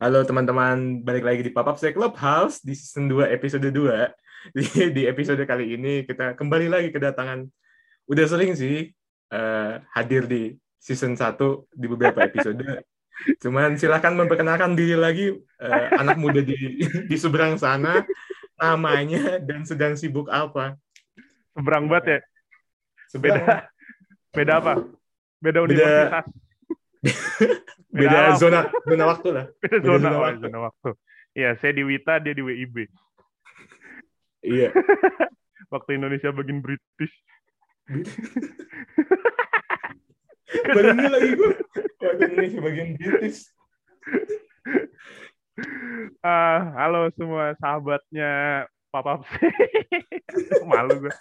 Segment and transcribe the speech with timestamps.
[0.00, 3.76] Halo teman-teman, balik lagi di Pop-Up Say Clubhouse di season 2 episode 2.
[4.56, 4.64] Di,
[4.96, 7.44] di episode kali ini kita kembali lagi kedatangan,
[8.08, 8.88] udah sering sih
[9.28, 11.36] uh, hadir di season 1
[11.76, 12.64] di beberapa episode.
[13.44, 16.56] Cuman silahkan memperkenalkan diri lagi uh, anak muda di,
[17.12, 18.00] di seberang sana,
[18.56, 20.80] namanya dan sedang sibuk apa.
[21.52, 22.18] Seberang banget ya?
[23.12, 23.44] Seberang.
[23.44, 23.68] Beda,
[24.32, 24.72] beda apa?
[25.44, 26.24] Beda universitas.
[26.24, 26.49] Beda,
[27.96, 29.46] beda zona zona waktu lah.
[29.62, 30.40] Beda, beda zona, zona, oh, waktu.
[30.44, 30.90] zona waktu.
[31.30, 32.76] Iya, saya di Wita, dia di WIB.
[34.44, 34.74] Iya.
[35.74, 37.14] waktu Indonesia bagian British.
[40.50, 41.52] Bagian ini lagi gue.
[42.02, 43.38] Waktu Indonesia bagian British.
[46.24, 49.20] Uh, halo semua sahabatnya Papa
[50.64, 51.14] Malu gue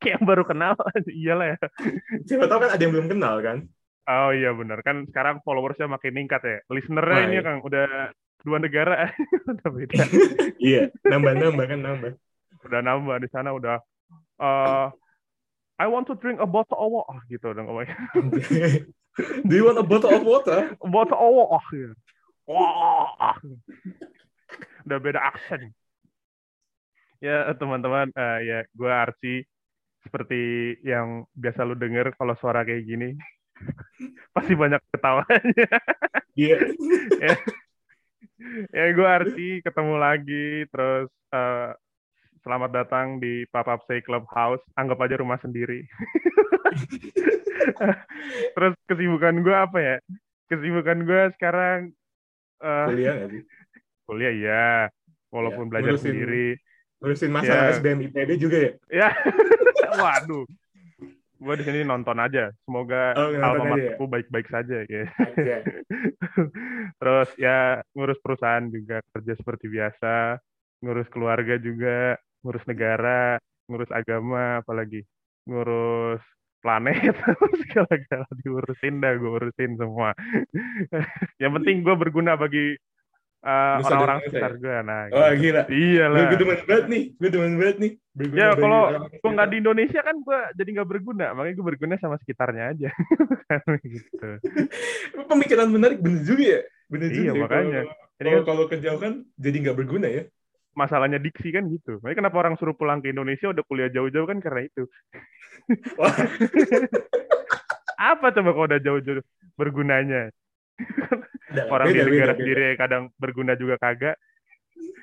[0.00, 0.74] kayak yang baru kenal
[1.10, 1.58] iyalah ya
[2.24, 3.58] siapa tahu kan ada yang belum kenal kan
[4.08, 8.12] oh iya benar kan sekarang followersnya makin meningkat ya listenernya ini kan udah
[8.42, 9.10] dua negara
[9.52, 10.02] udah beda
[10.68, 12.12] iya nambah nambah kan nambah
[12.66, 13.78] udah nambah di sana udah
[14.42, 14.88] uh,
[15.78, 17.94] I want to drink a bottle of water gitu dong ngomongnya.
[19.46, 20.74] Do you want a bottle of water?
[20.74, 21.94] A bottle of water.
[22.50, 23.38] Wah.
[24.82, 25.70] Udah beda aksen.
[27.18, 29.36] Ya teman-teman, uh, ya gue Arci
[30.06, 33.18] seperti yang biasa lu denger kalau suara kayak gini
[34.34, 35.68] pasti banyak ketawanya.
[36.38, 36.58] Iya.
[37.18, 37.38] yeah.
[38.70, 41.74] ya, ya gue Arci ketemu lagi terus uh,
[42.46, 44.62] selamat datang di Up Say Clubhouse.
[44.78, 45.82] Anggap aja rumah sendiri.
[48.54, 49.96] terus kesibukan gue apa ya?
[50.46, 51.90] Kesibukan gue sekarang
[52.62, 53.26] uh, kuliah?
[54.06, 54.70] Kuliah ya,
[55.34, 56.54] walaupun ya, belajar sendiri
[56.98, 57.76] ngurusin masalah yeah.
[57.78, 58.72] SBM IPB juga ya?
[58.90, 59.08] Ya.
[60.02, 60.44] Waduh.
[61.38, 62.50] Gue di sini nonton aja.
[62.66, 63.30] Semoga oh,
[63.78, 63.94] ya?
[63.94, 65.06] baik-baik saja ya.
[65.14, 65.62] Okay.
[66.98, 70.42] Terus ya ngurus perusahaan juga kerja seperti biasa,
[70.82, 73.38] ngurus keluarga juga, ngurus negara,
[73.70, 75.06] ngurus agama, apalagi
[75.46, 76.20] ngurus
[76.58, 77.14] planet
[77.62, 80.10] segala-gala diurusin dah gue urusin semua
[81.38, 82.74] yang penting gue berguna bagi
[83.44, 84.76] uh, orang-orang sekitar gue.
[84.82, 85.40] Nah, oh gitu.
[85.42, 85.62] gila.
[85.70, 86.20] Iya lah.
[86.30, 87.04] Gue demen banget nih.
[87.14, 87.92] Gue demen banget nih.
[88.18, 88.82] Berguna ya kalau
[89.14, 91.26] gue nggak di Indonesia kan gue jadi nggak berguna.
[91.34, 92.90] Makanya gue berguna sama sekitarnya aja.
[93.94, 94.28] gitu.
[95.28, 96.60] Pemikiran menarik bener juga ya.
[96.88, 97.44] Bener iya, juga.
[97.46, 97.82] makanya.
[98.18, 100.22] Kalau, kan, kalau kejauhan jadi nggak berguna ya.
[100.74, 101.98] Masalahnya diksi kan gitu.
[102.02, 104.86] Makanya kenapa orang suruh pulang ke Indonesia udah kuliah jauh-jauh kan karena itu.
[107.98, 109.22] Apa coba kalau udah jauh-jauh
[109.58, 110.30] bergunanya?
[111.74, 112.80] Orang beda, di negara beda, sendiri beda.
[112.80, 114.16] kadang berguna juga kagak.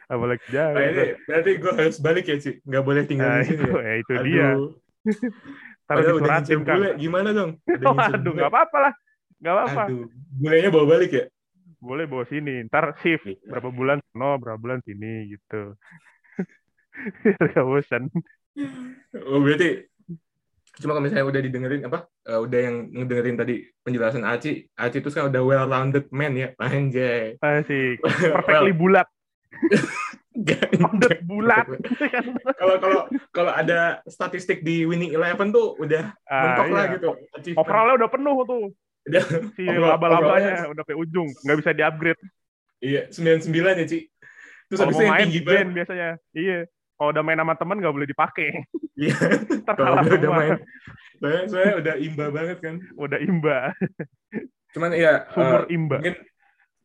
[0.05, 3.45] Apalagi jauh nah, ini, berarti gue harus balik ya sih nggak boleh tinggal nah, di
[3.49, 4.23] sini itu, ya, itu Aduh.
[4.23, 4.47] dia.
[5.85, 7.51] Taruh disuratin kan bule, gimana dong?
[7.85, 8.93] Oh, aduh nggak apa-apa lah.
[9.41, 9.83] Nggak apa-apa.
[10.37, 11.25] Bulenya bawa balik ya?
[11.77, 12.65] Boleh bawa sini.
[12.65, 13.29] Ntar shift.
[13.29, 13.37] Iya.
[13.45, 13.97] berapa bulan?
[14.17, 15.77] No berapa bulan sini gitu.
[17.53, 18.09] Gak bosan.
[19.27, 19.83] Oh berarti
[20.75, 25.09] cuma kalau misalnya udah didengerin apa uh, udah yang ngedengerin tadi penjelasan Aci Aci itu
[25.11, 27.39] kan udah well rounded man ya anjay.
[27.39, 28.03] Asik.
[28.35, 29.07] Perfectly well, bulat
[30.83, 31.65] rounded bulat.
[32.59, 36.75] Kalau kalau kalau ada statistik di winning eleven tuh udah uh, mentok iya.
[36.75, 37.09] lah gitu
[37.55, 38.65] overallnya udah penuh tuh.
[39.05, 41.29] Udah, si laba-labanya udah ke ujung.
[41.45, 42.21] Nggak bisa di upgrade
[42.83, 43.99] iya sembilan sembilan ya Ci.
[44.65, 45.67] Terus habis itu yang tinggi banget.
[45.71, 46.09] biasanya.
[46.35, 46.59] Iya
[46.95, 48.49] kalau udah main sama temen nggak boleh dipakai.
[48.95, 49.11] Iya.
[49.75, 50.55] kalau udah, udah main,
[51.19, 52.79] saya, saya udah imba banget kan.
[52.95, 53.75] Udah imba.
[54.73, 55.99] Cuman ya sumur uh, imba.
[55.99, 56.15] Mungkin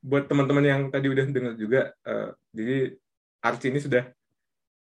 [0.03, 2.98] buat teman-teman yang tadi udah dengar juga, uh, jadi
[3.47, 4.10] Archie ini sudah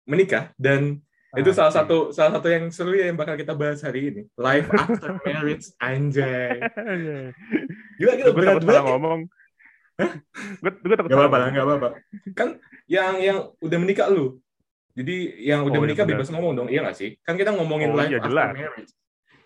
[0.09, 0.97] menikah dan
[1.37, 4.23] ah, itu salah satu salah satu yang seru ya yang bakal kita bahas hari ini.
[4.41, 6.57] Life after marriage, anjay.
[8.01, 8.85] Gila gila berat banget.
[8.97, 9.21] ngomong.
[10.65, 11.13] gue gue takut.
[11.13, 11.89] Gak apa-apa, gak apa-apa.
[12.33, 12.57] Kan
[12.89, 14.41] yang yang udah menikah lu,
[14.91, 17.15] jadi yang udah oh, menikah iya bebas ngomong dong, iya nggak sih?
[17.23, 18.53] Kan kita ngomongin oh, life iya, jelas.
[18.55, 18.93] marriage.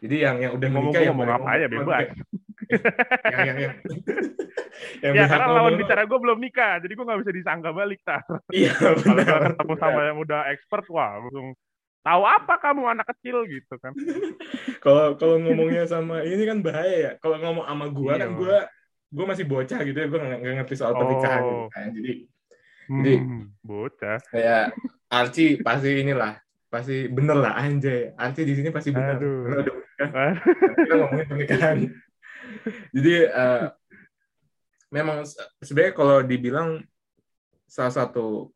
[0.05, 2.05] Jadi yang yang udah ngomong, menikah yang ngomong apa aja bebas.
[3.25, 3.75] yang yang yang,
[5.01, 8.21] yang ya karena lawan bicara gue belum nikah, jadi gue nggak bisa disangka balik tar.
[8.53, 8.73] Iya.
[8.81, 11.57] Kalau gue ketemu sama yang udah expert, wah langsung
[12.05, 13.93] tahu apa kamu anak kecil gitu kan.
[14.85, 17.13] Kalau kalau ngomongnya sama ini kan bahaya ya.
[17.17, 18.37] Kalau ngomong sama gue kan iya.
[18.37, 18.57] gue
[19.15, 21.57] gue masih bocah gitu ya, gue nggak ngerti soal pernikahan gitu oh.
[21.57, 21.89] gitu kan.
[21.97, 22.13] Jadi
[22.89, 24.19] jadi hmm, bocah.
[24.29, 24.65] Kayak
[25.09, 26.35] Archie pasti inilah
[26.69, 28.13] pasti bener lah anjay.
[28.19, 29.17] Archie di sini pasti bener.
[29.17, 29.39] Aduh.
[29.47, 29.65] bener
[29.99, 30.35] kan?
[30.75, 31.79] Kita ngomongin pernikahan.
[32.95, 33.67] Jadi uh,
[34.91, 35.27] memang
[35.63, 36.83] sebenarnya kalau dibilang
[37.65, 38.51] salah satu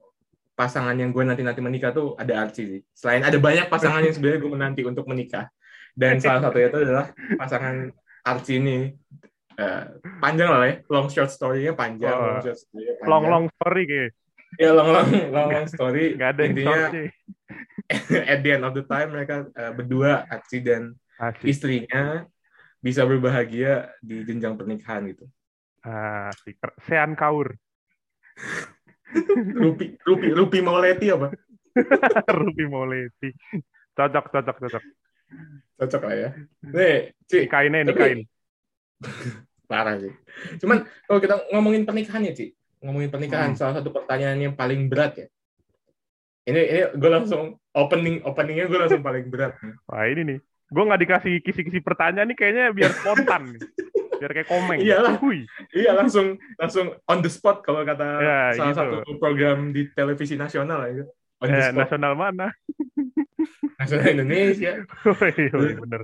[0.59, 2.81] pasangan yang gue nanti nanti menikah tuh ada Archie sih.
[2.91, 5.47] Selain ada banyak pasangan yang sebenarnya gue menanti untuk menikah.
[5.95, 7.91] Dan salah satu itu adalah pasangan
[8.27, 8.95] Archie ini
[9.59, 9.83] uh,
[10.23, 10.75] panjang lah ya.
[10.89, 12.25] Long short story-nya panjang oh.
[12.25, 13.09] long short story panjang.
[13.11, 14.11] long long story kayak
[14.57, 16.05] ya long long long long story.
[16.21, 16.79] Gak ada intinya
[18.33, 21.51] at the end of the time mereka uh, berdua aksi dan Asik.
[21.51, 22.25] istrinya
[22.79, 25.27] bisa berbahagia di jenjang pernikahan gitu.
[25.83, 26.31] Ah
[26.87, 27.59] Sean Kaur.
[29.65, 31.33] Rupi Rupi Rupi Mauleti apa?
[32.29, 33.33] Rupi Mauleti.
[33.97, 34.85] Cocok cocok cocok.
[35.81, 36.31] Cocok lah ya.
[36.63, 37.49] Nih Ci.
[37.49, 38.21] Nikahin nikahin
[39.69, 40.12] parah sih.
[40.59, 42.56] Cuman kalau kita ngomongin pernikahan ya Ci.
[42.81, 43.59] Ngomongin pernikahan hmm.
[43.61, 45.26] salah satu pertanyaan yang paling berat ya.
[46.49, 49.53] Ini ini gue langsung opening openingnya gue langsung paling berat
[49.93, 50.38] wah ini nih.
[50.69, 53.61] Gue nggak dikasih kisi-kisi pertanyaan nih kayaknya biar spontan
[54.19, 54.79] biar kayak komeng.
[54.82, 55.17] Iyalah.
[55.23, 55.47] Hui.
[55.71, 58.81] iya langsung langsung on the spot kalau kata ya, salah gitu.
[59.06, 61.06] satu program di televisi nasional ya.
[61.38, 62.50] On eh, nasional mana?
[63.79, 64.82] Nasional Indonesia.
[65.06, 66.03] Oh, iya bener.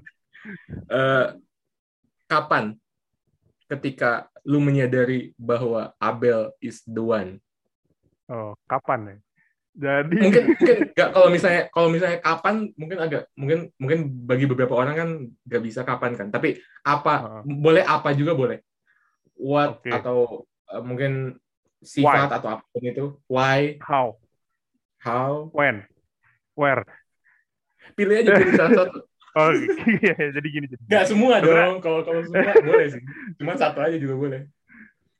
[0.87, 1.27] Uh,
[2.31, 2.79] kapan
[3.69, 7.41] ketika lu menyadari bahwa Abel is the one?
[8.29, 9.17] Oh, kapan ya?
[9.75, 14.75] Jadi mungkin mungkin nggak kalau misalnya kalau misalnya kapan mungkin agak mungkin mungkin bagi beberapa
[14.79, 15.11] orang kan
[15.51, 16.31] nggak bisa kapan kan.
[16.31, 17.43] Tapi apa uh.
[17.43, 18.63] boleh apa juga boleh.
[19.35, 19.91] What okay.
[19.91, 21.43] atau uh, mungkin
[21.83, 22.37] sifat Why?
[22.39, 23.07] atau apa pun itu.
[23.27, 23.61] Why?
[23.83, 24.15] How?
[25.03, 25.51] How?
[25.51, 25.83] When?
[26.55, 26.87] Where?
[27.99, 28.99] Pilih aja pilih salah satu.
[29.35, 29.51] Oh
[30.03, 30.67] iya, jadi gini.
[30.71, 30.83] Jadi.
[30.87, 31.83] Gak semua dong.
[31.83, 33.03] Kalau kalau semua boleh sih.
[33.39, 34.41] Cuma satu aja juga boleh.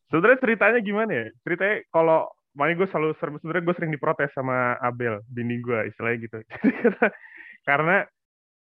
[0.09, 1.27] Sebenarnya ceritanya gimana ya?
[1.43, 6.39] Ceritanya kalau makanya gue selalu sebenarnya gue sering diprotes sama Abel bini gue istilahnya gitu.
[7.69, 8.07] Karena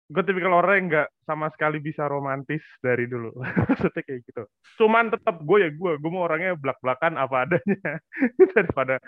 [0.06, 3.30] gue tipikal orang yang nggak sama sekali bisa romantis dari dulu.
[3.70, 4.42] Maksudnya kayak gitu.
[4.82, 8.02] Cuman tetap gue ya gue, gue mau orangnya belak-belakan apa adanya
[8.58, 8.98] daripada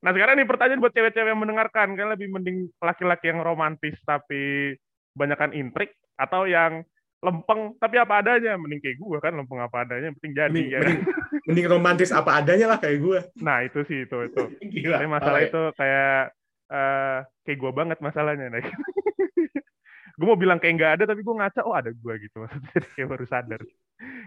[0.00, 4.72] Nah sekarang nih pertanyaan buat cewek-cewek yang mendengarkan, kan lebih mending laki-laki yang romantis tapi
[5.14, 6.84] banyakkan intrik atau yang
[7.20, 8.56] lempeng tapi apa adanya.
[8.56, 10.78] Mending kayak gue kan lempeng apa adanya penting jadi mending, ya.
[10.80, 11.00] mending,
[11.48, 14.42] mending romantis apa adanya lah kayak gue nah itu sih itu itu.
[14.80, 16.20] Gila, tapi masalah itu kayak
[16.72, 18.46] uh, kayak gue banget masalahnya.
[18.48, 18.60] Nah.
[20.20, 22.36] gue mau bilang kayak nggak ada tapi gue ngaca oh ada gue gitu.
[22.44, 23.62] Maksudnya kayak baru sadar.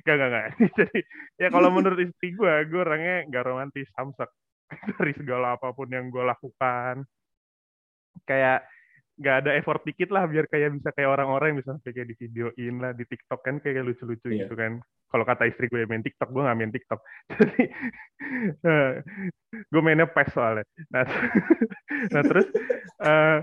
[0.05, 0.45] Gak gak gak
[0.77, 0.99] jadi
[1.41, 4.29] ya kalau menurut istri gue gue orangnya nggak romantis samsak
[5.01, 7.01] dari segala apa pun yang gue lakukan.
[8.29, 8.69] Kayak
[9.13, 12.75] nggak ada effort dikit lah biar kayak bisa kayak orang-orang yang bisa kayak di videoin
[12.81, 14.45] lah di TikTok kan kayak lucu-lucu yeah.
[14.45, 14.81] gitu kan.
[15.13, 16.99] Kalau kata istri gue main TikTok, gue nggak main TikTok.
[17.37, 17.63] Jadi
[18.65, 18.91] uh,
[19.53, 20.65] gue mainnya PES soalnya.
[20.89, 21.05] Nah,
[22.13, 22.47] nah terus
[23.05, 23.37] uh,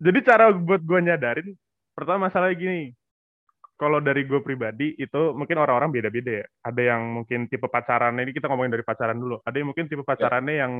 [0.00, 1.48] jadi cara buat gue nyadarin
[1.92, 2.94] pertama masalah gini.
[3.74, 6.46] Kalau dari gue pribadi itu mungkin orang-orang beda-beda ya.
[6.62, 9.40] Ada yang mungkin tipe pacaran ini kita ngomongin dari pacaran dulu.
[9.40, 10.08] Ada yang mungkin tipe iya.
[10.08, 10.62] pacarannya yeah.
[10.68, 10.72] yang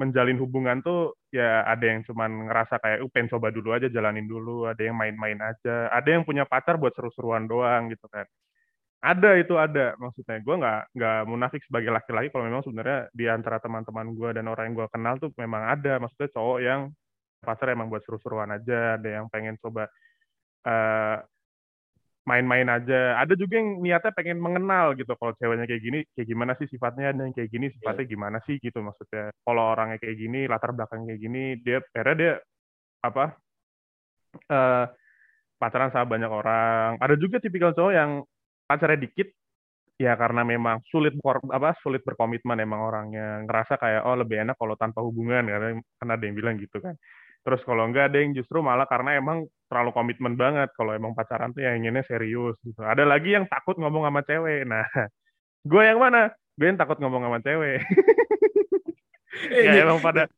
[0.00, 4.26] menjalin hubungan tuh ya ada yang cuman ngerasa kayak uh pengen coba dulu aja jalanin
[4.26, 5.90] dulu ada yang main-main aja.
[5.94, 8.26] Ada yang punya pacar buat seru-seruan doang gitu kan.
[9.04, 9.94] Ada itu ada.
[10.00, 14.44] Maksudnya gue nggak nggak munafik sebagai laki-laki kalau memang sebenarnya di antara teman-teman gue dan
[14.50, 16.02] orang yang gue kenal tuh memang ada.
[16.02, 16.80] Maksudnya cowok yang
[17.44, 19.86] pacar emang buat seru-seruan aja ada yang pengen coba
[20.64, 21.20] uh,
[22.24, 23.20] main-main aja.
[23.20, 25.12] Ada juga yang niatnya pengen mengenal gitu.
[25.16, 28.12] Kalau ceweknya kayak gini, kayak gimana sih sifatnya dan kayak gini sifatnya yeah.
[28.16, 29.28] gimana sih gitu maksudnya.
[29.44, 32.32] Kalau orangnya kayak gini, latar belakang kayak gini, dia akhirnya dia
[33.04, 33.24] apa?
[34.50, 34.84] Uh,
[35.60, 36.90] pacaran sama banyak orang.
[36.98, 38.10] Ada juga tipikal cowok yang
[38.64, 39.28] pacarnya dikit,
[40.00, 41.14] ya karena memang sulit
[41.52, 46.08] apa sulit berkomitmen emang orangnya ngerasa kayak oh lebih enak kalau tanpa hubungan karena kan
[46.10, 46.98] ada yang bilang gitu kan
[47.44, 50.70] Terus kalau enggak ada yang justru malah karena emang terlalu komitmen banget.
[50.78, 52.78] Kalau emang pacaran tuh yang inginnya serius gitu.
[52.86, 54.62] Ada lagi yang takut ngomong sama cewek.
[54.62, 54.86] Nah,
[55.70, 56.30] gue yang mana?
[56.54, 57.82] Gue yang takut ngomong sama cewek.
[59.50, 60.30] ya emang pada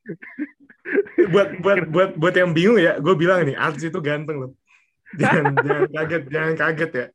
[1.33, 4.51] buat buat buat buat yang bingung ya, gue bilang nih artis itu ganteng loh.
[5.21, 7.07] Jangan jangan kaget, jangan kaget ya.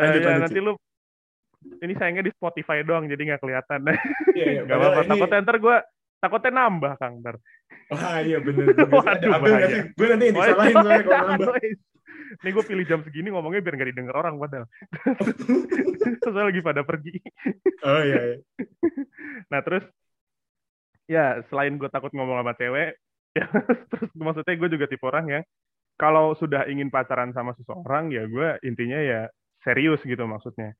[0.00, 0.72] Lanjut, uh, ya, nanti lu
[1.84, 3.80] ini sayangnya di Spotify doang jadi nggak kelihatan.
[4.32, 5.00] Iya, iya, gak apa-apa.
[5.12, 5.76] Takutnya ntar gue
[6.18, 7.36] takutnya nambah Kang ntar.
[7.88, 8.74] Wah iya bener.
[8.74, 11.54] Waduh, nanti, gue nanti yang disalahin soalnya kalau nambah.
[12.44, 14.68] Nih gue pilih jam segini ngomongnya biar gak didengar orang padahal.
[16.20, 17.16] Soalnya lagi pada pergi.
[17.80, 18.36] Oh iya, iya.
[19.48, 19.84] Nah terus,
[21.08, 23.00] ya selain gue takut ngomong sama cewek,
[23.38, 23.48] ya,
[23.88, 25.44] terus maksudnya gue juga tipe orang yang
[25.96, 29.20] kalau sudah ingin pacaran sama seseorang, ya gue intinya ya
[29.64, 30.76] serius gitu maksudnya.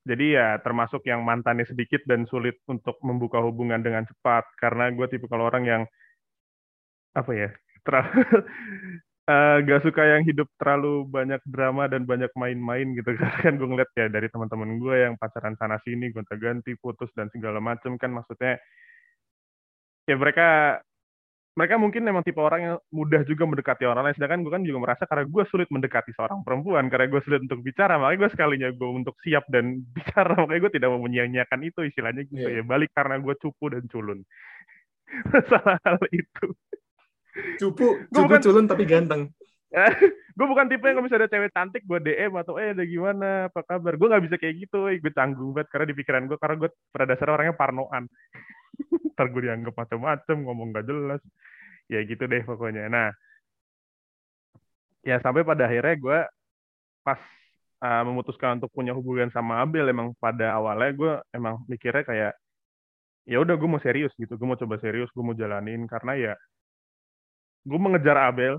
[0.00, 4.48] Jadi ya termasuk yang mantannya sedikit dan sulit untuk membuka hubungan dengan cepat.
[4.56, 5.82] Karena gue tipe kalau orang yang
[7.10, 7.50] apa ya
[7.82, 8.22] terlalu
[9.28, 13.12] uh, gak suka yang hidup terlalu banyak drama dan banyak main-main gitu.
[13.44, 17.60] Kan gue ngeliat ya dari teman-teman gue yang pacaran sana sini gonta-ganti putus dan segala
[17.60, 18.56] macam kan maksudnya
[20.08, 20.80] ya mereka
[21.50, 24.78] mereka mungkin memang tipe orang yang mudah juga mendekati orang lain sedangkan gue kan juga
[24.86, 28.68] merasa karena gue sulit mendekati seorang perempuan karena gue sulit untuk bicara makanya gue sekalinya
[28.70, 32.62] gue untuk siap dan bicara makanya gue tidak mau menyia-nyiakan itu istilahnya gitu yeah.
[32.62, 34.22] ya balik karena gue cupu dan culun.
[35.34, 36.46] Masalah hal itu.
[37.58, 39.30] Cupu cupu bukan, culun tapi ganteng.
[40.38, 43.50] Gue bukan tipe yang kalau misalnya ada cewek cantik gue DM atau eh ada gimana?
[43.50, 43.94] Apa kabar?
[43.94, 46.70] Gue nggak bisa kayak gitu eh, gue tanggung banget karena di pikiran gue karena gue
[46.90, 48.04] pada dasarnya orangnya parnoan
[49.20, 51.20] ntar gue dianggap macam-macam ngomong gak jelas.
[51.92, 52.88] Ya gitu deh pokoknya.
[52.88, 53.12] Nah
[55.04, 56.18] ya sampai pada akhirnya gue
[57.04, 57.20] pas
[57.84, 62.32] uh, memutuskan untuk punya hubungan sama Abel emang pada awalnya gue emang mikirnya kayak
[63.28, 65.84] ya udah gue mau serius gitu gue mau coba serius gue mau jalanin.
[65.84, 66.34] Karena ya
[67.68, 68.56] gue mengejar Abel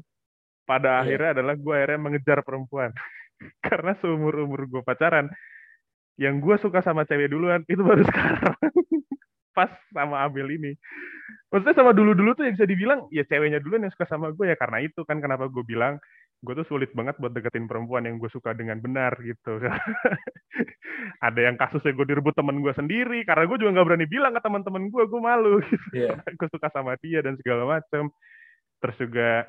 [0.70, 1.02] pada yeah.
[1.02, 2.94] akhirnya adalah gue akhirnya mengejar perempuan.
[3.66, 5.26] Karena seumur umur gue pacaran
[6.22, 8.54] yang gue suka sama cewek duluan itu baru sekarang
[9.52, 10.72] pas sama Abel ini
[11.52, 14.52] maksudnya sama dulu dulu tuh yang bisa dibilang ya ceweknya duluan yang suka sama gue
[14.52, 16.00] ya karena itu kan kenapa gue bilang
[16.42, 19.62] gue tuh sulit banget buat deketin perempuan yang gue suka dengan benar gitu
[21.28, 24.42] ada yang kasusnya gue direbut temen gue sendiri karena gue juga nggak berani bilang ke
[24.42, 25.88] teman-teman gue gue malu gitu.
[25.94, 26.18] yeah.
[26.26, 28.10] gue suka sama dia dan segala macam
[28.82, 29.46] terus juga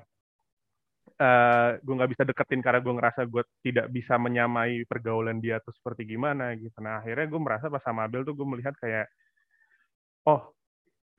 [1.18, 5.74] uh, gue nggak bisa deketin karena gue ngerasa gue tidak bisa menyamai pergaulan dia tuh
[5.74, 6.76] seperti gimana gitu.
[6.80, 9.06] Nah akhirnya gue merasa pas sama Abel tuh gue melihat kayak,
[10.28, 10.52] oh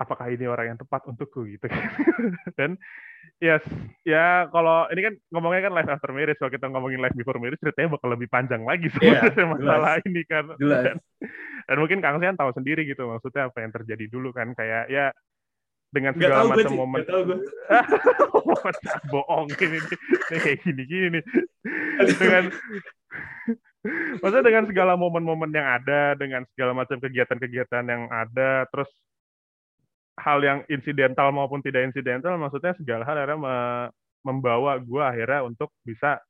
[0.03, 1.65] apakah ini orang yang tepat untukku gitu.
[2.60, 2.75] Dan
[3.39, 3.63] yes,
[4.03, 7.62] ya kalau ini kan ngomongnya kan life after marriage, kalau kita ngomongin life before marriage
[7.63, 10.07] ceritanya bakal lebih panjang lagi iya, sebenarnya yeah, masalah jelas.
[10.10, 10.45] ini kan.
[10.60, 10.95] Dan,
[11.69, 15.15] dan mungkin Kang Sian tahu sendiri gitu maksudnya apa yang terjadi dulu kan kayak ya
[15.93, 17.00] dengan segala macam momen.
[17.05, 17.38] Gak tahu gue.
[19.13, 21.19] bohong ini, ini kayak gini gini.
[22.17, 22.50] dengan
[24.20, 28.88] maksudnya dengan segala momen-momen yang ada, dengan segala macam kegiatan-kegiatan yang ada, terus
[30.20, 33.40] hal yang insidental maupun tidak insidental, maksudnya segala hal akhirnya
[34.24, 36.22] membawa gue akhirnya untuk bisa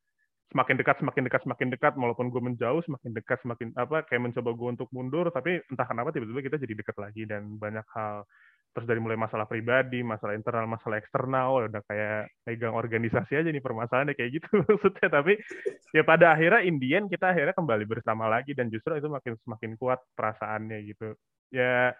[0.52, 4.50] semakin dekat semakin dekat semakin dekat walaupun gue menjauh semakin dekat semakin apa kayak mencoba
[4.52, 8.28] gue untuk mundur tapi entah kenapa tiba-tiba kita jadi dekat lagi dan banyak hal
[8.74, 13.62] terus dari mulai masalah pribadi, masalah internal, masalah eksternal, udah kayak pegang organisasi aja nih
[13.62, 15.06] permasalahannya kayak gitu maksudnya.
[15.14, 15.38] Tapi
[15.94, 20.02] ya pada akhirnya Indian kita akhirnya kembali bersama lagi dan justru itu makin semakin kuat
[20.18, 21.14] perasaannya gitu.
[21.54, 21.94] Ya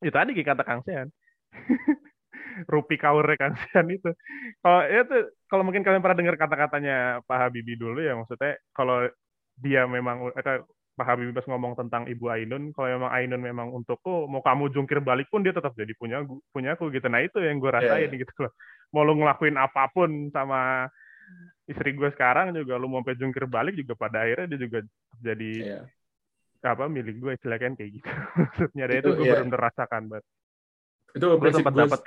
[0.00, 1.12] itu tadi kata Kang Sean.
[2.70, 3.26] Rupi kaur
[3.70, 4.10] Sean itu.
[4.62, 5.18] Kalau ya itu
[5.50, 9.06] kalau mungkin kalian pernah dengar kata-katanya Pak Habibie dulu ya maksudnya kalau
[9.58, 10.62] dia memang eh,
[10.94, 15.02] Pak Habibie pas ngomong tentang Ibu Ainun, kalau memang Ainun memang untukku, mau kamu jungkir
[15.02, 16.22] balik pun dia tetap jadi punya
[16.54, 17.10] punya aku gitu.
[17.10, 18.22] Nah itu yang gue iya, rasain yeah, yeah.
[18.22, 18.52] gitu loh.
[18.94, 20.86] Mau lu ngelakuin apa pun sama
[21.66, 24.78] istri gue sekarang juga, lu mau sampai jungkir balik juga pada akhirnya dia juga
[25.18, 25.84] jadi yeah.
[26.62, 28.08] apa milik gue istilahnya kayak gitu.
[28.38, 29.34] Maksudnya itu, itu gue yeah.
[29.42, 30.24] benar-benar rasakan banget.
[31.10, 32.00] Itu gue sempat dapat.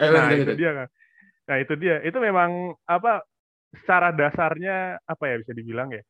[0.00, 0.88] Eh, nah itu dia kan.
[1.50, 1.96] Nah itu dia.
[2.02, 3.22] Itu memang apa
[3.74, 6.02] secara dasarnya apa ya bisa dibilang ya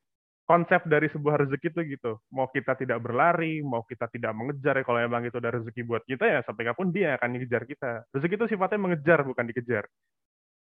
[0.45, 2.13] konsep dari sebuah rezeki itu gitu.
[2.29, 6.05] Mau kita tidak berlari, mau kita tidak mengejar, ya kalau emang itu ada rezeki buat
[6.05, 8.05] kita ya sampai kapan dia akan mengejar kita.
[8.13, 9.89] Rezeki itu sifatnya mengejar bukan dikejar.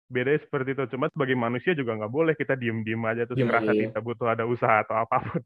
[0.09, 0.83] Beda seperti itu.
[0.97, 3.93] Cuma sebagai manusia juga nggak boleh kita diem-diem aja terus ngerasa iya.
[3.93, 5.41] kita butuh ada usaha atau apa pun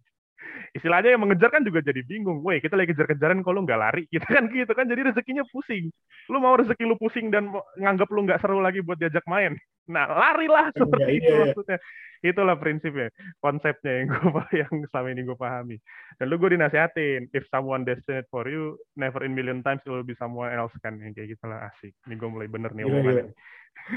[0.71, 2.39] istilahnya yang mengejar kan juga jadi bingung.
[2.41, 4.03] Woi, kita lagi kejar-kejaran kalau nggak lari.
[4.13, 5.91] Gitu kan gitu kan jadi rezekinya pusing.
[6.31, 9.55] Lu mau rezeki lu pusing dan nganggap lu nggak seru lagi buat diajak main.
[9.89, 11.39] Nah, larilah seperti ya, itu iya.
[11.41, 11.77] maksudnya.
[12.21, 13.09] Itulah prinsipnya,
[13.41, 15.77] konsepnya yang gue yang selama ini gue pahami.
[16.21, 20.05] Dan lu gue dinasehatin, if someone destined for you, never in million times it will
[20.05, 21.97] be someone else kan yang kayak gitulah asik.
[22.05, 23.33] Ini gue mulai bener nih omongan.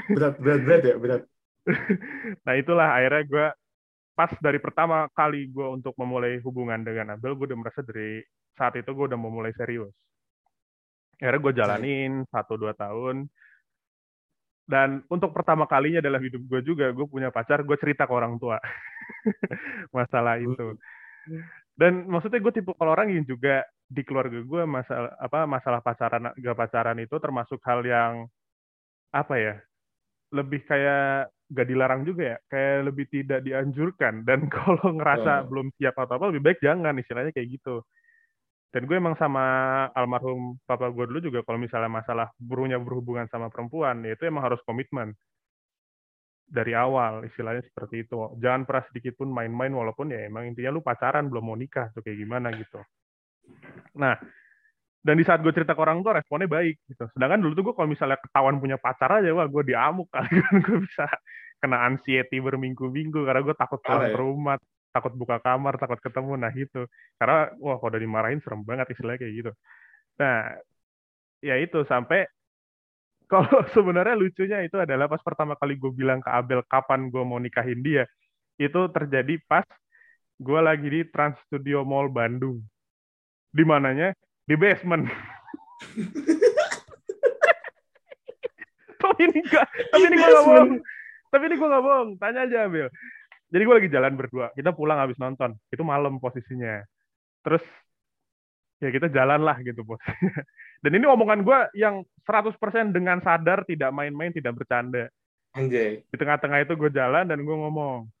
[0.09, 1.23] Berat, berat, berat ya, berat.
[2.45, 3.47] nah itulah akhirnya gue
[4.15, 8.23] pas dari pertama kali gue untuk memulai hubungan dengan Abel, gue udah merasa dari
[8.55, 9.91] saat itu gue udah memulai serius.
[11.19, 13.27] Akhirnya gue jalanin satu dua tahun.
[14.65, 18.41] Dan untuk pertama kalinya dalam hidup gue juga, gue punya pacar, gue cerita ke orang
[18.41, 18.57] tua
[19.97, 20.73] masalah itu.
[21.75, 26.33] Dan maksudnya gue tipe kalau orang yang juga di keluarga gue masalah apa masalah pacaran
[26.33, 28.25] gak pacaran itu termasuk hal yang
[29.13, 29.55] apa ya
[30.33, 34.25] lebih kayak gak dilarang juga ya kayak lebih tidak dianjurkan.
[34.25, 35.47] Dan kalau ngerasa oh.
[35.49, 37.85] belum siap atau apa lebih baik jangan istilahnya kayak gitu.
[38.75, 39.43] Dan gue emang sama
[39.95, 44.43] almarhum papa gue dulu juga kalau misalnya masalah burunya berhubungan sama perempuan ya itu emang
[44.43, 45.15] harus komitmen.
[46.45, 48.19] Dari awal istilahnya seperti itu.
[48.37, 52.03] Jangan pernah sedikit pun main-main walaupun ya emang intinya lu pacaran belum mau nikah tuh
[52.03, 52.83] kayak gimana gitu.
[53.95, 54.19] Nah
[55.05, 57.05] dan di saat gue cerita ke orang tua responnya baik gitu.
[57.13, 60.53] Sedangkan dulu tuh gue kalau misalnya ketahuan punya pacar aja wah gue diamuk kali kan.
[60.65, 61.05] Gue bisa
[61.61, 64.57] kena anxiety berminggu-minggu karena gue takut pulang ke rumah
[64.89, 66.41] takut buka kamar takut ketemu.
[66.41, 66.89] Nah gitu.
[67.21, 69.51] Karena wah kalau udah dimarahin serem banget istilahnya kayak gitu.
[70.17, 70.57] Nah
[71.45, 72.25] ya itu sampai
[73.31, 77.37] kalau sebenarnya lucunya itu adalah pas pertama kali gue bilang ke Abel kapan gue mau
[77.37, 78.09] nikahin dia,
[78.57, 79.65] itu terjadi pas
[80.41, 82.61] gue lagi di Trans Studio Mall Bandung.
[83.49, 84.13] Di mananya?
[84.45, 85.09] Di basement.
[89.01, 90.71] tapi ini gak, tapi ini gue gak bohong.
[91.29, 92.09] Tapi ini gue gak bohong.
[92.21, 92.87] Tanya aja Abel.
[93.49, 94.49] Jadi gue lagi jalan berdua.
[94.53, 95.53] Kita pulang habis nonton.
[95.69, 96.81] Itu malam posisinya.
[97.45, 97.61] Terus
[98.81, 100.01] ya kita jalan lah gitu bos.
[100.83, 102.57] Dan ini omongan gue yang 100%
[102.93, 105.09] dengan sadar, tidak main-main, tidak bercanda.
[105.55, 106.03] Anjay.
[106.11, 108.11] Di tengah-tengah itu gue jalan dan gue ngomong.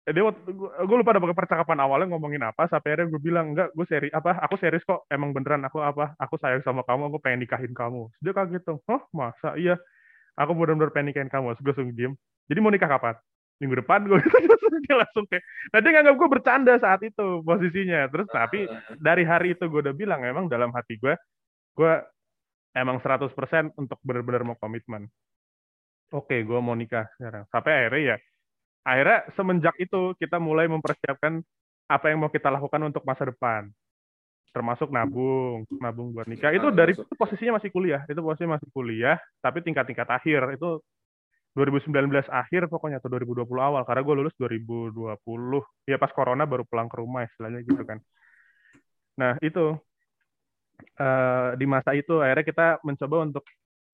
[0.00, 4.08] Jadi gue lupa ada percakapan awalnya ngomongin apa, sampai akhirnya gue bilang, enggak, gue seri
[4.10, 7.76] apa, aku serius kok, emang beneran aku apa, aku sayang sama kamu, aku pengen nikahin
[7.76, 8.08] kamu.
[8.18, 9.76] Dia kaget tuh, oh masa iya,
[10.40, 11.52] aku bener-bener pengen nikahin kamu.
[11.54, 12.12] Terus gue langsung diem.
[12.48, 13.14] Jadi mau nikah kapan?
[13.60, 14.18] minggu depan gue
[14.88, 18.64] dia langsung kayak nanti nganggap gue bercanda saat itu posisinya terus tapi
[18.96, 21.14] dari hari itu gue udah bilang emang dalam hati gue
[21.76, 21.92] gue
[22.72, 23.28] emang 100%
[23.76, 25.06] untuk benar-benar mau komitmen
[26.10, 28.16] oke gue mau nikah sekarang sampai akhirnya ya
[28.86, 31.44] akhirnya semenjak itu kita mulai mempersiapkan
[31.90, 33.68] apa yang mau kita lakukan untuk masa depan.
[34.50, 36.50] Termasuk nabung nabung buat nikah.
[36.54, 38.02] Itu dari itu posisinya masih kuliah.
[38.06, 40.58] Itu posisinya masih kuliah tapi tingkat-tingkat akhir.
[40.58, 40.82] Itu
[41.58, 43.82] 2019 akhir pokoknya atau 2020 awal.
[43.86, 45.10] Karena gue lulus 2020
[45.86, 47.98] ya pas corona baru pulang ke rumah istilahnya gitu kan.
[49.18, 49.78] Nah itu
[50.98, 53.44] uh, di masa itu akhirnya kita mencoba untuk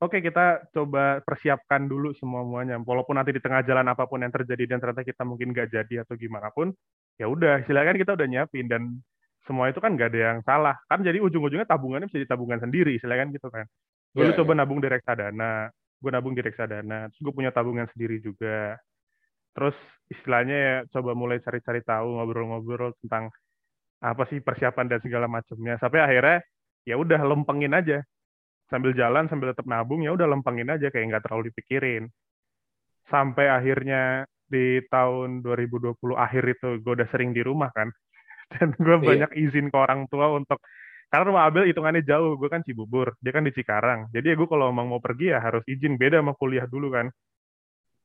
[0.02, 2.76] oke kita coba persiapkan dulu semua semuanya.
[2.80, 6.04] Walaupun nanti di tengah jalan apa pun yang terjadi dan ternyata kita mungkin gak jadi
[6.04, 6.72] atau gimana pun
[7.16, 9.00] ya udah silakan kita udah nyiapin dan
[9.48, 10.76] semua itu kan gak ada yang salah.
[10.90, 13.64] Kan jadi ujung-ujungnya tabungannya bisa ditabungan sendiri silakan gitu kan.
[14.12, 14.58] Gue yeah, coba yeah.
[14.64, 18.76] nabung di reksadana gue nabung di reksadana terus gue punya tabungan sendiri juga.
[19.56, 19.76] Terus
[20.12, 23.32] istilahnya ya coba mulai cari-cari tahu ngobrol-ngobrol tentang
[24.04, 26.38] apa sih persiapan dan segala macamnya sampai akhirnya
[26.84, 28.04] ya udah lempengin aja
[28.66, 32.10] sambil jalan sambil tetap nabung ya udah lempengin aja kayak nggak terlalu dipikirin
[33.06, 37.90] sampai akhirnya di tahun 2020 akhir itu gue udah sering di rumah kan
[38.54, 39.06] dan gue iya.
[39.06, 40.58] banyak izin ke orang tua untuk
[41.06, 44.10] karena rumah Abel hitungannya jauh, gue kan Cibubur, dia kan di Cikarang.
[44.10, 47.06] Jadi ya gue kalau emang mau pergi ya harus izin, beda sama kuliah dulu kan.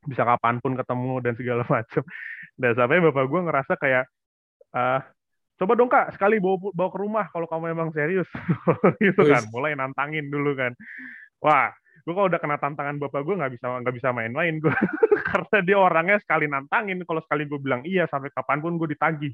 [0.06, 2.06] Bisa kapan pun ketemu dan segala macam.
[2.54, 4.06] Dan sampai bapak gue ngerasa kayak,
[4.78, 5.02] uh,
[5.62, 8.26] coba dong kak, sekali bawa, bawa ke rumah kalau kamu emang serius.
[9.06, 10.74] gitu kan, mulai nantangin dulu kan.
[11.38, 11.69] Wah,
[12.02, 14.74] gue kalau udah kena tantangan bapak gue nggak bisa nggak bisa main-main gue
[15.30, 19.34] karena dia orangnya sekali nantangin kalau sekali gue bilang iya sampai kapan pun gue ditagih.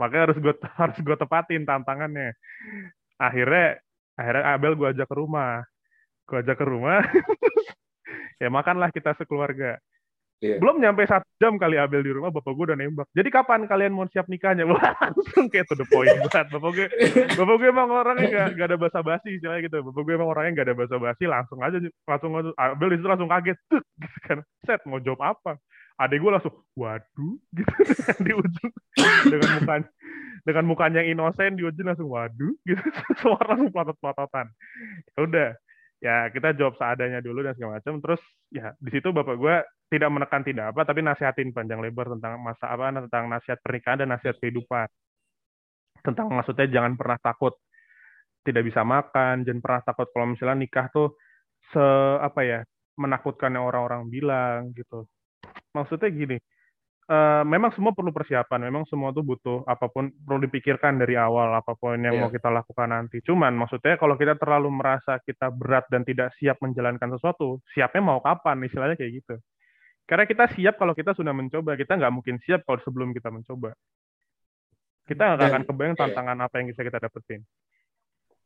[0.00, 2.32] Makanya harus gue harus gue tepatin tantangannya.
[3.20, 3.76] Akhirnya
[4.16, 5.60] akhirnya Abel gue ajak ke rumah.
[6.24, 7.04] Gue ajak ke rumah.
[8.40, 9.80] Ya makanlah kita sekeluarga
[10.40, 10.58] yeah.
[10.60, 13.08] belum nyampe satu jam kali Abel di rumah bapak gue udah nembak.
[13.12, 14.64] Jadi kapan kalian mau siap nikahnya?
[14.70, 16.46] Wah, langsung kayak to the point banget.
[16.52, 16.86] Bapak gue
[17.36, 19.78] bapak gue emang orangnya gak, gak ada basa basi istilahnya gitu.
[19.84, 23.30] Bapak gue emang orangnya gak ada basa basi langsung aja langsung Abel di situ langsung
[23.30, 23.58] kaget.
[23.68, 24.38] Tuh gitu kan.
[24.64, 25.60] Set mau jawab apa?
[25.96, 27.72] Adek gue langsung waduh gitu.
[28.26, 28.72] Di ujung
[29.32, 29.88] dengan mukanya
[30.46, 32.84] dengan mukanya yang inosen di ujung langsung waduh gitu.
[33.18, 34.46] Semua langsung pelotot-pelototan
[35.16, 35.48] ya udah
[35.98, 37.98] ya kita jawab seadanya dulu dan segala macam.
[38.04, 38.22] Terus
[38.52, 42.70] ya di situ bapak gue tidak menekan tidak apa tapi nasihatin panjang lebar tentang masa
[42.70, 44.86] apa tentang nasihat pernikahan dan nasihat kehidupan
[46.02, 47.54] tentang maksudnya jangan pernah takut
[48.42, 51.14] tidak bisa makan jangan pernah takut kalau misalnya nikah tuh
[51.70, 51.84] se
[52.22, 52.60] apa ya
[52.98, 55.06] menakutkan yang orang-orang bilang gitu
[55.74, 56.38] maksudnya gini
[57.10, 61.54] uh, memang semua perlu persiapan, memang semua tuh butuh apa pun perlu dipikirkan dari awal
[61.54, 62.22] apa pun yang yeah.
[62.26, 63.22] mau kita lakukan nanti.
[63.22, 68.18] Cuman maksudnya kalau kita terlalu merasa kita berat dan tidak siap menjalankan sesuatu, siapnya mau
[68.22, 68.62] kapan?
[68.66, 69.34] Istilahnya kayak gitu.
[70.06, 73.74] Karena kita siap kalau kita sudah mencoba, kita nggak mungkin siap kalau sebelum kita mencoba.
[75.06, 76.02] Kita nggak akan kebayang iya.
[76.06, 77.42] tantangan apa yang bisa kita dapetin.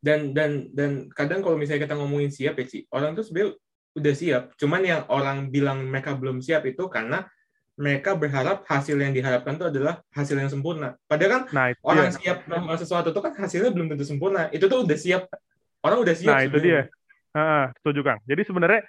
[0.01, 3.53] Dan dan dan kadang kalau misalnya kita ngomongin siap ya sih, orang tuh sebenarnya
[3.93, 4.43] udah siap.
[4.57, 7.29] Cuman yang orang bilang mereka belum siap itu karena
[7.77, 10.97] mereka berharap hasil yang diharapkan itu adalah hasil yang sempurna.
[11.05, 12.17] Padahal kan nah, orang dia.
[12.17, 14.49] siap melakukan sesuatu itu kan hasilnya belum tentu sempurna.
[14.49, 15.29] Itu tuh udah siap.
[15.81, 16.33] Orang udah siap.
[16.33, 16.89] Nah, itu dia.
[17.31, 18.19] Uh, setuju Kang.
[18.25, 18.81] Jadi sebenarnya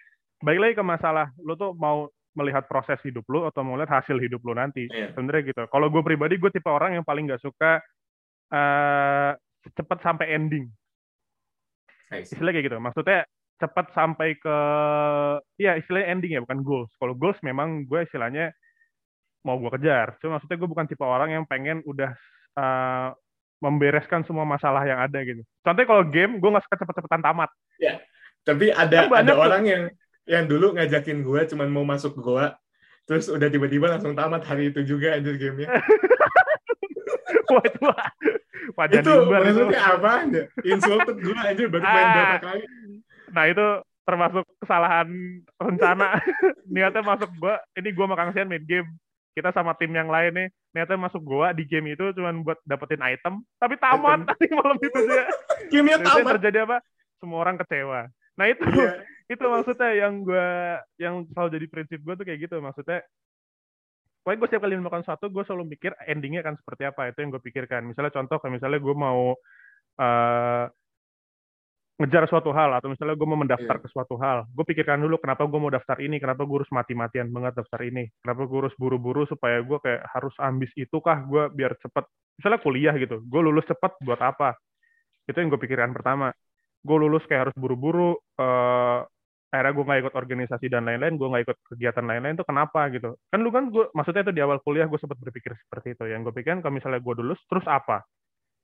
[0.43, 4.17] baik lagi ke masalah lo tuh mau melihat proses hidup lo atau mau lihat hasil
[4.17, 4.89] hidup lo nanti.
[4.89, 5.13] Yeah.
[5.13, 5.63] Sebenarnya gitu.
[5.69, 7.81] Kalau gue pribadi gue tipe orang yang paling nggak suka
[8.53, 9.31] uh,
[9.77, 10.67] cepat sampai ending.
[12.13, 12.79] Istilahnya kayak gitu.
[12.81, 13.21] Maksudnya
[13.61, 14.57] cepat sampai ke
[15.61, 16.91] ya istilahnya ending ya bukan goals.
[16.99, 18.53] Kalau goals memang gue istilahnya
[19.47, 20.17] mau gue kejar.
[20.23, 22.11] Cuma maksudnya gue bukan tipe orang yang pengen udah
[22.57, 23.11] uh,
[23.63, 25.43] membereskan semua masalah yang ada gitu.
[25.63, 27.51] Contohnya kalau game, gue nggak suka cepet-cepetan tamat.
[27.79, 28.03] Ya,
[28.43, 29.83] tapi ada kan ada orang yang
[30.27, 32.55] yang dulu ngajakin gue cuman mau masuk gua,
[33.07, 35.69] terus udah tiba-tiba langsung tamat hari itu juga anjir gamenya.
[37.53, 37.81] Wah, itu
[38.73, 40.43] Wajah itu maksudnya apa aja?
[40.65, 42.15] Insulted gue anjir baru main ah.
[42.15, 42.65] berapa kali.
[43.33, 43.67] Nah itu
[44.03, 45.09] termasuk kesalahan
[45.57, 46.19] rencana
[46.73, 48.89] niatnya masuk gua ini gua sama Kang Sian main game
[49.33, 52.99] kita sama tim yang lain nih niatnya masuk gua di game itu cuma buat dapetin
[52.99, 55.25] item tapi tamat tadi malam itu dia
[55.71, 56.77] gamenya tamat terjadi apa
[57.23, 59.01] semua orang kecewa nah itu yeah.
[59.33, 63.01] itu maksudnya yang gua yang selalu jadi prinsip gua tuh kayak gitu maksudnya
[64.23, 67.11] Pokoknya gue setiap kali melakukan sesuatu, gue selalu mikir endingnya akan seperti apa.
[67.11, 67.83] Itu yang gue pikirkan.
[67.91, 69.35] Misalnya contoh, kayak misalnya gue mau
[69.99, 70.65] uh,
[72.03, 73.85] ngejar suatu hal atau misalnya gue mau mendaftar yeah.
[73.85, 77.31] ke suatu hal, gue pikirkan dulu kenapa gue mau daftar ini, kenapa gue harus mati-matian
[77.31, 81.53] banget daftar ini, kenapa gue harus buru-buru supaya gue kayak harus ambis itu kah gue
[81.55, 82.05] biar cepet,
[82.43, 84.59] misalnya kuliah gitu, gue lulus cepet buat apa?
[85.31, 86.35] Itu yang gue pikirkan pertama.
[86.83, 89.07] Gue lulus kayak harus buru-buru, uh,
[89.53, 93.15] akhirnya gue nggak ikut organisasi dan lain-lain, gue nggak ikut kegiatan lain-lain itu kenapa gitu?
[93.29, 96.09] Kan lu kan gue, maksudnya itu di awal kuliah gue sempat berpikir seperti itu.
[96.09, 98.03] Yang gue pikirkan kalau misalnya gue lulus, terus apa?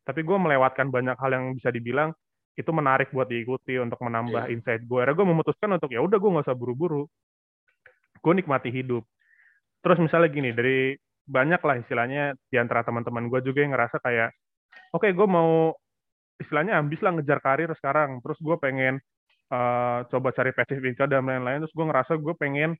[0.02, 2.16] Tapi gue melewatkan banyak hal yang bisa dibilang
[2.58, 4.54] itu menarik buat diikuti untuk menambah yeah.
[4.56, 4.98] insight gue.
[4.98, 7.06] Akhirnya gue memutuskan untuk ya udah gue nggak usah buru-buru.
[8.18, 9.06] Gue nikmati hidup.
[9.78, 14.32] Terus misalnya gini, dari banyak lah istilahnya di antara teman-teman gue juga yang ngerasa kayak,
[14.90, 15.76] oke okay, gue mau
[16.38, 18.22] istilahnya ambis lah ngejar karir sekarang.
[18.24, 19.02] Terus gue pengen
[19.50, 21.66] uh, coba cari passive income dan lain-lain.
[21.66, 22.78] Terus gue ngerasa gue pengen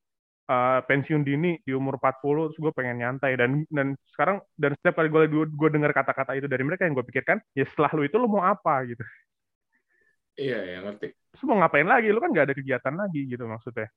[0.48, 4.98] uh, pensiun dini di umur 40 terus gue pengen nyantai dan dan sekarang dan setiap
[4.98, 8.16] kali gue gue dengar kata-kata itu dari mereka yang gue pikirkan ya setelah lu itu
[8.16, 9.04] lu mau apa gitu
[10.38, 11.10] Iya, ya ngerti.
[11.34, 12.14] Terus mau ngapain lagi?
[12.14, 13.90] Lu kan gak ada kegiatan lagi gitu maksudnya.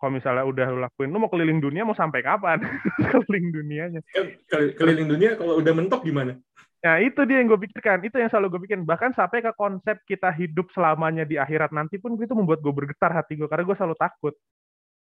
[0.00, 2.64] Kalau misalnya udah lu lakuin, lu mau keliling dunia mau sampai kapan?
[3.12, 4.00] keliling dunianya.
[4.48, 6.40] Keliling dunia kalau udah mentok gimana?
[6.80, 8.88] Nah itu dia yang gue pikirkan, itu yang selalu gue pikirin.
[8.88, 13.12] Bahkan sampai ke konsep kita hidup selamanya di akhirat nanti pun itu membuat gue bergetar
[13.12, 14.32] hati gue karena gue selalu takut.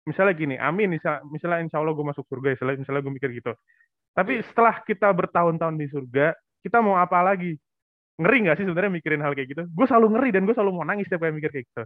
[0.04, 3.54] Misalnya gini, amin, misalnya, misalnya insya Allah gue masuk surga, misalnya, misalnya gue mikir gitu.
[4.12, 4.44] Tapi iya.
[4.44, 6.36] setelah kita bertahun-tahun di surga,
[6.68, 7.56] kita mau apa lagi?
[8.22, 9.64] ngeri nggak sih sebenarnya mikirin hal kayak gitu?
[9.72, 11.84] Gue selalu ngeri dan gue selalu mau nangis setiap kali mikir kayak gitu.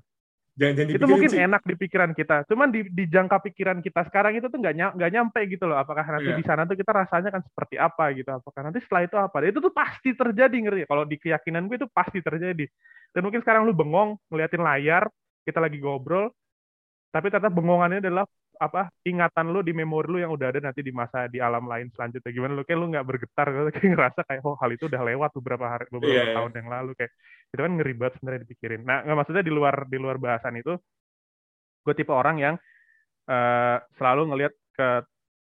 [0.55, 1.43] Jangan, jangan itu mungkin sih.
[1.43, 4.95] enak di pikiran kita, cuman di, di jangka pikiran kita sekarang itu tuh nggak nyam,
[4.95, 5.75] nyampe gitu loh.
[5.75, 6.39] Apakah nanti yeah.
[6.39, 8.31] di sana tuh kita rasanya kan seperti apa gitu?
[8.31, 9.35] Apakah nanti setelah itu apa?
[9.43, 10.87] Itu tuh pasti terjadi ngeri.
[10.87, 12.63] Kalau di keyakinan gue itu pasti terjadi.
[13.11, 15.11] Dan mungkin sekarang lu bengong ngeliatin layar,
[15.43, 16.31] kita lagi ngobrol,
[17.11, 18.23] tapi ternyata bengongannya adalah
[18.57, 21.91] apa ingatan lu di memori lu yang udah ada nanti di masa di alam lain
[21.91, 22.31] selanjutnya.
[22.31, 22.63] Gimana lu?
[22.63, 26.15] Kayak lu nggak bergetar kayak ngerasa kayak oh hal itu udah lewat beberapa hari beberapa
[26.15, 26.35] yeah, iya.
[26.37, 26.59] tahun yeah.
[26.59, 26.91] yang lalu.
[26.97, 27.11] Kayak
[27.45, 28.81] itu kan ngeri banget sebenarnya dipikirin.
[28.83, 30.73] Nah nggak maksudnya di luar di luar bahasan itu
[31.85, 32.55] gue tipe orang yang
[33.29, 34.89] uh, selalu ngelihat ke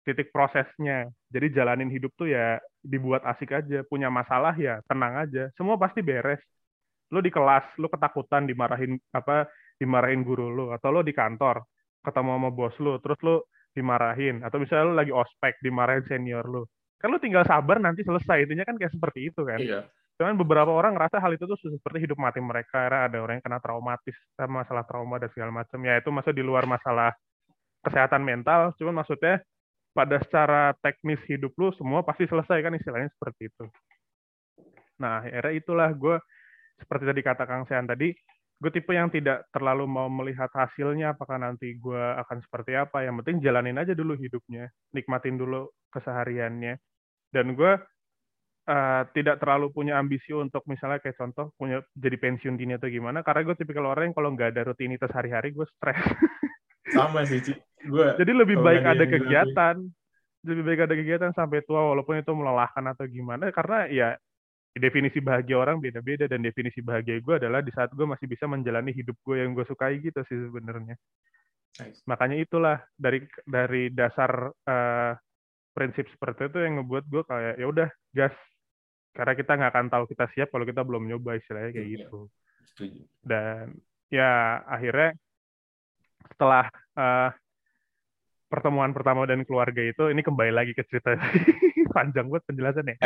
[0.03, 1.11] titik prosesnya.
[1.29, 5.53] Jadi jalanin hidup tuh ya dibuat asik aja punya masalah ya tenang aja.
[5.55, 6.41] Semua pasti beres.
[7.13, 11.63] Lu di kelas lu ketakutan dimarahin apa dimarahin guru lu atau lu di kantor
[12.03, 13.41] ketemu sama bos lu, terus lu
[13.73, 16.63] dimarahin, atau misalnya lu lagi ospek, dimarahin senior lu.
[17.01, 19.59] Kan lu tinggal sabar nanti selesai, intinya kan kayak seperti itu kan.
[19.59, 19.89] Iya.
[20.21, 23.45] Cuman beberapa orang ngerasa hal itu tuh seperti hidup mati mereka, karena ada orang yang
[23.49, 25.79] kena traumatis, sama masalah trauma dan segala macam.
[25.83, 27.17] Ya itu masuk di luar masalah
[27.83, 29.43] kesehatan mental, cuman maksudnya
[29.93, 33.65] pada secara teknis hidup lu semua pasti selesai kan istilahnya seperti itu.
[35.01, 36.17] Nah, akhirnya itulah gue
[36.79, 38.15] seperti tadi kata Kang Sean tadi,
[38.63, 43.03] gue tipe yang tidak terlalu mau melihat hasilnya apakah nanti gue akan seperti apa.
[43.03, 46.79] Yang penting jalanin aja dulu hidupnya nikmatin dulu kesehariannya.
[47.35, 47.73] Dan gue
[48.71, 53.27] uh, tidak terlalu punya ambisi untuk misalnya kayak contoh punya jadi pensiun dini atau gimana.
[53.27, 55.99] Karena gue tipikal orang yang kalau nggak ada rutinitas hari-hari gue stres.
[56.95, 57.53] Sama sih Ci.
[57.91, 59.75] Gua, jadi lebih baik ada kegiatan.
[60.47, 63.51] Lebih baik ada kegiatan sampai tua walaupun itu melelahkan atau gimana.
[63.51, 64.15] Karena ya
[64.73, 68.97] definisi bahagia orang beda-beda dan definisi bahagia gue adalah di saat gue masih bisa menjalani
[68.97, 70.97] hidup gue yang gue sukai gitu sih sebenarnya.
[71.81, 72.01] Nice.
[72.09, 75.13] Makanya itulah dari dari dasar uh,
[75.73, 78.37] prinsip seperti itu yang ngebuat gue kayak ya udah gas
[79.13, 81.97] karena kita nggak akan tahu kita siap kalau kita belum nyoba istilahnya kayak yeah.
[82.01, 82.21] gitu.
[83.21, 83.77] Dan
[84.09, 85.17] ya akhirnya
[86.33, 87.29] setelah uh,
[88.49, 91.17] pertemuan pertama dan keluarga itu ini kembali lagi ke cerita
[91.93, 92.97] panjang banget penjelasannya.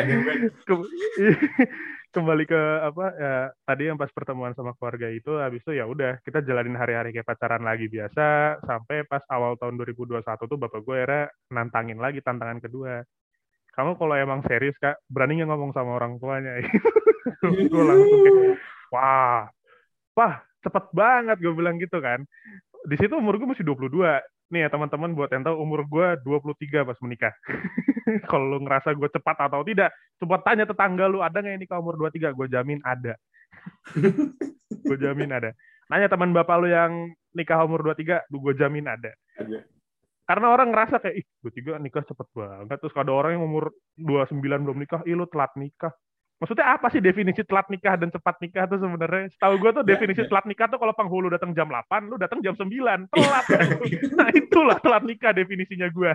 [2.17, 3.35] kembali ke apa ya
[3.69, 7.29] tadi yang pas pertemuan sama keluarga itu habis itu ya udah kita jalanin hari-hari kayak
[7.29, 12.65] pacaran lagi biasa sampai pas awal tahun 2021 tuh bapak gue era nantangin lagi tantangan
[12.65, 13.05] kedua.
[13.77, 16.57] Kamu kalau emang serius kak berani nggak ngomong sama orang tuanya?
[17.45, 18.57] gue langsung kayak
[18.89, 19.53] wah,
[20.17, 22.25] wah cepet banget gue bilang gitu kan.
[22.89, 23.93] Di situ umur gue masih 22
[24.53, 27.35] nih ya teman-teman buat yang tahu umur gue 23 pas menikah.
[28.31, 29.91] Kalau lu ngerasa gue cepat atau tidak,
[30.23, 32.31] coba tanya tetangga lu ada nggak yang nikah umur 23?
[32.37, 33.15] Gue jamin ada.
[34.87, 35.51] gue jamin ada.
[35.91, 39.11] Nanya teman bapak lu yang nikah umur 23, gue jamin ada.
[39.39, 39.67] Ada.
[40.27, 42.79] Karena orang ngerasa kayak, ih 23 nikah cepet banget.
[42.83, 45.95] Terus ada orang yang umur 29 belum nikah, ih lu telat nikah.
[46.37, 49.33] Maksudnya apa sih definisi telat nikah dan cepat nikah tuh sebenarnya?
[49.33, 50.29] Setahu gue tuh ya, definisi ya.
[50.29, 52.69] telat nikah tuh kalau penghulu datang jam 8, lu datang jam 9.
[53.17, 53.45] Telat.
[54.13, 56.13] nah itulah telat nikah definisinya gue.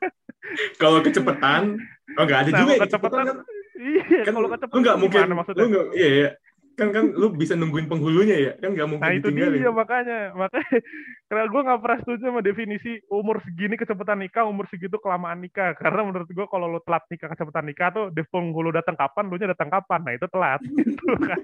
[0.82, 1.82] kalau kecepatan,
[2.14, 2.86] oh enggak ada nah, juga kecepatan.
[2.86, 3.36] kecepatan kan,
[3.82, 4.74] iya, kan, kalau kecepatan.
[4.74, 5.62] Lu enggak mungkin, maksudnya?
[5.62, 6.30] Lu enggak, iya, iya
[6.74, 8.52] kan kan lu bisa nungguin penghulunya ya?
[8.58, 10.74] Kan nggak mungkin nah itu dia makanya makanya
[11.30, 15.78] karena gue nggak pernah setuju sama definisi umur segini kecepatan nikah umur segitu kelamaan nikah.
[15.78, 19.38] Karena menurut gue kalau lu telat nikah kecepatan nikah tuh di penghulu datang kapan lu
[19.38, 20.00] nya datang kapan.
[20.02, 20.60] Nah itu telat.
[20.74, 21.40] Gitu kan.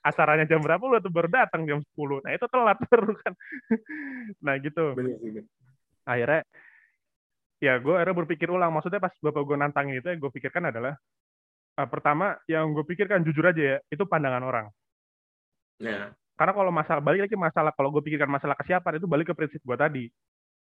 [0.00, 3.32] Acaranya jam berapa lu tuh baru datang jam 10 nah itu telat baru kan.
[4.40, 4.84] Nah gitu.
[6.08, 6.40] Akhirnya
[7.60, 8.72] ya gue akhirnya berpikir ulang.
[8.72, 10.96] Maksudnya pas bapak gue nantang itu ya gue pikirkan adalah
[11.80, 14.66] uh, pertama yang gue pikirkan jujur aja ya itu pandangan orang.
[15.80, 16.12] Ya.
[16.36, 19.60] Karena kalau masalah balik lagi masalah kalau gue pikirkan masalah kesiapan itu balik ke prinsip
[19.64, 20.04] gue tadi.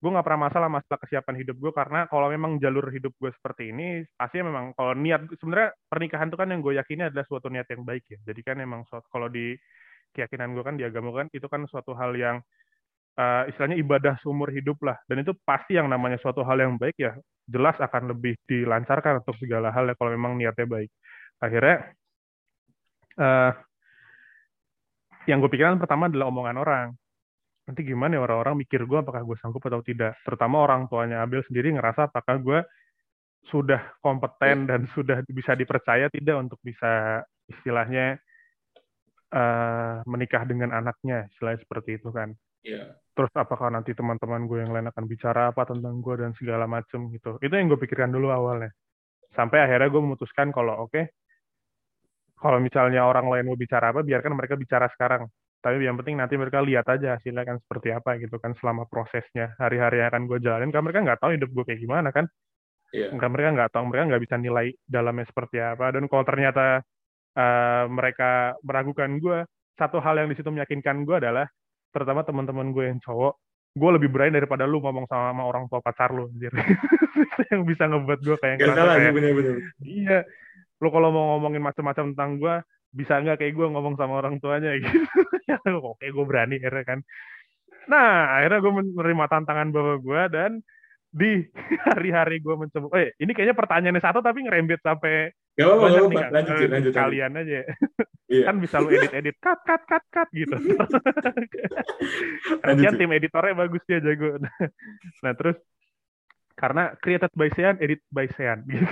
[0.03, 3.71] Gue nggak pernah masalah masalah kesiapan hidup gue karena kalau memang jalur hidup gue seperti
[3.71, 7.67] ini pasti memang kalau niat sebenarnya pernikahan itu kan yang gue yakini adalah suatu niat
[7.71, 8.19] yang baik ya.
[8.27, 9.55] Jadi kan memang suatu, kalau di
[10.13, 12.37] keyakinan gue kan di agama kan itu kan suatu hal yang
[13.17, 16.99] uh, istilahnya ibadah seumur hidup lah dan itu pasti yang namanya suatu hal yang baik
[17.01, 17.17] ya
[17.53, 20.91] jelas akan lebih dilancarkan untuk segala hal ya kalau memang niatnya baik.
[21.39, 21.93] Akhirnya
[23.21, 23.53] uh,
[25.29, 26.89] yang gue pikirkan pertama adalah omongan orang.
[27.63, 30.19] Nanti gimana ya orang-orang mikir gue apakah gue sanggup atau tidak?
[30.27, 32.61] Terutama orang tuanya Abil sendiri ngerasa apakah gue
[33.51, 38.19] sudah kompeten dan sudah bisa dipercaya tidak untuk bisa istilahnya
[39.35, 42.35] uh, menikah dengan anaknya, istilahnya seperti itu kan.
[42.63, 42.95] Yeah.
[43.13, 47.13] Terus apakah nanti teman-teman gue yang lain akan bicara apa tentang gue dan segala macem
[47.13, 47.37] gitu.
[47.43, 48.73] Itu yang gue pikirkan dulu awalnya.
[49.37, 51.05] Sampai akhirnya gue memutuskan kalau oke, okay,
[52.41, 55.29] kalau misalnya orang lain mau bicara apa, biarkan mereka bicara sekarang.
[55.63, 59.55] Tapi yang penting nanti mereka lihat aja hasilnya kan seperti apa gitu kan selama prosesnya.
[59.63, 62.27] Hari-hari yang akan gue jalanin, kan mereka nggak tahu hidup gue kayak gimana kan.
[62.93, 63.15] Yeah.
[63.15, 65.97] mereka nggak tahu, mereka nggak bisa nilai dalamnya seperti apa.
[65.97, 66.85] Dan kalau ternyata
[67.39, 69.39] uh, mereka meragukan gue,
[69.79, 71.47] satu hal yang di situ meyakinkan gue adalah
[71.93, 73.37] terutama teman-teman gue yang cowok
[73.73, 76.53] gue lebih berani daripada lu ngomong sama, sama orang tua pacar lu anjir.
[77.53, 79.57] yang bisa ngebuat gue kayak Gak salah kayak, bener -bener.
[79.81, 80.19] iya
[80.83, 82.55] lu kalau mau ngomongin macam-macam tentang gue
[82.93, 84.99] bisa nggak kayak gue ngomong sama orang tuanya gitu
[85.49, 86.99] ya oke gue berani akhirnya kan
[87.89, 90.53] nah akhirnya gue menerima tantangan bapak gue dan
[91.13, 91.45] di
[91.89, 96.17] hari-hari gue mencoba, eh ini kayaknya pertanyaannya satu tapi ngerembet sampai Gak apa-apa, banyak nih,
[96.33, 97.61] lanjut, lanjut, lanjut, kalian aja.
[98.33, 98.45] Iya.
[98.49, 100.57] kan bisa lu edit-edit, cut, cut, cut, cut gitu.
[102.65, 104.41] Kalian tim editornya bagus dia jago.
[105.25, 105.61] nah terus
[106.57, 108.89] karena created by Sean, edit by Sean gitu.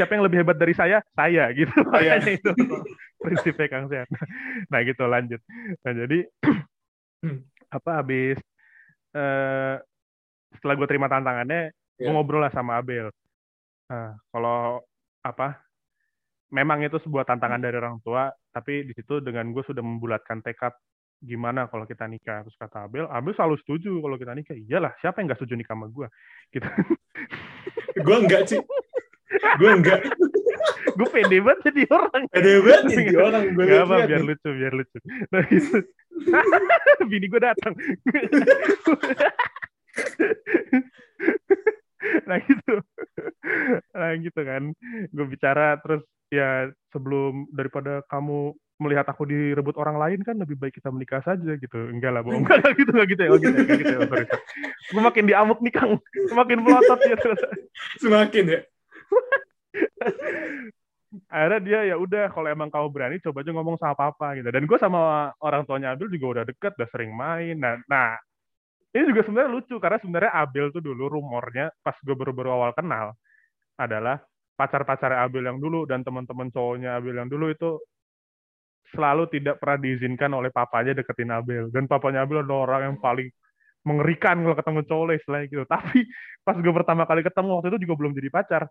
[0.00, 1.04] Siapa yang lebih hebat dari saya?
[1.12, 1.76] Saya gitu.
[1.84, 2.16] Oh, iya.
[2.16, 2.52] Makanya itu
[3.20, 4.08] prinsipnya Kang Sean.
[4.72, 5.40] Nah gitu lanjut.
[5.84, 6.18] Nah jadi
[7.76, 8.40] apa habis
[9.12, 9.76] uh,
[10.56, 12.08] setelah gue terima tantangannya, yeah.
[12.08, 13.12] gue ngobrol lah sama Abel.
[13.86, 14.82] Nah, kalau
[15.22, 15.62] apa?
[16.54, 20.72] Memang itu sebuah tantangan dari orang tua, tapi di situ dengan gue sudah membulatkan tekad
[21.18, 22.46] gimana kalau kita nikah.
[22.46, 24.54] Terus kata Abel Abel selalu setuju kalau kita nikah.
[24.54, 26.06] Iyalah siapa yang nggak setuju nikah sama gue
[26.54, 26.68] gitu.
[28.06, 28.60] Gue enggak sih
[29.56, 30.00] gue enggak
[30.96, 32.22] gue pede banget jadi orang.
[32.32, 34.98] Pede banget jadi orang gue gak apa biar lucu biar lucu.
[35.28, 35.78] Nah gitu.
[37.10, 37.72] Bini gue datang.
[42.24, 42.74] Nah gitu
[43.96, 44.62] nah gitu kan.
[45.12, 46.02] Gue bicara terus
[46.32, 51.56] ya sebelum daripada kamu melihat aku direbut orang lain kan lebih baik kita menikah saja
[51.56, 51.78] gitu.
[51.88, 52.44] Enggak lah bohong.
[52.44, 53.30] Enggak gitu enggak gitu ya.
[53.32, 54.00] Oh gitu ya gitu ya.
[54.04, 54.42] Sorry, sorry.
[54.92, 55.92] gue makin diamuk nih kang.
[56.28, 57.28] Semakin melotot gitu
[58.00, 58.60] semakin ya?
[61.32, 64.48] Akhirnya dia ya udah kalau emang kamu berani coba aja ngomong sama papa gitu.
[64.52, 67.56] Dan gue sama orang tuanya Abel juga udah deket udah sering main.
[67.56, 68.20] Nah nah
[68.96, 73.12] ini juga sebenarnya lucu karena sebenarnya Abel tuh dulu rumornya pas gue baru-baru awal kenal
[73.76, 74.16] adalah
[74.56, 77.76] pacar-pacar Abel yang dulu dan teman-teman cowoknya Abel yang dulu itu
[78.96, 83.28] selalu tidak pernah diizinkan oleh papanya deketin Abel dan papanya Abel adalah orang yang paling
[83.84, 85.64] mengerikan kalau ketemu cowok istilahnya gitu.
[85.74, 85.98] Tapi
[86.42, 88.62] pas gue pertama kali ketemu waktu itu juga belum jadi pacar.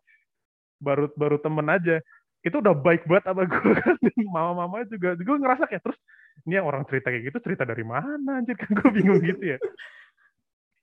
[0.81, 2.03] Baru baru temen aja.
[2.43, 3.95] Itu udah baik banget sama gue kan.
[4.27, 5.99] Mama-mama juga gue ngerasa kayak terus
[6.43, 8.43] ini yang orang cerita kayak gitu cerita dari mana?
[8.43, 9.57] Anjir kan gue bingung gitu ya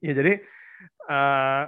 [0.02, 0.42] ya jadi
[1.06, 1.64] uh,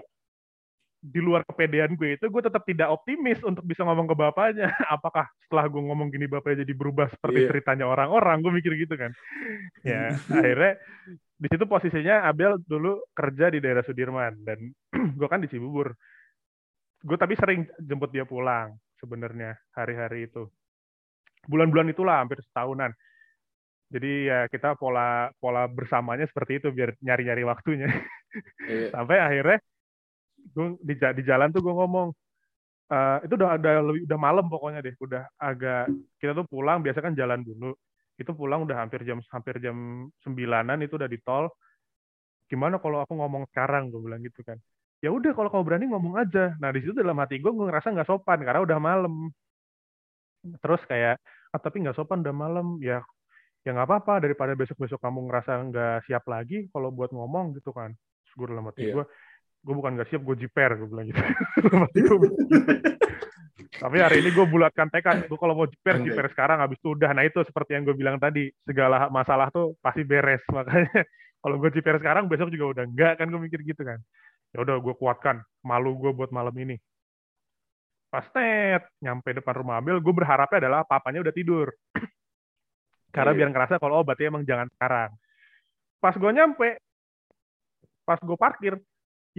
[1.05, 4.73] di luar kepedean gue itu gue tetap tidak optimis untuk bisa ngomong ke bapaknya.
[4.97, 7.49] Apakah setelah gue ngomong gini bapaknya jadi berubah seperti yeah.
[7.53, 8.40] ceritanya orang-orang?
[8.40, 9.12] Gue mikir gitu kan.
[9.85, 10.81] Ya akhirnya
[11.37, 14.73] di situ posisinya Abel dulu kerja di daerah Sudirman dan
[15.20, 15.92] gue kan di Cibubur.
[17.05, 20.49] Gue tapi sering jemput dia pulang sebenarnya hari-hari itu.
[21.44, 22.88] Bulan-bulan itulah hampir setahunan
[23.94, 27.87] jadi ya kita pola pola bersamanya seperti itu biar nyari-nyari waktunya.
[28.66, 28.90] Iya.
[28.94, 29.62] Sampai akhirnya
[30.50, 32.11] gue di, di jalan tuh gue ngomong,
[32.90, 36.98] uh, itu udah ada lebih udah malam pokoknya deh udah agak kita tuh pulang biasa
[36.98, 37.70] kan jalan dulu.
[38.18, 41.46] Itu pulang udah hampir jam hampir jam sembilanan itu udah di tol.
[42.50, 43.94] Gimana kalau aku ngomong sekarang?
[43.94, 44.59] Gue bilang gitu kan.
[45.07, 46.59] Ya udah kalau kamu berani ngomong aja.
[46.59, 49.30] Nah di situ dalam hati gue gue ngerasa nggak sopan karena udah malam.
[50.59, 51.22] Terus kayak
[51.54, 52.83] ah, tapi nggak sopan udah malam.
[52.83, 53.07] Ya
[53.64, 57.96] ya nggak apa-apa daripada besok-besok kamu ngerasa nggak siap lagi kalau buat ngomong gitu kan.
[57.96, 58.94] Terus gue dalam hati yeah.
[59.00, 59.05] gue
[59.64, 61.20] gue bukan nggak siap gue jiper gue bilang gitu.
[63.74, 67.11] Tapi hari ini gue bulatkan tekad gue kalau mau jiper jiper sekarang habis itu udah.
[67.16, 71.09] Nah itu seperti yang gue bilang tadi segala masalah tuh pasti beres makanya
[71.40, 73.96] kalau gue jiper sekarang besok juga udah enggak kan gue mikir gitu kan.
[74.53, 76.77] Ya udah gue kuatkan malu gue buat malam ini.
[78.12, 81.72] Pas net nyampe depan rumah Abel gue berharapnya adalah papanya udah tidur
[83.14, 83.38] karena yeah.
[83.38, 85.11] biar ngerasa kalau oh berarti emang jangan sekarang.
[86.03, 86.68] Pas gue nyampe
[88.05, 88.74] pas gue parkir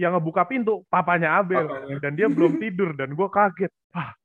[0.00, 1.68] yang ngebuka pintu papanya Abel.
[1.68, 1.96] Papanya.
[2.00, 3.72] dan dia belum tidur dan gue kaget.
[3.92, 4.16] Ah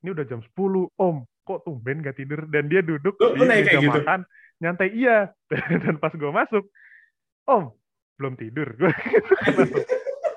[0.00, 0.54] ini udah jam 10
[0.96, 1.16] om.
[1.44, 2.46] Kok tumben gak tidur?
[2.46, 3.90] Dan dia duduk Lu, di meja gitu?
[3.90, 4.22] makan
[4.62, 5.34] nyantai iya.
[5.82, 6.64] Dan pas gue masuk
[7.50, 7.74] om
[8.20, 8.68] belum tidur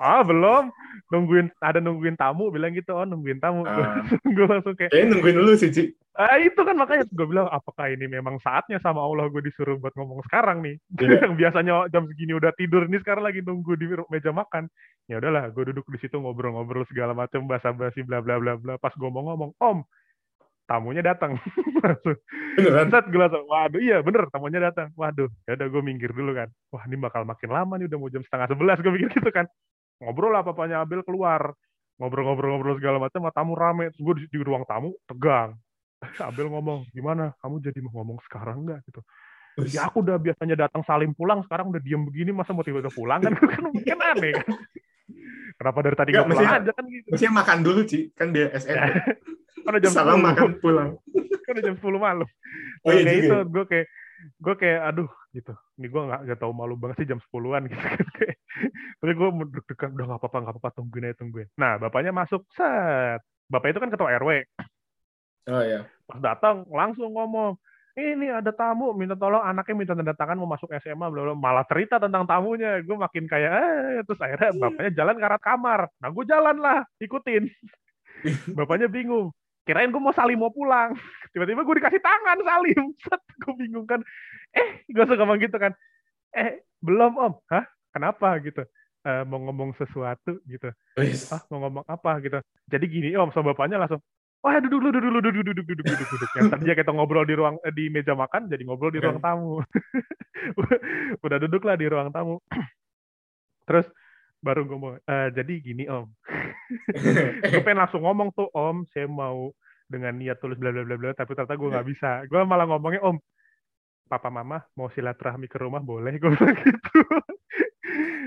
[0.03, 0.67] ah belum
[1.07, 5.39] nungguin ada nungguin tamu bilang gitu oh nungguin tamu uh, gue langsung kayak eh nungguin
[5.39, 5.95] dulu sih Ci.
[6.19, 9.95] ah itu kan makanya gue bilang apakah ini memang saatnya sama Allah gue disuruh buat
[9.95, 11.23] ngomong sekarang nih yeah.
[11.23, 14.67] yang biasanya jam segini udah tidur nih sekarang lagi nunggu di meja makan
[15.07, 18.91] ya udahlah gue duduk di situ ngobrol-ngobrol segala macam basa-basi bla bla bla bla pas
[18.91, 19.79] gue mau ngomong om
[20.63, 21.35] tamunya datang.
[22.55, 22.87] Beneran?
[22.87, 24.95] Set gue langsung, waduh iya bener tamunya datang.
[24.95, 26.47] Waduh, ya udah gue minggir dulu kan.
[26.71, 29.43] Wah ini bakal makin lama nih udah mau jam setengah sebelas gue mikir gitu kan
[30.03, 31.55] ngobrol lah papanya Abel keluar.
[32.01, 33.93] Ngobrol-ngobrol-ngobrol segala macam tamu rame.
[33.93, 35.55] Terus gue di, di ruang tamu tegang.
[36.29, 37.31] Abel ngomong gimana?
[37.39, 38.79] Kamu jadi mau ngomong sekarang nggak?
[38.89, 39.01] Gitu.
[39.69, 43.21] Ya aku udah biasanya datang salim pulang sekarang udah diem begini masa mau tiba-tiba pulang?
[43.21, 44.47] Kan kan mungkin aneh kan?
[45.53, 46.71] Kenapa dari tadi nggak pulang aja?
[46.73, 47.07] Kan gitu.
[47.13, 47.99] mestinya makan dulu Ci.
[48.17, 48.89] Kan dia SN
[49.63, 50.89] kan udah jam salam makan pulang.
[51.43, 52.27] Kan udah jam 10 malam.
[52.87, 53.87] Oh, iya, kayak itu gue kayak
[54.39, 55.53] gue kayak aduh gitu.
[55.79, 57.99] Ini gue nggak nggak tahu malu banget sih jam sepuluhan gitu kan.
[59.03, 61.47] Tapi gue deg-degan udah nggak apa-apa nggak apa-apa tungguin aja tungguin.
[61.59, 63.21] Nah bapaknya masuk set.
[63.51, 64.29] Bapak itu kan ketua rw
[65.43, 67.59] oh ya pas datang langsung ngomong
[67.93, 72.01] ini ada tamu minta tolong anaknya minta tanda tangan mau masuk SMA belum malah cerita
[72.01, 72.81] tentang tamunya.
[72.81, 75.81] Gue makin kayak eh terus akhirnya bapaknya jalan ke arah kamar.
[76.01, 77.45] Nah gue jalan lah ikutin.
[78.57, 79.29] Bapaknya bingung
[79.63, 80.95] kirain gue mau Salim mau pulang.
[81.33, 82.83] Tiba-tiba gue dikasih tangan Salim.
[83.03, 83.99] Set gue bingung kan.
[84.53, 85.73] Eh gue suka ngomong gitu kan.
[86.35, 87.33] Eh belum om.
[87.49, 87.65] Hah?
[87.93, 88.37] Kenapa?
[88.41, 88.63] Gitu.
[89.03, 90.69] E, mau ngomong sesuatu gitu.
[91.31, 92.19] Ah mau ngomong apa?
[92.21, 92.39] Gitu.
[92.69, 94.03] Jadi gini om sama bapaknya langsung
[94.43, 96.29] wah duduk duduk duduk duduk duduk duduk duduk duduk.
[96.35, 99.07] Yang tadinya kita ngobrol di ruang eh, di meja makan jadi ngobrol di iya.
[99.07, 99.63] ruang tamu.
[101.23, 102.43] Udah duduklah di ruang tamu.
[103.67, 103.87] Terus
[104.43, 106.11] baru ngomong, e, jadi gini om,
[107.49, 109.55] gue pengen langsung ngomong tuh om, saya mau
[109.87, 112.11] dengan niat tulis bla bla bla bla, tapi ternyata gue nggak bisa.
[112.27, 113.15] Gue malah ngomongnya om,
[114.11, 116.99] papa mama mau silaturahmi ke rumah boleh, gue bilang gitu.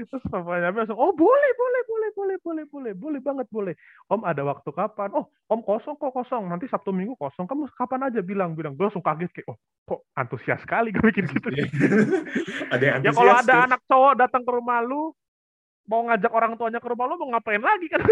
[0.06, 3.74] Terus papanya langsung, oh boleh, boleh, boleh, boleh, boleh, boleh, boleh banget, boleh.
[4.12, 5.10] Om ada waktu kapan?
[5.16, 6.46] Oh, om kosong kok kosong.
[6.46, 7.48] Nanti Sabtu Minggu kosong.
[7.48, 8.76] Kamu kapan aja bilang, bilang.
[8.76, 11.48] Gue langsung kaget kayak, oh kok antusias sekali gue mikir gitu.
[12.74, 15.14] ada yang ya kalau ada anak cowok datang ke rumah lu,
[15.86, 18.02] mau ngajak orang tuanya ke rumah lo mau ngapain lagi kan?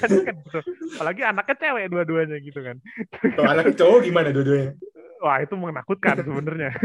[0.00, 0.60] Kan, kan gitu.
[0.96, 2.76] apalagi anaknya cewek dua-duanya gitu kan.
[3.36, 4.72] Kalau anak cowok gimana dua-duanya?
[5.24, 6.76] Wah itu menakutkan sebenarnya.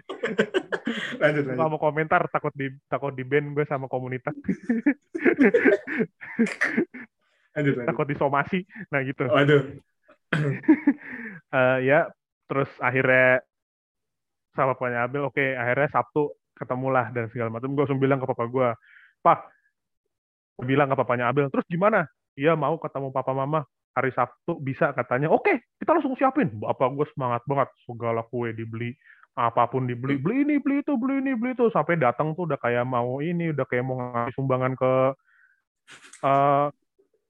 [1.22, 1.58] Lanjut lanjut.
[1.58, 4.34] Mau komentar takut di takut di band gue sama komunitas.
[7.56, 7.88] Lanjut, lanjut.
[7.88, 8.62] takut disomasi.
[8.92, 9.26] Nah gitu.
[9.26, 9.82] Aduh
[10.34, 12.10] uh, ya
[12.46, 13.42] terus akhirnya
[14.56, 17.76] sama papanya Abel oke okay, akhirnya Sabtu ketemulah dan segala macam.
[17.76, 18.68] Gue langsung bilang ke papa gue
[19.20, 19.38] pak
[20.64, 22.08] bilang ke papanya Abel, terus gimana?
[22.36, 23.64] Iya mau ketemu papa mama
[23.96, 25.32] hari Sabtu bisa katanya.
[25.32, 26.52] Oke, kita langsung siapin.
[26.52, 28.92] Bapak gue semangat banget, segala kue dibeli,
[29.32, 32.60] apa pun dibeli, beli ini, beli itu, beli ini, beli itu, sampai datang tuh udah
[32.60, 34.92] kayak mau ini, udah kayak mau ngasih sumbangan ke
[36.24, 36.68] uh,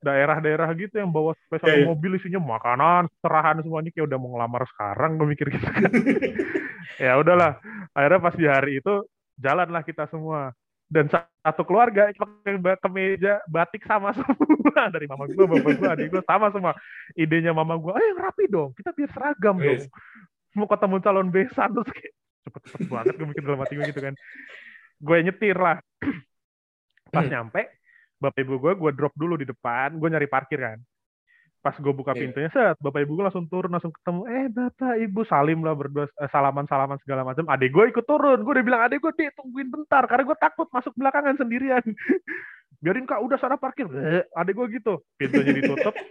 [0.02, 1.88] daerah-daerah gitu yang bawa spesial yeah, yeah.
[1.88, 5.90] mobil isinya makanan, serahan semuanya kayak udah mau ngelamar sekarang gue mikir gitu kan.
[7.06, 7.62] ya udahlah,
[7.94, 8.94] akhirnya pas di hari itu
[9.38, 10.50] jalanlah kita semua
[10.86, 16.22] dan satu keluarga pakai kemeja batik sama semua dari mama gue, bapak gue, adik gue
[16.22, 16.72] sama semua.
[17.18, 19.82] Idenya mama gue, eh rapi dong, kita biar seragam dong.
[20.54, 22.12] Mau ketemu calon besan terus kayak
[22.46, 24.14] cepet-cepet banget gue mikir dalam hati gue gitu kan.
[25.02, 25.76] Gue nyetir lah.
[27.14, 27.32] Pas hmm.
[27.34, 27.62] nyampe,
[28.22, 30.78] bapak ibu gue, gue drop dulu di depan, gue nyari parkir kan
[31.66, 32.22] pas gue buka yeah.
[32.22, 36.06] pintunya set bapak ibu gue langsung turun langsung ketemu eh bapak ibu salim lah berdua
[36.06, 39.34] eh, salaman salaman segala macam adik gue ikut turun gue udah bilang adik gue deh
[39.34, 41.82] tungguin bentar karena gue takut masuk belakangan sendirian.
[42.86, 43.90] Biarin kak udah sana parkir.
[43.90, 45.94] Eh, adik gue gitu pintunya ditutup.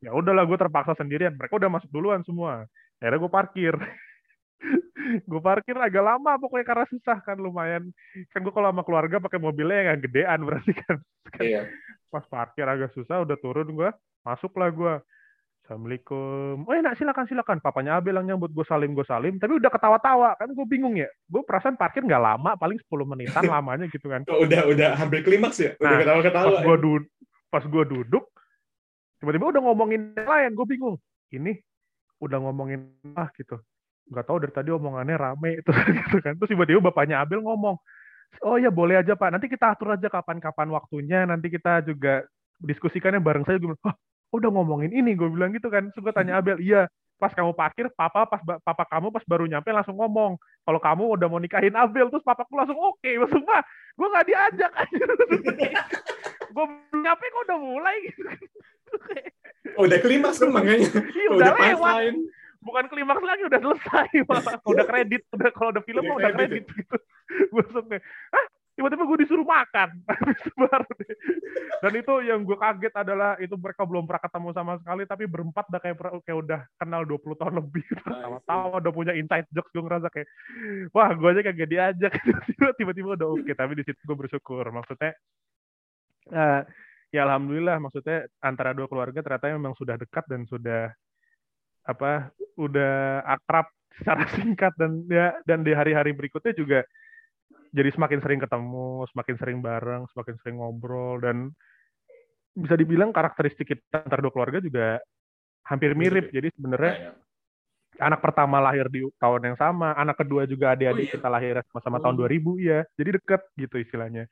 [0.00, 2.64] Ya udahlah gue terpaksa sendirian mereka udah masuk duluan semua.
[3.04, 3.74] Akhirnya gue parkir.
[5.28, 7.88] Gue parkir agak lama pokoknya karena susah kan lumayan.
[8.32, 10.96] Kan gue kalau sama keluarga pakai mobilnya yang gedean berarti kan.
[11.40, 11.68] Iya.
[12.10, 13.90] Pas parkir agak susah udah turun gue
[14.26, 14.94] masuklah gue
[15.60, 16.66] Assalamualaikum.
[16.66, 17.62] Oh enak silakan silakan.
[17.62, 19.38] Papanya Abel yang nyambut gue salim gue salim.
[19.38, 21.06] Tapi udah ketawa-tawa kan gue bingung ya.
[21.30, 24.26] Gue perasaan parkir nggak lama paling 10 menitan lamanya gitu kan.
[24.26, 25.78] Oh, udah udah hampir klimaks ya.
[25.78, 26.48] Udah nah, ketawa-ketawa.
[26.58, 27.04] Pas gue duduk
[27.54, 28.24] pas gue duduk
[29.22, 30.50] tiba-tiba udah ngomongin lain.
[30.58, 30.96] Gue bingung.
[31.30, 31.54] Ini
[32.18, 32.80] udah ngomongin
[33.14, 33.62] ah gitu
[34.10, 37.78] nggak tahu dari tadi omongannya rame itu gitu kan terus tiba-tiba bapaknya Abel ngomong
[38.46, 39.28] oh ya boleh aja pak.
[39.34, 41.26] Nanti kita atur aja kapan-kapan waktunya.
[41.26, 42.24] Nanti kita juga
[42.60, 43.96] diskusikannya bareng saya gue oh,
[44.36, 45.90] udah ngomongin ini gue bilang gitu kan.
[45.90, 46.86] Terus gue tanya Abel iya
[47.20, 50.40] pas kamu parkir papa pas papa kamu pas baru nyampe langsung ngomong.
[50.64, 53.02] Kalau kamu udah mau nikahin Abel terus papaku langsung oke.
[53.02, 53.18] Okay.
[53.20, 53.62] maksud pak
[53.98, 55.04] gue nggak diajak aja
[56.54, 56.64] gue
[56.96, 57.96] nyampe kok udah mulai.
[58.08, 58.22] Gitu
[59.78, 60.88] oh, udah klimaks kan makanya.
[61.14, 61.94] Iya, udah, udah lewat.
[62.60, 66.64] bukan klimaks lagi udah selesai malah udah kredit udah kalau udah film udah, udah kredit
[66.68, 66.96] gitu
[67.54, 67.86] gue langsung
[68.34, 68.46] ah
[68.80, 69.92] tiba-tiba gue disuruh makan.
[70.60, 71.16] Baru deh.
[71.84, 75.64] dan itu yang gue kaget adalah itu mereka belum pernah ketemu sama sekali tapi berempat
[75.68, 77.84] udah kayak kayak udah kenal 20 tahun lebih.
[78.24, 80.28] Tahu-tahu udah punya inside jokes gue ngerasa kayak
[80.96, 82.12] wah gue aja kayak diajak.
[82.80, 83.44] Tiba-tiba udah oke.
[83.44, 83.52] Okay.
[83.52, 84.64] tapi di situ gue bersyukur.
[84.72, 85.12] Maksudnya
[86.32, 86.62] uh,
[87.12, 90.94] ya alhamdulillah maksudnya antara dua keluarga ternyata memang sudah dekat dan sudah
[91.84, 93.66] apa udah akrab
[93.98, 96.80] secara singkat dan ya dan di hari-hari berikutnya juga
[97.70, 101.54] jadi semakin sering ketemu, semakin sering bareng, semakin sering ngobrol dan
[102.50, 104.98] bisa dibilang karakteristik kita antar dua keluarga juga
[105.70, 106.34] hampir mirip.
[106.34, 108.06] Jadi sebenarnya ya, ya.
[108.10, 111.14] anak pertama lahir di tahun yang sama, anak kedua juga adik-adik oh, iya.
[111.14, 112.02] kita lahir sama-sama oh.
[112.02, 112.80] tahun 2000 ya.
[112.98, 114.24] Jadi deket gitu istilahnya.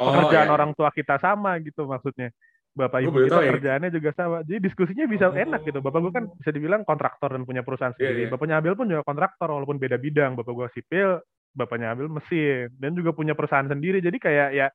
[0.00, 0.54] Oh, Pekerjaan iya.
[0.54, 2.32] orang tua kita sama gitu maksudnya
[2.78, 3.50] bapak ibu kita ya.
[3.58, 4.46] kerjaannya juga sama.
[4.46, 5.34] Jadi diskusinya bisa oh.
[5.34, 5.82] enak gitu.
[5.82, 8.14] Bapak gue kan bisa dibilang kontraktor dan punya perusahaan iya, sendiri.
[8.14, 8.32] Yeah, yeah.
[8.32, 10.38] Bapaknya Abil pun juga kontraktor walaupun beda bidang.
[10.38, 11.18] Bapak gue sipil,
[11.54, 13.98] bapaknya Abil mesin dan juga punya perusahaan sendiri.
[13.98, 14.66] Jadi kayak ya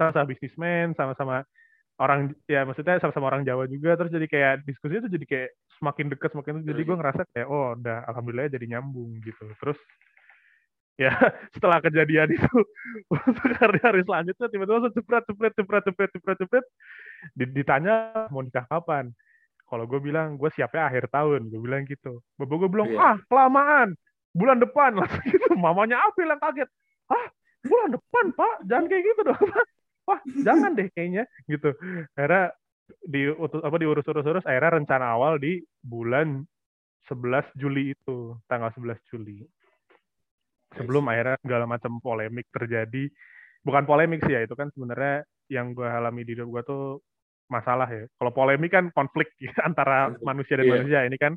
[0.00, 1.44] sama-sama bisnismen, sama-sama
[2.00, 3.94] orang ya maksudnya sama-sama orang Jawa juga.
[4.00, 7.76] Terus jadi kayak diskusinya tuh jadi kayak semakin dekat semakin jadi gue ngerasa kayak oh
[7.76, 9.44] udah alhamdulillah jadi nyambung gitu.
[9.60, 9.78] Terus
[10.96, 11.12] ya
[11.54, 12.56] setelah kejadian itu
[13.60, 16.66] hari hari selanjutnya tiba-tiba langsung cepret cepret cepret cepret cepret cepret.
[17.36, 19.12] Ditanya mau nikah kapan?
[19.70, 22.24] Kalau gue bilang gue siapnya akhir tahun gue bilang gitu.
[22.40, 23.14] Bapak gue bilang yeah.
[23.14, 23.94] ah kelamaan
[24.34, 25.54] bulan depan langsung gitu.
[25.58, 26.68] Mamanya April yang kaget.
[27.10, 27.26] Ah
[27.66, 28.54] bulan depan pak?
[28.66, 29.42] Jangan kayak gitu dong
[30.10, 31.24] wah jangan deh kayaknya.
[31.46, 31.70] Gitu.
[32.18, 32.50] Akhirnya
[33.06, 34.42] di apa diurus-urus-urus.
[34.42, 36.42] Akhirnya rencana awal di bulan
[37.06, 39.46] 11 Juli itu tanggal 11 Juli.
[40.74, 43.06] Sebelum akhirnya segala macam polemik terjadi.
[43.62, 46.84] Bukan polemik sih ya itu kan sebenarnya yang gue alami di hidup gue tuh
[47.50, 48.06] masalah ya.
[48.18, 50.74] Kalau polemik kan konflik ya, antara manusia dan yeah.
[50.78, 51.00] manusia.
[51.06, 51.32] Ini kan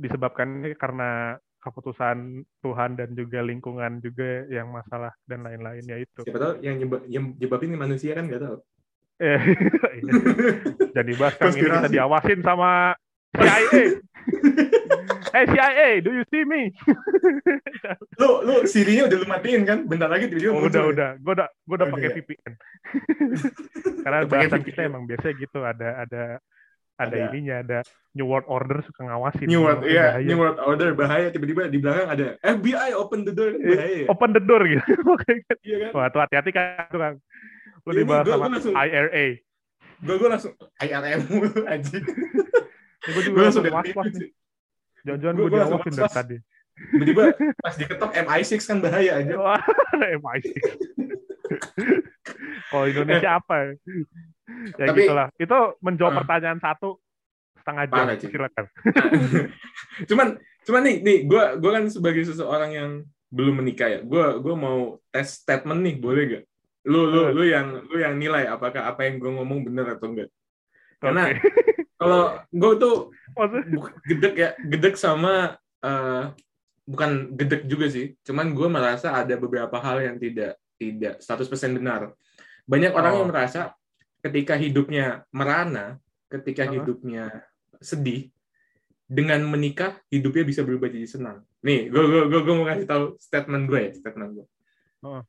[0.00, 6.24] disebabkan karena keputusan Tuhan dan juga lingkungan juga yang masalah dan lain-lainnya itu.
[6.24, 8.56] Siapa tahu yang, nyebab, yang nyebabin manusia kan nggak tahu.
[9.20, 9.40] Eh,
[10.00, 10.12] iya.
[10.96, 12.96] Jadi bahas ini bisa diawasin sama
[13.36, 14.00] CIA.
[15.30, 16.74] Hey CIA, do you see me?
[18.20, 19.86] lu lu Sirinya udah lu matiin kan?
[19.86, 21.10] Bentar lagi video oh, udah udah.
[21.22, 22.52] Gue udah gue udah oh, pakai VPN.
[24.04, 26.42] Karena bahasan kita emang biasa gitu ada ada
[27.00, 27.78] ada, ada ininya ada
[28.12, 29.46] New World Order suka ngawasin.
[29.48, 33.32] New World iya, yeah, New World Order bahaya tiba-tiba di belakang ada FBI open the
[33.32, 34.04] door eh, bahaya.
[34.12, 34.84] Open the door gitu.
[35.66, 35.90] iya kan?
[35.96, 37.14] Wah, tuh hati-hati kan tuh kan.
[37.88, 39.26] Lu dibahas sama langsung, IRA.
[40.00, 41.20] Gue gue langsung IRM
[41.64, 41.98] aja.
[43.00, 44.30] gue juga langsung was-was nih.
[45.08, 46.36] Jangan-jangan gue diawasin dari tadi.
[46.80, 47.22] Tiba-tiba
[47.64, 49.34] pas diketok MI6 kan bahaya aja.
[50.20, 50.44] MI6.
[52.70, 53.70] Kalau Indonesia apa ya?
[54.78, 55.28] Tapi, gitulah.
[55.36, 56.98] Itu menjawab uh, pertanyaan satu
[57.60, 58.06] setengah jam.
[58.06, 58.64] Parah, Silakan.
[60.10, 60.28] cuman
[60.64, 62.90] cuman nih nih gue gue kan sebagai seseorang yang
[63.30, 64.00] belum menikah ya.
[64.02, 66.44] Gue gue mau tes statement nih, boleh gak?
[66.88, 70.30] Lu lu lu yang lu yang nilai apakah apa yang gue ngomong benar atau enggak.
[71.02, 71.42] Karena okay.
[72.00, 72.94] kalau gue tuh
[74.08, 76.32] gedek ya gedek sama uh,
[76.90, 82.16] bukan gedek juga sih cuman gue merasa ada beberapa hal yang tidak tidak 100% benar.
[82.64, 83.18] Banyak orang oh.
[83.20, 83.76] yang merasa
[84.24, 86.00] ketika hidupnya merana
[86.32, 86.80] ketika uh-huh.
[86.80, 87.24] hidupnya
[87.84, 88.32] sedih
[89.04, 91.44] dengan menikah hidupnya bisa berubah jadi senang.
[91.60, 94.46] Nih gue gue gue, gue mau kasih tahu statement gue ya statement gue
[95.04, 95.22] uh.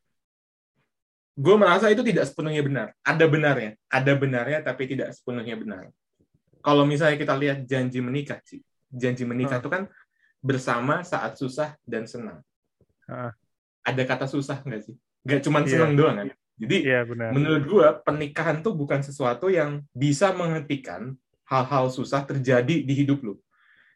[1.36, 2.88] gue merasa itu tidak sepenuhnya benar.
[3.04, 5.92] Ada benarnya ada benarnya tapi tidak sepenuhnya benar.
[6.62, 9.88] Kalau misalnya kita lihat janji menikah sih janji menikah itu kan
[10.44, 12.40] bersama saat susah dan senang.
[13.12, 13.34] Uh.
[13.82, 15.70] ada kata susah nggak sih nggak cuma yeah.
[15.70, 16.28] senang doang kan
[16.62, 17.34] jadi yeah, benar.
[17.34, 21.18] menurut gua pernikahan tuh bukan sesuatu yang bisa menghentikan
[21.50, 23.36] hal-hal susah terjadi di hidup lu.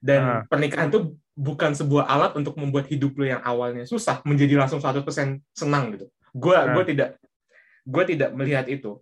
[0.02, 0.42] Dan uh.
[0.50, 5.06] pernikahan itu bukan sebuah alat untuk membuat hidup lu yang awalnya susah menjadi langsung 100%
[5.54, 6.10] senang gitu.
[6.34, 6.74] Gua uh.
[6.74, 7.22] gua tidak
[7.86, 8.98] gue tidak melihat itu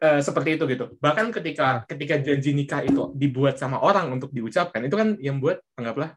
[0.00, 0.96] uh, seperti itu gitu.
[0.96, 5.60] Bahkan ketika ketika janji nikah itu dibuat sama orang untuk diucapkan, itu kan yang buat
[5.76, 6.16] anggaplah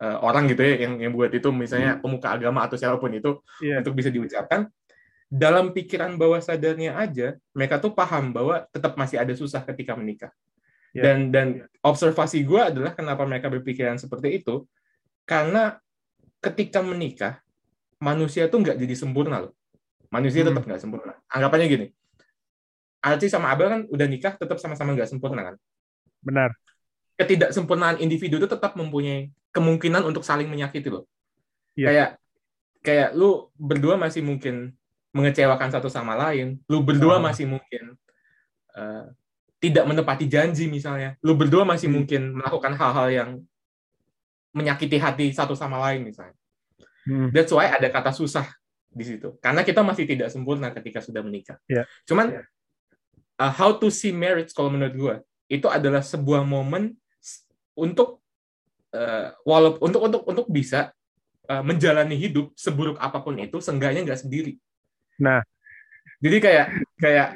[0.00, 2.02] uh, orang gitu ya yang yang buat itu misalnya hmm.
[2.02, 3.84] pemuka agama atau siapa pun itu yeah.
[3.84, 4.66] untuk bisa diucapkan
[5.30, 10.32] dalam pikiran bawah sadarnya aja mereka tuh paham bahwa tetap masih ada susah ketika menikah.
[10.90, 11.06] Yeah.
[11.06, 11.46] Dan dan
[11.86, 14.66] observasi gue adalah kenapa mereka berpikiran seperti itu
[15.22, 15.78] karena
[16.42, 17.38] ketika menikah
[18.02, 19.54] manusia tuh nggak jadi sempurna loh
[20.10, 20.50] Manusia hmm.
[20.50, 21.14] tetap nggak sempurna.
[21.30, 21.86] Anggapannya gini,
[23.00, 25.56] Alci sama Abel kan udah nikah tetap sama-sama nggak sempurna kan?
[26.18, 26.50] Benar.
[27.14, 31.06] Ketidaksempurnaan individu itu tetap mempunyai kemungkinan untuk saling menyakiti loh.
[31.74, 31.86] Iya.
[31.86, 32.10] Kayak
[32.80, 34.74] kayak lu berdua masih mungkin
[35.12, 36.58] mengecewakan satu sama lain.
[36.70, 37.22] Lu berdua oh.
[37.22, 37.98] masih mungkin
[38.74, 39.10] uh,
[39.60, 41.18] tidak menepati janji misalnya.
[41.20, 41.96] Lu berdua masih hmm.
[41.96, 43.30] mungkin melakukan hal-hal yang
[44.50, 46.34] menyakiti hati satu sama lain misalnya.
[47.06, 47.30] Hmm.
[47.34, 48.46] That's why ada kata susah
[48.90, 51.58] di situ karena kita masih tidak sempurna ketika sudah menikah.
[51.70, 51.86] Yeah.
[52.06, 52.46] Cuman yeah.
[53.40, 55.14] Uh, how to see marriage kalau menurut gue
[55.48, 56.92] itu adalah sebuah momen
[57.72, 58.19] untuk
[58.94, 60.94] uh, walaupun untuk untuk untuk bisa
[61.50, 64.58] uh, menjalani hidup seburuk apa pun itu seenggaknya nggak sendiri.
[65.20, 65.42] Nah,
[66.22, 66.66] jadi kayak
[66.98, 67.28] kayak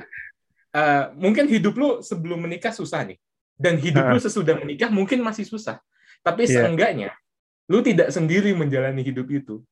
[0.75, 3.19] uh, mungkin hidup lu sebelum menikah susah nih
[3.59, 4.13] dan hidup uh.
[4.15, 5.79] lu sesudah menikah mungkin masih susah.
[6.25, 6.65] Tapi yeah.
[6.65, 7.11] seenggaknya
[7.71, 9.65] lu tidak sendiri menjalani hidup itu.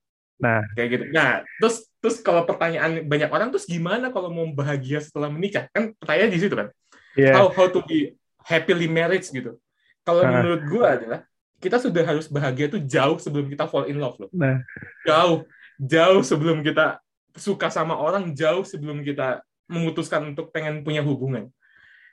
[0.43, 1.05] Nah, kayak gitu.
[1.15, 5.71] Nah, terus terus kalau pertanyaan banyak orang terus gimana kalau mau bahagia setelah menikah?
[5.71, 6.69] Kan pertanyaan di situ kan.
[7.15, 7.37] Yeah.
[7.37, 9.61] How how to be happily married gitu.
[10.03, 10.43] Kalau nah.
[10.43, 11.21] menurut gue adalah
[11.63, 14.31] kita sudah harus bahagia tuh jauh sebelum kita fall in love loh.
[14.35, 14.59] Nah.
[15.07, 15.47] Jauh,
[15.79, 16.99] jauh sebelum kita
[17.39, 21.49] suka sama orang, jauh sebelum kita memutuskan untuk pengen punya hubungan.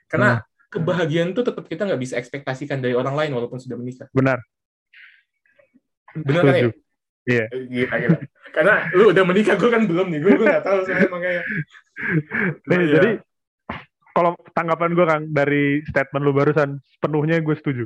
[0.06, 0.70] Karena nah.
[0.70, 4.06] kebahagiaan tuh tetap kita nggak bisa ekspektasikan dari orang lain walaupun sudah menikah.
[4.14, 4.38] Benar.
[6.14, 6.70] Benar kan ya?
[7.26, 7.44] Iya.
[7.50, 8.18] Gila, gila.
[8.50, 10.20] Karena lu udah menikah, gue kan belum nih.
[10.22, 11.42] Gue nggak tahu saya makanya.
[12.66, 13.10] Nih, oh, jadi
[14.14, 17.84] kalau tanggapan gue kan dari statement lu barusan, sepenuhnya gue setuju.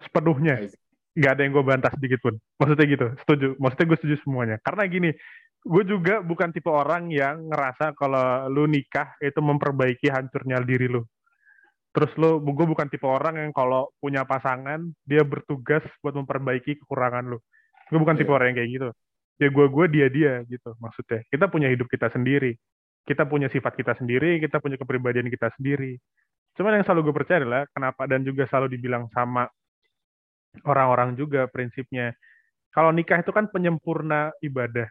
[0.00, 0.66] Sepenuhnya.
[1.14, 2.34] Nggak ada yang gue bantah sedikit pun.
[2.56, 3.46] Maksudnya gitu, setuju.
[3.60, 4.56] Maksudnya gue setuju semuanya.
[4.64, 5.10] Karena gini,
[5.60, 11.04] gue juga bukan tipe orang yang ngerasa kalau lu nikah itu memperbaiki hancurnya diri lu.
[11.90, 17.36] Terus lu, gue bukan tipe orang yang kalau punya pasangan, dia bertugas buat memperbaiki kekurangan
[17.36, 17.38] lu
[17.90, 18.36] gue bukan tipe yeah.
[18.38, 18.88] orang yang kayak gitu
[19.40, 22.54] ya gue gue dia dia gitu maksudnya kita punya hidup kita sendiri
[23.04, 25.98] kita punya sifat kita sendiri kita punya kepribadian kita sendiri
[26.54, 29.50] cuman yang selalu gue percaya adalah kenapa dan juga selalu dibilang sama
[30.66, 32.14] orang-orang juga prinsipnya
[32.70, 34.86] kalau nikah itu kan penyempurna ibadah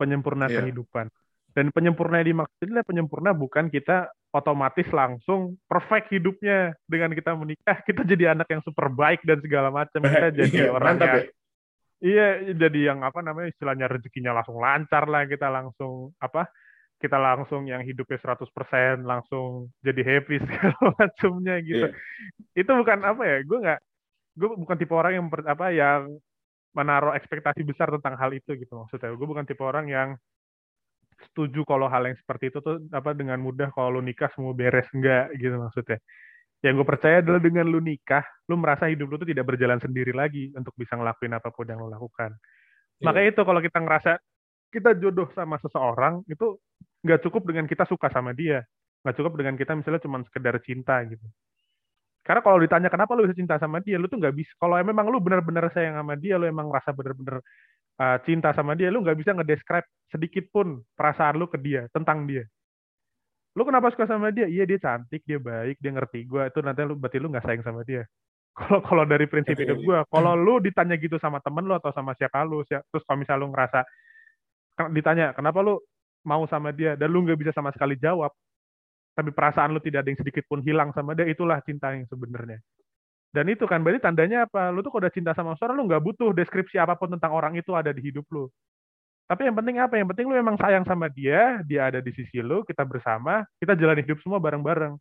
[0.00, 0.64] penyempurna yeah.
[0.64, 1.08] kehidupan
[1.50, 7.82] dan penyempurna yang dimaksud adalah penyempurna bukan kita otomatis langsung perfect hidupnya dengan kita menikah
[7.82, 11.24] kita jadi anak yang super baik dan segala macam kita jadi yeah, orang yang ya.
[12.00, 16.48] Iya, jadi yang apa namanya istilahnya rezekinya langsung lancar lah kita langsung apa?
[16.96, 21.92] Kita langsung yang hidupnya 100% langsung jadi happy segala macamnya gitu.
[21.92, 22.64] Yeah.
[22.64, 23.38] Itu bukan apa ya?
[23.44, 23.80] Gue nggak
[24.40, 26.00] gue bukan tipe orang yang apa yang
[26.72, 29.12] menaruh ekspektasi besar tentang hal itu gitu maksudnya.
[29.12, 30.08] Gue bukan tipe orang yang
[31.20, 34.88] setuju kalau hal yang seperti itu tuh apa dengan mudah kalau lu nikah semua beres
[34.96, 36.00] enggak gitu maksudnya
[36.60, 38.20] yang gue percaya adalah dengan lu nikah,
[38.52, 41.80] lu merasa hidup lu tuh tidak berjalan sendiri lagi untuk bisa ngelakuin apa pun yang
[41.80, 42.36] lu lakukan.
[43.00, 43.08] Yeah.
[43.08, 44.12] Makanya itu kalau kita ngerasa
[44.70, 46.60] kita jodoh sama seseorang itu
[47.00, 48.60] nggak cukup dengan kita suka sama dia,
[49.00, 51.24] nggak cukup dengan kita misalnya cuma sekedar cinta gitu.
[52.20, 54.52] Karena kalau ditanya kenapa lu bisa cinta sama dia, lu tuh nggak bisa.
[54.60, 57.40] Kalau memang lu benar-benar sayang sama dia, lu emang merasa benar-benar
[57.96, 62.28] uh, cinta sama dia, lu nggak bisa ngedescribe sedikit pun perasaan lu ke dia tentang
[62.28, 62.44] dia.
[63.56, 64.46] Lu kenapa suka sama dia?
[64.46, 67.64] Iya dia cantik dia baik dia ngerti gue itu nanti lu berarti lu nggak sayang
[67.66, 68.06] sama dia.
[68.60, 72.18] Kalau kalau dari prinsip hidup gue kalau lu ditanya gitu sama temen lu atau sama
[72.18, 73.86] siapa lu siapa, terus kalau misal lu ngerasa
[74.90, 75.78] ditanya kenapa lu
[76.26, 76.98] mau sama dia?
[76.98, 78.34] Dan lu nggak bisa sama sekali jawab
[79.14, 82.58] tapi perasaan lu tidak ada yang sedikit pun hilang sama dia itulah cinta yang sebenarnya
[83.30, 86.02] dan itu kan berarti tandanya apa lu tuh kalau udah cinta sama seorang lu nggak
[86.02, 88.46] butuh deskripsi apa pun tentang orang itu ada di hidup lu
[89.30, 89.94] tapi yang penting apa?
[89.94, 93.78] Yang penting lu emang sayang sama dia, dia ada di sisi lu, kita bersama, kita
[93.78, 94.98] jalani hidup semua bareng-bareng.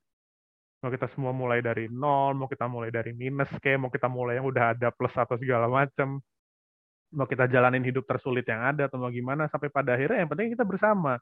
[0.85, 4.37] Mau kita semua mulai dari nol, mau kita mulai dari minus, kayak mau kita mulai
[4.37, 6.21] yang udah ada plus atau segala macam.
[7.09, 10.53] Mau kita jalanin hidup tersulit yang ada atau mau gimana sampai pada akhirnya yang penting
[10.53, 11.17] kita bersama.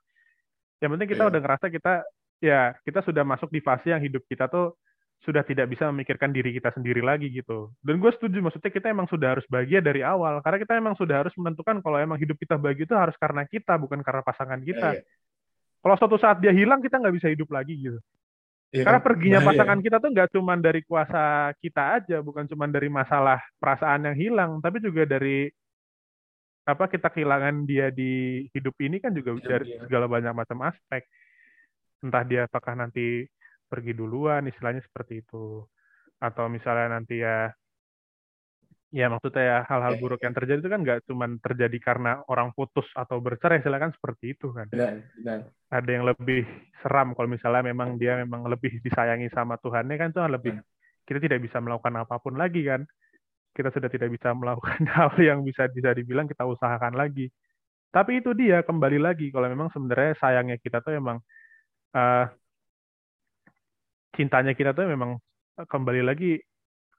[0.83, 1.31] Yang penting kita yeah.
[1.31, 1.93] udah ngerasa kita
[2.37, 4.77] ya kita sudah masuk di fase yang hidup kita tuh
[5.25, 7.73] sudah tidak bisa memikirkan diri kita sendiri lagi gitu.
[7.81, 11.25] Dan gue setuju, maksudnya kita emang sudah harus bahagia dari awal, karena kita emang sudah
[11.25, 15.01] harus menentukan kalau emang hidup kita bahagia itu harus karena kita, bukan karena pasangan kita.
[15.01, 15.81] Yeah, yeah.
[15.81, 17.99] Kalau suatu saat dia hilang, kita nggak bisa hidup lagi gitu.
[18.67, 19.49] Ya, Karena perginya bahaya.
[19.55, 24.17] pasangan kita tuh nggak cuma dari kuasa kita aja, bukan cuma dari masalah perasaan yang
[24.19, 25.47] hilang, tapi juga dari
[26.67, 29.87] apa kita kehilangan dia di hidup ini kan juga ya, dari ya.
[29.87, 31.07] segala banyak macam aspek.
[32.07, 33.27] Entah dia apakah nanti
[33.67, 35.59] pergi duluan, istilahnya seperti itu,
[36.23, 37.51] atau misalnya nanti ya
[38.87, 42.87] Ya maksudnya ya hal-hal buruk yang terjadi itu kan nggak cuma terjadi karena orang putus
[42.95, 44.71] atau bercerai, silakan seperti itu kan.
[44.71, 45.39] Benar, benar.
[45.67, 46.47] Ada yang lebih
[46.79, 50.53] seram kalau misalnya memang dia memang lebih disayangi sama Tuhannya kan itu lebih
[51.03, 52.87] kita tidak bisa melakukan apa pun lagi kan.
[53.51, 57.27] Kita sudah tidak bisa melakukan hal yang bisa bisa dibilang kita usahakan lagi.
[57.91, 61.19] Tapi itu dia kembali lagi kalau memang sebenarnya sayangnya kita tuh memang
[61.95, 62.25] uh,
[64.17, 65.21] cintanya kita tuh memang
[65.57, 66.41] kembali lagi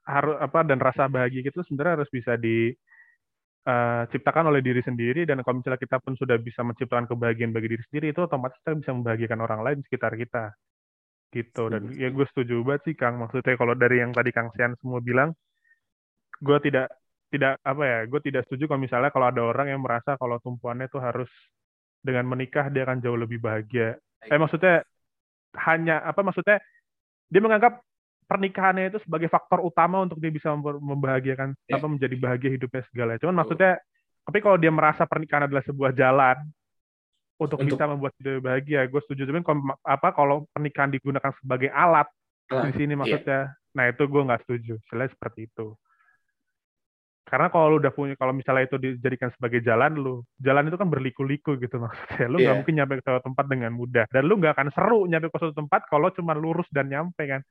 [0.09, 5.29] harus apa dan rasa bahagia itu sebenarnya harus bisa diciptakan eh, uh, oleh diri sendiri.
[5.29, 8.81] Dan kalau misalnya kita pun sudah bisa menciptakan kebahagiaan bagi diri sendiri itu otomatis kita
[8.81, 10.57] bisa membahagiakan orang lain di sekitar kita.
[11.29, 11.63] Gitu.
[11.69, 13.21] Dan ya gue setuju banget sih Kang.
[13.21, 15.37] Maksudnya kalau dari yang tadi Kang Sian semua bilang
[16.41, 16.89] gue tidak
[17.29, 20.89] tidak apa ya gue tidak setuju kalau misalnya kalau ada orang yang merasa kalau tumpuannya
[20.89, 21.29] itu harus
[22.01, 24.83] dengan menikah dia akan jauh lebih bahagia eh maksudnya
[25.55, 26.59] hanya apa maksudnya
[27.29, 27.79] dia menganggap
[28.29, 31.81] pernikahannya itu sebagai faktor utama untuk dia bisa membahagiakan yeah.
[31.81, 33.17] apa menjadi bahagia hidupnya segala.
[33.17, 33.39] Cuman oh.
[33.45, 33.81] maksudnya
[34.29, 36.37] tapi kalau dia merasa pernikahan adalah sebuah jalan
[37.41, 39.25] untuk, untuk bisa membuat dia bahagia, gue setuju.
[39.33, 42.05] Cuman kalau, apa kalau pernikahan digunakan sebagai alat,
[42.53, 42.69] alat.
[42.69, 43.01] di sini iya.
[43.01, 43.73] maksudnya, yeah.
[43.73, 44.75] nah itu gue nggak setuju.
[44.93, 45.73] Selain seperti itu.
[47.29, 50.89] Karena kalau lu udah punya, kalau misalnya itu dijadikan sebagai jalan, lu jalan itu kan
[50.89, 52.27] berliku-liku gitu maksudnya.
[52.27, 52.57] Lu nggak yeah.
[52.57, 54.05] mungkin nyampe ke suatu tempat dengan mudah.
[54.09, 57.45] Dan lu nggak akan seru nyampe ke suatu tempat kalau cuma lurus dan nyampe kan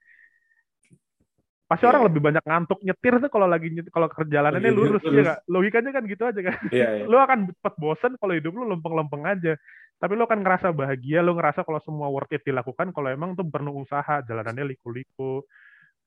[1.67, 1.91] pasti yeah.
[1.91, 5.19] orang lebih banyak ngantuk nyetir tuh kalau lagi kalau perjalanannya lurus, lurus.
[5.19, 5.39] ya gak?
[5.51, 7.07] logikanya kan gitu aja kan yeah, yeah.
[7.11, 9.59] lu akan cepat bosen kalau hidup lu lempeng-lempeng aja
[9.99, 13.43] tapi lu akan ngerasa bahagia lu ngerasa kalau semua worth it dilakukan kalau emang tuh
[13.51, 15.43] penuh usaha jalanannya liku-liku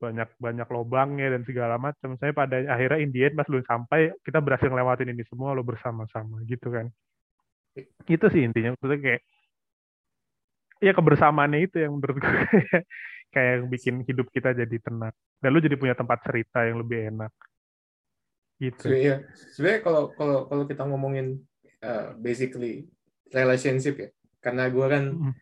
[0.01, 2.17] banyak banyak lobangnya dan segala macam.
[2.17, 6.73] Saya pada akhirnya Indian pas lu sampai kita berhasil ngelewatin ini semua lo bersama-sama gitu
[6.73, 6.89] kan.
[8.09, 9.23] Itu sih intinya maksudnya kayak
[10.81, 12.33] ya kebersamaannya itu yang menurut gue
[13.35, 15.13] kayak bikin hidup kita jadi tenang.
[15.37, 17.33] Dan lu jadi punya tempat cerita yang lebih enak.
[18.57, 18.89] Gitu.
[18.89, 21.45] Iya sebenarnya kalau kalau kalau kita ngomongin
[21.85, 22.89] uh, basically
[23.33, 24.09] relationship ya
[24.41, 25.33] karena gue kan mm.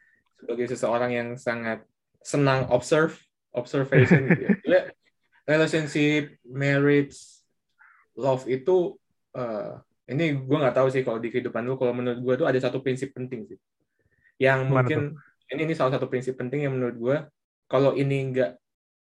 [0.42, 1.82] sebagai seseorang yang sangat
[2.22, 3.14] senang observe
[3.58, 4.88] observation gitu ya.
[5.50, 7.16] relationship marriage
[8.14, 8.94] love itu
[9.34, 12.58] uh, ini gue nggak tahu sih kalau di kehidupan lu kalau menurut gue tuh ada
[12.60, 13.58] satu prinsip penting sih
[14.40, 15.54] yang Mana mungkin tuh?
[15.56, 17.16] ini ini salah satu prinsip penting yang menurut gue
[17.68, 18.52] kalau ini nggak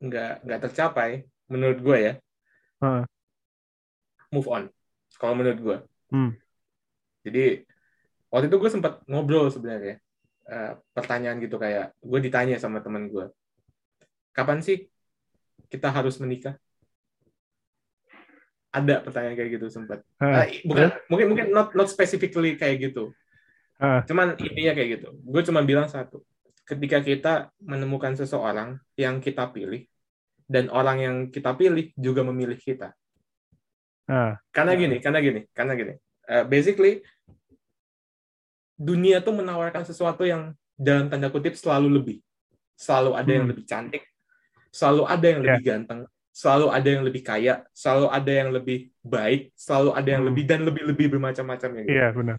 [0.02, 2.14] nggak nggak tercapai menurut gue ya
[2.86, 3.06] uh.
[4.34, 4.70] move on
[5.18, 5.78] kalau menurut gue
[6.14, 6.32] hmm.
[7.26, 7.66] jadi
[8.34, 10.02] waktu itu gue sempat ngobrol sebenarnya
[10.50, 13.30] uh, pertanyaan gitu kayak gue ditanya sama teman gue
[14.32, 14.88] kapan sih
[15.72, 16.56] kita harus menikah
[18.72, 20.96] ada pertanyaan kayak gitu sempat uh, uh, bukan uh.
[21.12, 23.12] mungkin mungkin not not specifically kayak gitu
[23.84, 24.00] uh.
[24.08, 26.24] cuman intinya kayak gitu gue cuma bilang satu
[26.72, 29.84] ketika kita menemukan seseorang yang kita pilih
[30.52, 32.92] dan orang yang kita pilih juga memilih kita.
[34.12, 35.94] Uh, karena gini, karena gini, karena gini.
[36.28, 37.00] Uh, basically
[38.76, 42.18] dunia tuh menawarkan sesuatu yang dalam tanda kutip selalu lebih.
[42.76, 43.38] Selalu ada hmm.
[43.40, 44.04] yang lebih cantik,
[44.72, 45.48] selalu ada yang yeah.
[45.52, 46.02] lebih ganteng,
[46.32, 50.30] selalu ada yang lebih kaya, selalu ada yang lebih baik, selalu ada yang hmm.
[50.32, 52.38] lebih dan lebih-lebih bermacam-macam Iya, yeah, benar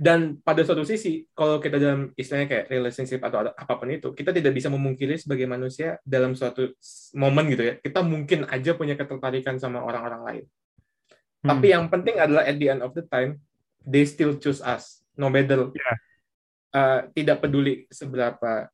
[0.00, 4.32] dan pada suatu sisi kalau kita dalam istilahnya kayak relationship atau apa pun itu kita
[4.32, 6.72] tidak bisa memungkiri sebagai manusia dalam suatu
[7.12, 10.44] momen gitu ya kita mungkin aja punya ketertarikan sama orang-orang lain
[11.44, 11.48] hmm.
[11.52, 13.44] tapi yang penting adalah at the end of the time
[13.84, 15.96] they still choose us no matter yeah.
[16.72, 18.72] uh, tidak peduli seberapa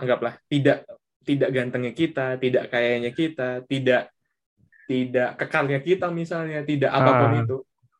[0.00, 0.88] anggaplah tidak
[1.28, 4.08] tidak gantengnya kita tidak kayanya kita tidak
[4.88, 7.40] tidak kekalnya kita misalnya tidak apa pun uh.
[7.44, 7.56] itu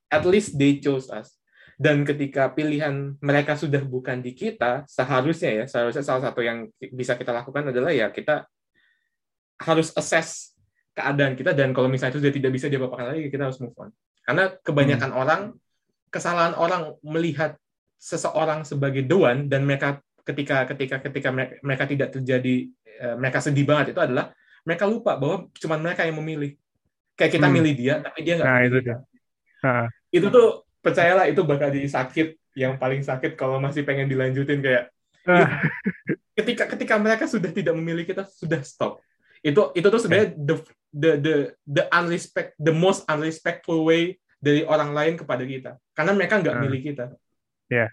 [0.09, 1.37] at least they chose us
[1.79, 7.15] dan ketika pilihan mereka sudah bukan di kita, seharusnya ya, seharusnya salah satu yang bisa
[7.15, 8.51] kita lakukan adalah ya kita
[9.63, 10.59] harus assess
[10.91, 13.95] keadaan kita dan kalau misalnya itu sudah tidak bisa diapa-apakan lagi, kita harus move on.
[14.27, 15.23] Karena kebanyakan hmm.
[15.23, 15.43] orang,
[16.11, 17.55] kesalahan orang melihat
[17.95, 21.31] seseorang sebagai the one dan mereka ketika ketika ketika
[21.63, 22.75] mereka, tidak terjadi
[23.19, 24.35] mereka sedih banget itu adalah
[24.67, 26.59] mereka lupa bahwa cuma mereka yang memilih.
[27.19, 27.55] Kayak kita hmm.
[27.59, 28.97] milih dia tapi dia nggak nah, itu dia.
[30.15, 34.91] Itu tuh percayalah itu bakal jadi sakit yang paling sakit kalau masih pengen dilanjutin kayak
[35.31, 35.63] ah.
[36.39, 38.99] ketika ketika mereka sudah tidak memilih kita sudah stop
[39.43, 40.57] itu itu tuh sebenarnya the
[40.91, 46.43] the the the unrespect the most unrespectful way dari orang lain kepada kita karena mereka
[46.43, 46.63] nggak uh.
[46.67, 47.05] milih kita
[47.71, 47.89] ya yeah.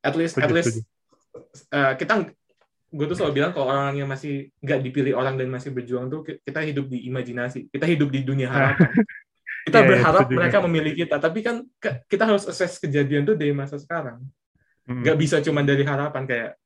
[0.00, 0.80] at least at least
[1.68, 2.32] uh, kita
[2.92, 6.20] gue tuh selalu bilang kalau orang yang masih nggak dipilih orang dan masih berjuang tuh
[6.28, 8.92] kita hidup di imajinasi kita hidup di dunia harapan.
[9.62, 11.62] Kita yeah, iya, berharap yeah, mereka memilih kita tapi kan
[12.10, 14.18] kita harus assess kejadian tuh dari masa sekarang.
[14.82, 15.06] Hmm.
[15.06, 15.22] nggak hmm.
[15.22, 16.58] bisa cuma dari harapan kayak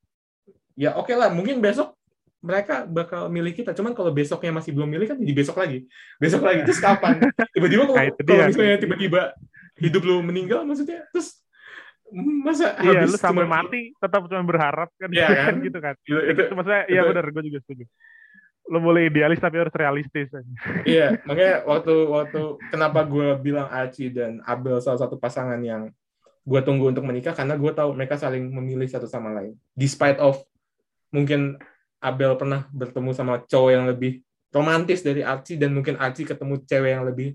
[0.80, 1.92] ya oke okay lah mungkin besok
[2.40, 5.84] mereka bakal milih kita cuman kalau besoknya masih belum milih kan jadi besok lagi.
[6.16, 7.20] Besok lagi terus kapan?
[7.52, 9.20] Tiba-tiba kalau, kalau misalnya tiba-tiba
[9.76, 11.44] hidup lu meninggal maksudnya terus
[12.14, 13.54] masa iya, habis lu sampai cuma...
[13.62, 15.10] mati tetap cuma berharap kan.
[15.10, 15.54] Iya, kan?
[15.66, 15.94] gitu kan.
[16.06, 17.84] Itu, itu, itu maksudnya iya benar gue juga setuju.
[18.66, 20.26] Lu boleh idealis tapi harus realistis
[20.88, 22.40] iya makanya waktu waktu
[22.74, 25.90] kenapa gue bilang Aci dan Abel salah satu pasangan yang
[26.46, 29.58] gue tunggu untuk menikah karena gue tahu mereka saling memilih satu sama lain.
[29.74, 30.42] Despite of
[31.10, 31.58] mungkin
[31.98, 34.22] Abel pernah bertemu sama cowok yang lebih
[34.54, 37.34] romantis dari Aci dan mungkin Aci ketemu cewek yang lebih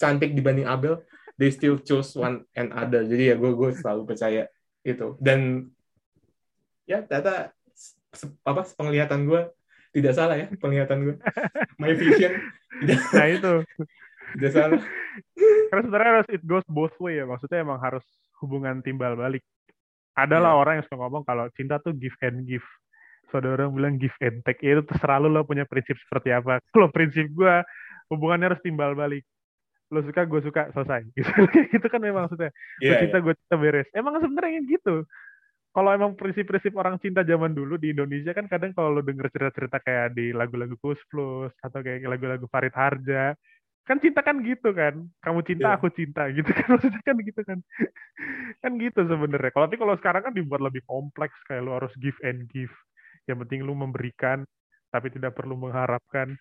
[0.00, 0.98] cantik dibanding Abel
[1.40, 3.08] they still choose one and other.
[3.08, 4.44] Jadi ya gue gue selalu percaya
[4.84, 5.16] itu.
[5.16, 5.72] Dan
[6.84, 7.56] ya ternyata
[8.44, 9.48] apa penglihatan gue
[9.96, 11.14] tidak salah ya penglihatan gue
[11.80, 12.34] my vision
[12.84, 13.54] tidak nah itu.
[14.36, 14.80] tidak salah.
[15.72, 17.24] Karena sebenarnya harus it goes both way ya.
[17.26, 18.04] Maksudnya emang harus
[18.38, 19.42] hubungan timbal balik.
[20.14, 20.60] Adalah yeah.
[20.60, 22.66] orang yang suka ngomong kalau cinta tuh give and give.
[23.32, 24.62] So ada orang bilang give and take.
[24.62, 26.62] Ya itu terserah lo punya prinsip seperti apa.
[26.70, 27.54] Kalau prinsip gue
[28.12, 29.26] hubungannya harus timbal balik
[29.90, 31.02] lo suka gue suka selesai.
[31.18, 31.30] Gitu.
[31.74, 32.54] Gitu kan memang maksudnya.
[32.78, 33.24] Yeah, lo cinta yeah.
[33.26, 33.88] gue cinta beres.
[33.94, 35.04] Emang sebenarnya gitu.
[35.70, 39.78] Kalau emang prinsip-prinsip orang cinta zaman dulu di Indonesia kan kadang kalau lo denger cerita-cerita
[39.78, 43.38] kayak di lagu-lagu Kus Plus atau kayak lagu-lagu Farid Harja
[43.86, 45.02] kan cinta kan gitu kan.
[45.22, 45.78] Kamu cinta yeah.
[45.78, 46.30] aku cinta.
[46.36, 47.58] Gitu kan maksudnya kan gitu kan.
[48.62, 49.50] Kan gitu sebenarnya.
[49.50, 51.34] Kalau tapi kalau sekarang kan dibuat lebih kompleks.
[51.46, 52.70] Kayak lo harus give and give.
[53.26, 54.46] Yang penting lu memberikan
[54.90, 56.34] tapi tidak perlu mengharapkan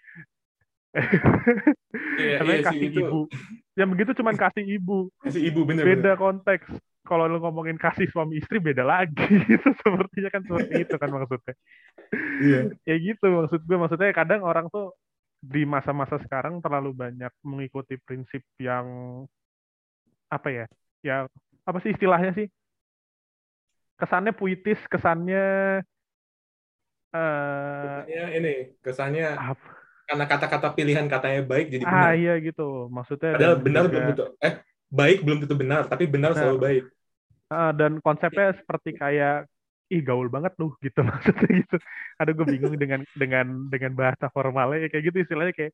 [2.18, 3.30] iya, iya kasih sih, ibu.
[3.78, 5.14] Yang begitu cuman kasih ibu.
[5.22, 5.86] Kasih ibu bener.
[5.86, 6.18] Beda bener.
[6.18, 6.68] konteks.
[7.06, 9.14] Kalau lu ngomongin kasih suami istri beda lagi.
[9.56, 11.54] itu sepertinya kan seperti itu kan maksudnya.
[12.42, 12.62] Iya.
[12.90, 13.78] ya gitu maksud gue.
[13.78, 14.94] Maksudnya kadang orang tuh
[15.40, 18.86] di masa-masa sekarang terlalu banyak mengikuti prinsip yang
[20.30, 20.66] apa ya?
[21.06, 21.18] Ya
[21.64, 22.50] apa sih istilahnya sih?
[24.00, 25.46] Kesannya puitis, kesannya
[27.12, 29.79] uh, kesannya ini, kesannya apa?
[30.10, 32.10] Karena kata-kata pilihan katanya baik jadi ah, benar.
[32.10, 33.38] Ah iya gitu, maksudnya.
[33.38, 34.26] Padahal benar belum tentu.
[34.42, 34.54] Eh
[34.90, 36.84] baik belum tentu benar, tapi benar nah, selalu baik.
[37.54, 39.46] Uh, dan konsepnya seperti kayak
[39.90, 41.78] ih gaul banget lu gitu maksudnya gitu.
[42.18, 45.74] Ada gue bingung dengan dengan dengan bahasa formalnya kayak gitu istilahnya kayak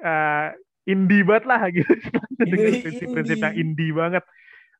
[0.00, 0.48] uh,
[0.88, 1.92] indie banget lah gitu
[2.40, 4.24] dengan prinsip-prinsip yang indie banget.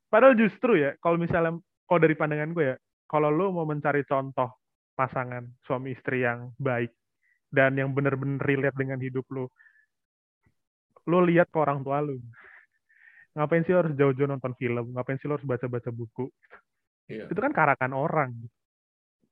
[0.09, 1.53] Padahal justru ya kalau misalnya
[1.85, 4.57] kalau dari pandangan gue ya, kalau lu mau mencari contoh
[4.97, 6.89] pasangan suami istri yang baik
[7.51, 9.45] dan yang bener-bener relate dengan hidup lu.
[11.05, 12.17] Lu lihat ke orang tua lu.
[13.35, 14.95] Ngapain sih harus jauh-jauh nonton film?
[14.95, 16.31] Ngapain sih lo harus baca-baca buku?
[17.05, 17.29] Iya.
[17.29, 18.33] itu kan karangan orang.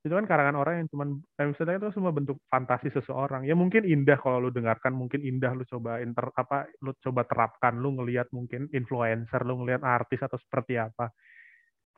[0.04, 1.08] Itu kan karangan orang yang cuman
[1.40, 3.48] eh, misalnya itu semua bentuk fantasi seseorang.
[3.48, 7.74] Ya mungkin indah kalau lu dengarkan mungkin indah lu coba inter apa lu coba terapkan
[7.80, 11.10] lu ngelihat mungkin influencer lu ngelihat artis atau seperti apa.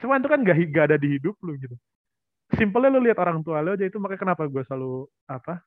[0.01, 1.77] Cuma itu kan gak, gak ada di hidup lu gitu.
[2.55, 5.61] Simpelnya lu lihat orang tua lu aja itu makanya kenapa gue selalu apa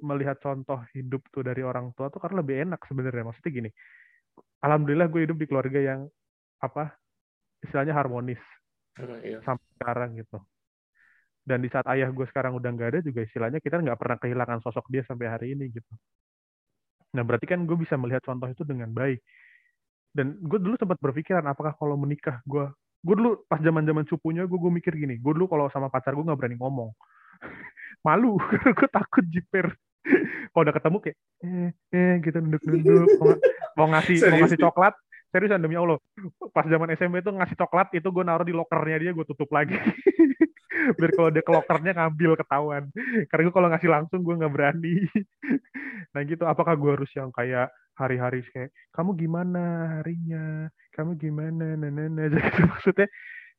[0.00, 3.24] melihat contoh hidup tuh dari orang tua tuh karena lebih enak sebenarnya.
[3.28, 3.70] Maksudnya gini
[4.60, 6.00] alhamdulillah gue hidup di keluarga yang
[6.60, 6.92] apa
[7.64, 8.40] istilahnya harmonis
[9.24, 9.40] iya.
[9.44, 10.38] sampai sekarang gitu.
[11.40, 14.60] Dan di saat ayah gue sekarang udah nggak ada juga istilahnya kita nggak pernah kehilangan
[14.60, 15.92] sosok dia sampai hari ini gitu.
[17.16, 19.24] Nah berarti kan gue bisa melihat contoh itu dengan baik.
[20.10, 22.68] Dan gue dulu sempat berpikiran apakah kalau menikah gue
[23.00, 26.12] gue dulu pas zaman zaman cupunya gue gue mikir gini gue dulu kalau sama pacar
[26.12, 26.92] gue nggak berani ngomong
[28.04, 28.40] malu
[28.78, 29.72] gue takut jiper.
[30.50, 33.36] Kalau udah ketemu kayak eh eh gitu nunduk-nunduk mau,
[33.76, 34.94] mau ngasih mau ngasih coklat.
[35.30, 36.00] Seriusan demi Allah.
[36.50, 39.76] Pas zaman SMP itu ngasih coklat itu gue naruh di lokernya dia gue tutup lagi.
[40.98, 42.90] Biar kalau dia ke lokernya ngambil ketahuan.
[43.30, 44.94] Karena gue kalau ngasih langsung gue nggak berani.
[46.10, 46.42] Nah gitu.
[46.42, 49.62] Apakah gue harus yang kayak hari-hari kayak kamu gimana
[50.00, 50.66] harinya?
[50.90, 51.78] Kamu gimana?
[51.78, 53.06] Nana nana gitu maksudnya.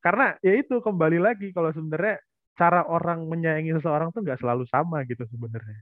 [0.03, 2.19] Karena ya itu kembali lagi kalau sebenarnya
[2.59, 5.79] cara orang menyayangi seseorang tuh nggak selalu sama gitu sebenarnya.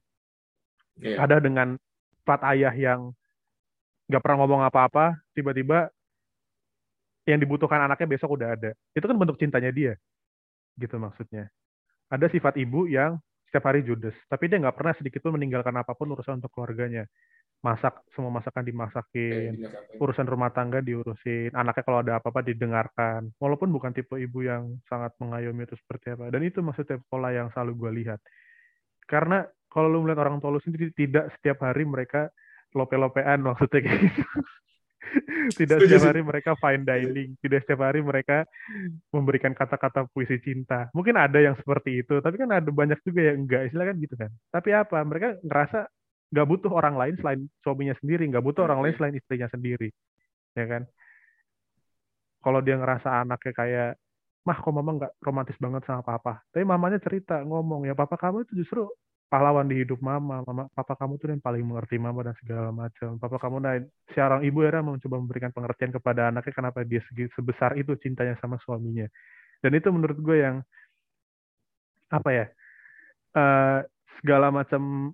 [1.00, 1.24] Yeah.
[1.24, 1.80] Ada dengan
[2.28, 3.16] plat ayah yang
[4.10, 5.90] nggak pernah ngomong apa-apa, tiba-tiba
[7.30, 8.72] yang dibutuhkan anaknya besok udah ada.
[8.98, 9.94] Itu kan bentuk cintanya dia,
[10.82, 11.50] gitu maksudnya.
[12.10, 15.94] Ada sifat ibu yang setiap hari judes, tapi dia nggak pernah sedikit pun meninggalkan apa
[15.94, 17.06] pun urusan untuk keluarganya
[17.60, 23.68] masak semua masakan dimasakin, dimasakin, urusan rumah tangga diurusin, anaknya kalau ada apa-apa didengarkan, walaupun
[23.68, 26.32] bukan tipe ibu yang sangat mengayomi itu seperti apa.
[26.32, 28.20] Dan itu maksudnya pola yang selalu gue lihat.
[29.04, 32.32] Karena kalau lu melihat orang tua lu sendiri tidak setiap hari mereka
[32.72, 34.24] lope-lopean maksudnya kayak gitu.
[35.58, 38.46] tidak setiap hari mereka fine dining, tidak setiap hari mereka
[39.10, 40.88] memberikan kata-kata puisi cinta.
[40.94, 44.16] Mungkin ada yang seperti itu, tapi kan ada banyak juga yang enggak, istilah kan gitu
[44.16, 44.32] kan.
[44.54, 45.02] Tapi apa?
[45.02, 45.90] Mereka ngerasa
[46.30, 49.90] nggak butuh orang lain selain suaminya sendiri, nggak butuh orang lain selain istrinya sendiri,
[50.54, 50.84] ya kan?
[52.40, 53.90] Kalau dia ngerasa anaknya kayak,
[54.46, 58.48] mah kok mama nggak romantis banget sama papa, tapi mamanya cerita ngomong ya papa kamu
[58.48, 58.88] itu justru
[59.30, 63.22] pahlawan di hidup mama, mama papa kamu tuh yang paling mengerti mama dan segala macam.
[63.22, 63.78] Papa kamu nah
[64.18, 67.00] seorang ibu era mencoba memberikan pengertian kepada anaknya kenapa dia
[67.38, 69.06] sebesar itu cintanya sama suaminya.
[69.62, 70.66] Dan itu menurut gue yang
[72.10, 72.46] apa ya?
[73.38, 73.86] Uh,
[74.20, 75.14] segala macam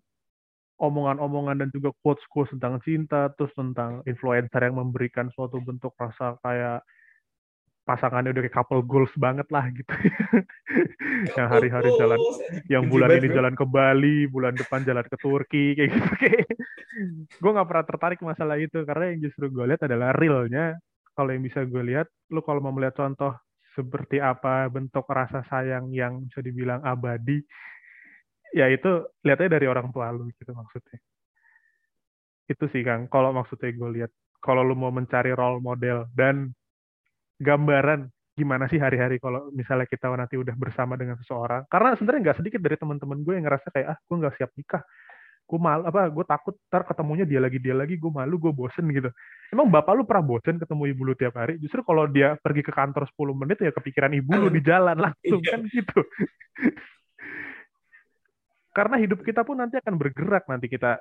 [0.75, 6.83] omongan-omongan dan juga quotes-quotes tentang cinta, terus tentang influencer yang memberikan suatu bentuk rasa kayak
[7.85, 9.93] pasangannya udah kayak couple goals banget lah gitu.
[11.37, 12.19] yang hari-hari jalan,
[12.67, 16.11] yang bulan ini jalan ke Bali, bulan depan jalan ke Turki, kayak gitu.
[16.17, 16.45] Kayak.
[17.41, 20.75] gue nggak pernah tertarik masalah itu karena yang justru gue lihat adalah realnya.
[21.15, 23.31] Kalau yang bisa gue lihat, lu kalau mau melihat contoh
[23.71, 27.39] seperti apa bentuk rasa sayang yang bisa dibilang abadi,
[28.55, 30.97] ya itu lihatnya dari orang tua lu gitu maksudnya.
[32.47, 34.11] Itu sih Kang, kalau maksudnya gue lihat.
[34.39, 36.53] Kalau lu mau mencari role model dan
[37.41, 41.65] gambaran gimana sih hari-hari kalau misalnya kita nanti udah bersama dengan seseorang.
[41.65, 44.85] Karena sebenarnya nggak sedikit dari teman-teman gue yang ngerasa kayak ah gue nggak siap nikah,
[45.49, 48.85] gue malu apa gue takut ntar ketemunya dia lagi dia lagi gue malu gue bosen
[48.93, 49.09] gitu.
[49.49, 51.57] Emang bapak lu pernah bosen ketemu ibu lu tiap hari?
[51.57, 55.41] Justru kalau dia pergi ke kantor 10 menit ya kepikiran ibu lu di jalan langsung
[55.41, 55.49] iya.
[55.55, 55.99] kan gitu.
[58.75, 60.99] Karena hidup kita pun nanti akan bergerak nanti kita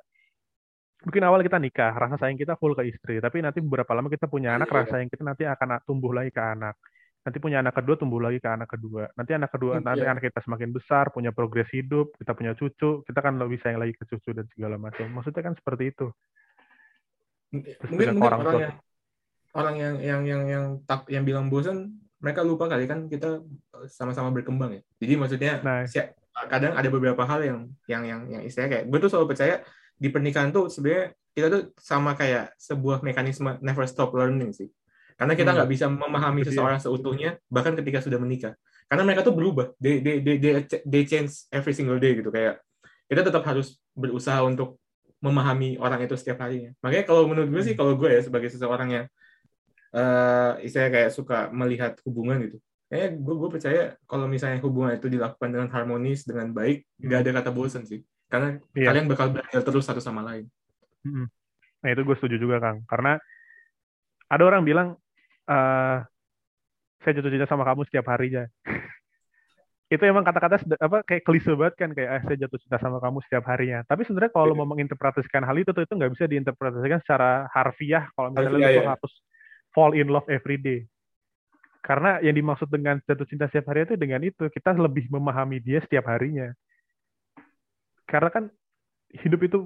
[1.04, 4.24] mungkin awal kita nikah, rasa sayang kita full ke istri, tapi nanti beberapa lama kita
[4.24, 4.74] punya anak, iya.
[4.80, 6.80] rasa sayang kita nanti akan tumbuh lagi ke anak.
[7.24, 9.08] Nanti punya anak kedua, tumbuh lagi ke anak kedua.
[9.16, 9.84] Nanti anak kedua, iya.
[9.84, 13.80] nanti anak kita semakin besar, punya progres hidup, kita punya cucu, kita kan lebih sayang
[13.80, 15.04] lagi ke cucu dan segala macam.
[15.12, 16.08] Maksudnya kan seperti itu.
[17.54, 18.74] mungkin, mungkin orang, orang yang
[19.54, 23.44] orang yang yang yang yang tak yang bilang bosan, mereka lupa kali kan kita
[23.92, 24.82] sama-sama berkembang ya.
[25.00, 25.84] Jadi maksudnya nah.
[26.50, 29.62] Kadang ada beberapa hal yang yang yang yang istilahnya kayak gue tuh selalu percaya
[29.94, 34.70] di pernikahan tuh sebenarnya kita tuh sama kayak sebuah mekanisme never stop learning sih.
[35.14, 35.56] Karena kita hmm.
[35.58, 35.76] nggak hmm.
[35.78, 38.54] bisa memahami seseorang seutuhnya bahkan ketika sudah menikah.
[38.90, 39.72] Karena mereka tuh berubah.
[39.78, 40.52] They, they, they, they,
[40.86, 42.62] they change every single day gitu kayak
[43.06, 44.78] kita tetap harus berusaha untuk
[45.22, 46.74] memahami orang itu setiap harinya.
[46.82, 47.80] Makanya kalau menurut gue sih hmm.
[47.80, 49.06] kalau gue ya sebagai seseorang yang
[49.94, 52.58] uh, istilahnya kayak suka melihat hubungan gitu.
[52.94, 57.30] Kayaknya gue, gue percaya kalau misalnya hubungan itu dilakukan dengan harmonis, dengan baik, nggak ada
[57.42, 58.90] kata bosan sih karena iya.
[58.90, 60.46] kalian bakal belajar terus satu sama lain.
[61.82, 63.18] Nah itu gue setuju juga Kang, karena
[64.30, 64.88] ada orang bilang
[65.46, 65.98] uh,
[67.04, 68.46] saya jatuh cinta sama kamu setiap harinya.
[69.94, 73.22] itu emang kata-kata apa kayak klise banget kan kayak eh, saya jatuh cinta sama kamu
[73.26, 73.82] setiap harinya.
[73.84, 74.58] Tapi sebenarnya kalau yeah.
[74.62, 78.90] mau menginterpretasikan hal itu tuh itu nggak bisa diinterpretasikan secara harfiah kalau misalnya harfiah, ya.
[78.96, 79.12] harus
[79.70, 80.88] fall in love every day.
[81.84, 85.84] Karena yang dimaksud dengan jatuh cinta setiap hari itu dengan itu kita lebih memahami dia
[85.84, 86.48] setiap harinya
[88.08, 88.44] karena kan
[89.10, 89.58] hidup itu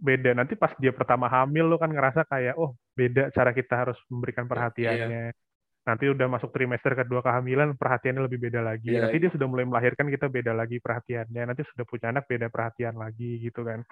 [0.00, 3.98] beda nanti pas dia pertama hamil lo kan ngerasa kayak oh beda cara kita harus
[4.08, 4.50] memberikan iya.
[4.50, 5.38] perhatiannya iya.
[5.84, 9.22] nanti udah masuk trimester kedua kehamilan perhatiannya lebih beda lagi iya, nanti iya.
[9.28, 13.44] dia sudah mulai melahirkan kita beda lagi perhatiannya nanti sudah punya anak beda perhatian lagi
[13.44, 13.84] gitu kan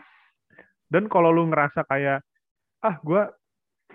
[0.89, 2.25] dan kalau lu ngerasa kayak
[2.81, 3.23] ah gue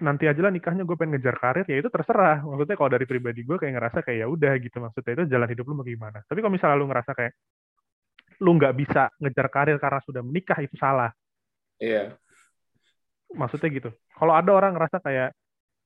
[0.02, 3.46] nanti aja lah nikahnya gue pengen ngejar karir ya itu terserah maksudnya kalau dari pribadi
[3.46, 6.54] gue kayak ngerasa kayak ya udah gitu maksudnya itu jalan hidup lu bagaimana tapi kalau
[6.58, 7.34] misalnya lu ngerasa kayak
[8.44, 11.16] lu nggak bisa ngejar karir karena sudah menikah itu salah.
[11.78, 12.20] Iya.
[13.32, 13.90] Maksudnya gitu.
[14.14, 15.30] Kalau ada orang ngerasa kayak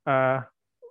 [0.09, 0.41] uh,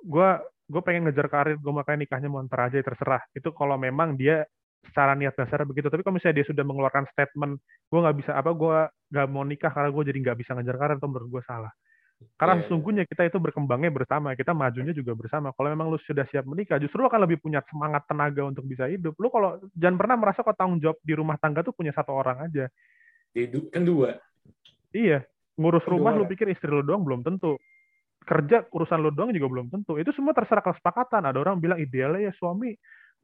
[0.06, 0.28] gue
[0.66, 3.22] gue pengen ngejar karir, gue makanya nikahnya mau ntar aja terserah.
[3.34, 4.46] Itu kalau memang dia
[4.86, 5.90] secara niat dasar begitu.
[5.90, 7.58] Tapi kalau misalnya dia sudah mengeluarkan statement,
[7.90, 8.78] gue nggak bisa apa, gue
[9.14, 11.72] nggak mau nikah karena gue jadi nggak bisa ngejar karir, itu menurut gue salah.
[12.36, 12.60] Karena yeah.
[12.60, 12.64] Iya.
[12.68, 15.52] sesungguhnya kita itu berkembangnya bersama, kita majunya juga bersama.
[15.52, 18.88] Kalau memang lu sudah siap menikah, justru lu akan lebih punya semangat tenaga untuk bisa
[18.88, 19.12] hidup.
[19.20, 22.48] Lu kalau jangan pernah merasa kok tanggung jawab di rumah tangga tuh punya satu orang
[22.48, 22.72] aja.
[23.36, 24.16] Hidup kan dua.
[24.96, 25.28] Iya,
[25.60, 26.24] ngurus kan rumah dua.
[26.24, 27.60] lu pikir istri lu doang belum tentu.
[28.24, 30.00] Kerja urusan lu doang juga belum tentu.
[30.00, 31.20] Itu semua terserah kesepakatan.
[31.28, 32.72] Ada orang bilang idealnya ya suami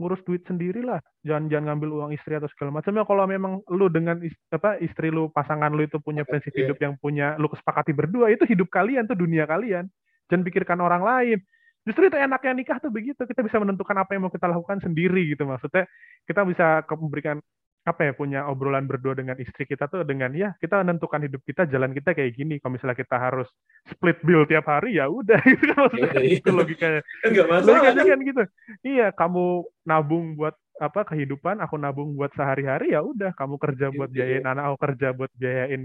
[0.03, 2.91] ngurus duit sendiri lah jangan jangan ngambil uang istri atau segala macam.
[2.91, 6.83] Ya kalau memang lu dengan istri, apa istri lu pasangan lu itu punya prinsip hidup
[6.83, 9.87] yang punya lu kesepakati berdua itu hidup kalian tuh dunia kalian.
[10.27, 11.39] Jangan pikirkan orang lain.
[11.83, 13.23] Justru itu enaknya nikah tuh begitu.
[13.23, 15.87] Kita bisa menentukan apa yang mau kita lakukan sendiri gitu maksudnya.
[16.27, 17.39] Kita bisa memberikan
[17.83, 21.67] apa ya punya obrolan berdua dengan istri kita tuh dengan ya kita menentukan hidup kita
[21.67, 22.63] jalan kita kayak gini.
[22.63, 23.51] Kalau misalnya kita harus
[23.91, 25.43] split bill tiap hari ya udah.
[25.51, 26.11] Itu kan maksudnya.
[26.15, 26.39] Iya, iya.
[26.39, 27.01] itu logikanya.
[27.27, 27.67] Enggak masalah.
[27.67, 28.43] logikanya kan gitu?
[28.87, 29.45] Iya kamu
[29.83, 33.35] nabung buat apa kehidupan aku nabung buat sehari-hari ya udah.
[33.35, 35.83] Kamu kerja buat iya, biayain anak aku kerja buat biayain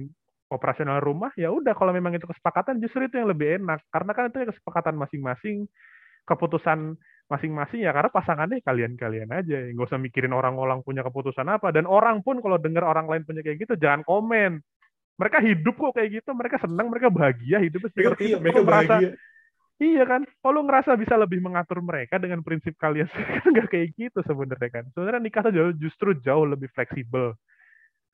[0.54, 1.74] operasional rumah ya udah.
[1.74, 3.82] Kalau memang itu kesepakatan justru itu yang lebih enak.
[3.90, 5.66] Karena kan itu kesepakatan masing-masing.
[6.30, 6.94] Keputusan
[7.28, 11.76] masing-masing ya karena pasangannya kalian-kalian aja nggak usah mikirin orang-orang punya keputusan apa.
[11.76, 14.64] Dan orang pun kalau dengar orang lain punya kayak gitu jangan komen.
[15.18, 18.96] Mereka hidup kok kayak gitu mereka senang mereka bahagia hidup seperti iya, itu mereka merasa
[19.82, 23.10] iya kan kalau ngerasa bisa lebih mengatur mereka dengan prinsip kalian
[23.42, 24.84] kan nggak kayak gitu sebenarnya kan.
[24.94, 27.34] Sebenarnya nikah tuh justru jauh lebih fleksibel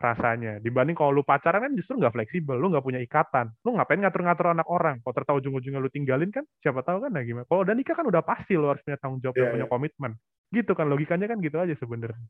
[0.03, 0.59] rasanya.
[0.59, 3.55] Dibanding kalau lu pacaran kan justru nggak fleksibel lu nggak punya ikatan.
[3.63, 4.99] Lu ngapain ngatur-ngatur anak orang?
[4.99, 7.47] Kalau tertahu ujung-ujungnya lu tinggalin kan siapa tahu kan nah gimana?
[7.47, 9.71] Kalau udah nikah kan udah pasti lu harus punya tanggung jawab yeah, dan punya yeah.
[9.71, 10.11] komitmen.
[10.51, 12.27] Gitu kan logikanya kan gitu aja sebenarnya.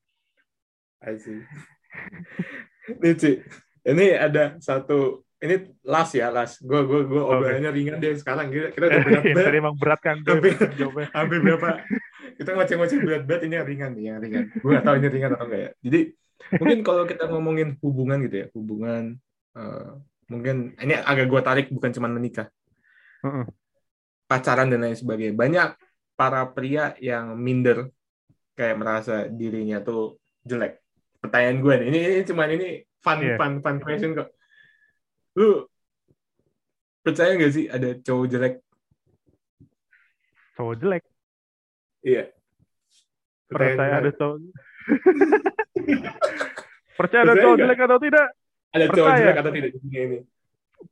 [1.04, 1.42] I see.
[3.00, 3.40] Ini Ci,
[3.88, 6.64] ini ada satu ini last ya last.
[6.64, 7.78] Gue gue gue obrolannya okay.
[7.80, 8.48] ringan deh sekarang.
[8.48, 10.56] Kita kita udah berat banget emang berat kan hampir,
[11.12, 11.70] hampir berapa?
[12.40, 14.44] Kita ngoceh-ngoceh berat-berat ini yang ringan nih yang ringan.
[14.56, 15.70] Gue gak tahu ini ringan atau enggak ya.
[15.84, 16.00] Jadi
[16.60, 19.18] mungkin kalau kita ngomongin hubungan gitu ya hubungan
[19.56, 19.98] uh,
[20.34, 22.48] mungkin ini agak gue tarik bukan cuma menikah.
[23.24, 23.48] Uh-uh.
[24.28, 25.36] pacaran dan lain sebagainya.
[25.38, 25.70] Banyak
[26.18, 27.92] para pria yang minder
[28.58, 30.82] kayak merasa dirinya tuh jelek.
[31.22, 32.68] Pertanyaan gue nih ini, ini cuman ini
[33.00, 33.38] fun yeah.
[33.40, 34.34] fun fun question kok.
[35.38, 35.70] Lu
[37.06, 38.56] percaya nggak sih ada cowok jelek?
[40.58, 41.04] Cowok jelek.
[42.04, 42.24] Iya.
[43.48, 44.38] Percaya ada cowok
[47.00, 48.28] Percaya ada cowok jelek atau tidak?
[48.74, 50.20] Ada cowok jelek atau tidak di dunia ini?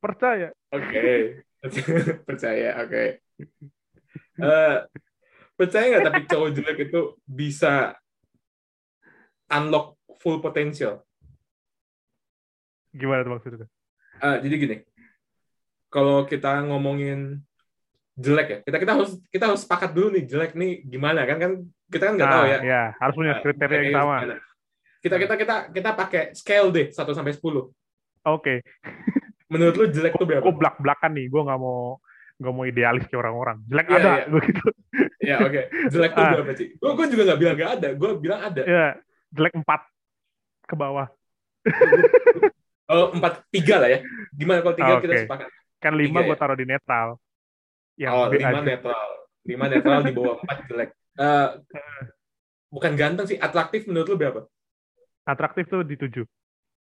[0.02, 0.50] Percaya.
[0.74, 1.02] Oke.
[2.28, 2.90] percaya, oke.
[2.90, 3.08] Okay.
[4.42, 4.76] Uh, eh,
[5.54, 7.94] percaya nggak tapi cowok jelek itu bisa
[9.54, 11.06] unlock full potential?
[12.92, 13.70] Gimana tuh maksudnya?
[14.22, 14.78] Uh, jadi gini,
[15.94, 17.46] kalau kita ngomongin
[18.18, 21.52] jelek ya, kita kita harus kita harus sepakat dulu nih jelek nih gimana kan kan
[21.90, 22.60] kita kan nggak nah, tahu ya.
[22.62, 24.18] Ya harus punya nah, kriteria yang sama.
[24.18, 24.51] Gimana
[25.02, 27.42] kita kita kita kita pakai scale deh 1 sampai 10.
[27.42, 27.74] Oke.
[28.22, 28.58] Okay.
[29.52, 30.46] Menurut lu jelek tuh berapa?
[30.46, 32.00] Gue belak-belakan nih, gue nggak mau
[32.42, 33.58] nggak mau idealis kayak orang-orang.
[33.68, 34.26] Jelek yeah, ada, yeah.
[34.30, 34.66] gue gitu.
[35.22, 35.52] Ya oke.
[35.52, 35.64] Okay.
[35.92, 36.32] Jelek tuh ah.
[36.38, 36.68] berapa sih?
[36.78, 38.62] Gue gue juga nggak bilang nggak ada, gue bilang ada.
[38.64, 38.92] Iya, yeah.
[39.36, 39.68] jelek 4
[40.70, 41.08] ke bawah.
[42.92, 44.00] oh empat tiga lah ya.
[44.32, 45.04] Gimana kalau tiga okay.
[45.04, 45.48] kita sepakat?
[45.82, 46.40] Kan lima gue ya?
[46.40, 47.10] taruh di netral.
[48.00, 48.62] Yang oh lima aja.
[48.64, 49.08] netral,
[49.44, 50.90] lima netral di bawah empat jelek.
[51.20, 51.50] Uh,
[52.76, 54.42] bukan ganteng sih, atraktif menurut lu berapa?
[55.32, 56.26] Atraktif tuh di tujuh.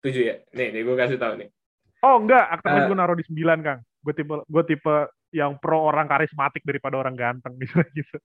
[0.02, 0.36] Tujuh ya?
[0.56, 1.48] Nih, nih gue kasih tahu nih.
[2.02, 3.80] Oh enggak, atraktif uh, gue naruh di sembilan kang.
[4.02, 4.96] Gue tipe gue tipe
[5.32, 8.16] yang pro orang karismatik daripada orang ganteng gitu gitu.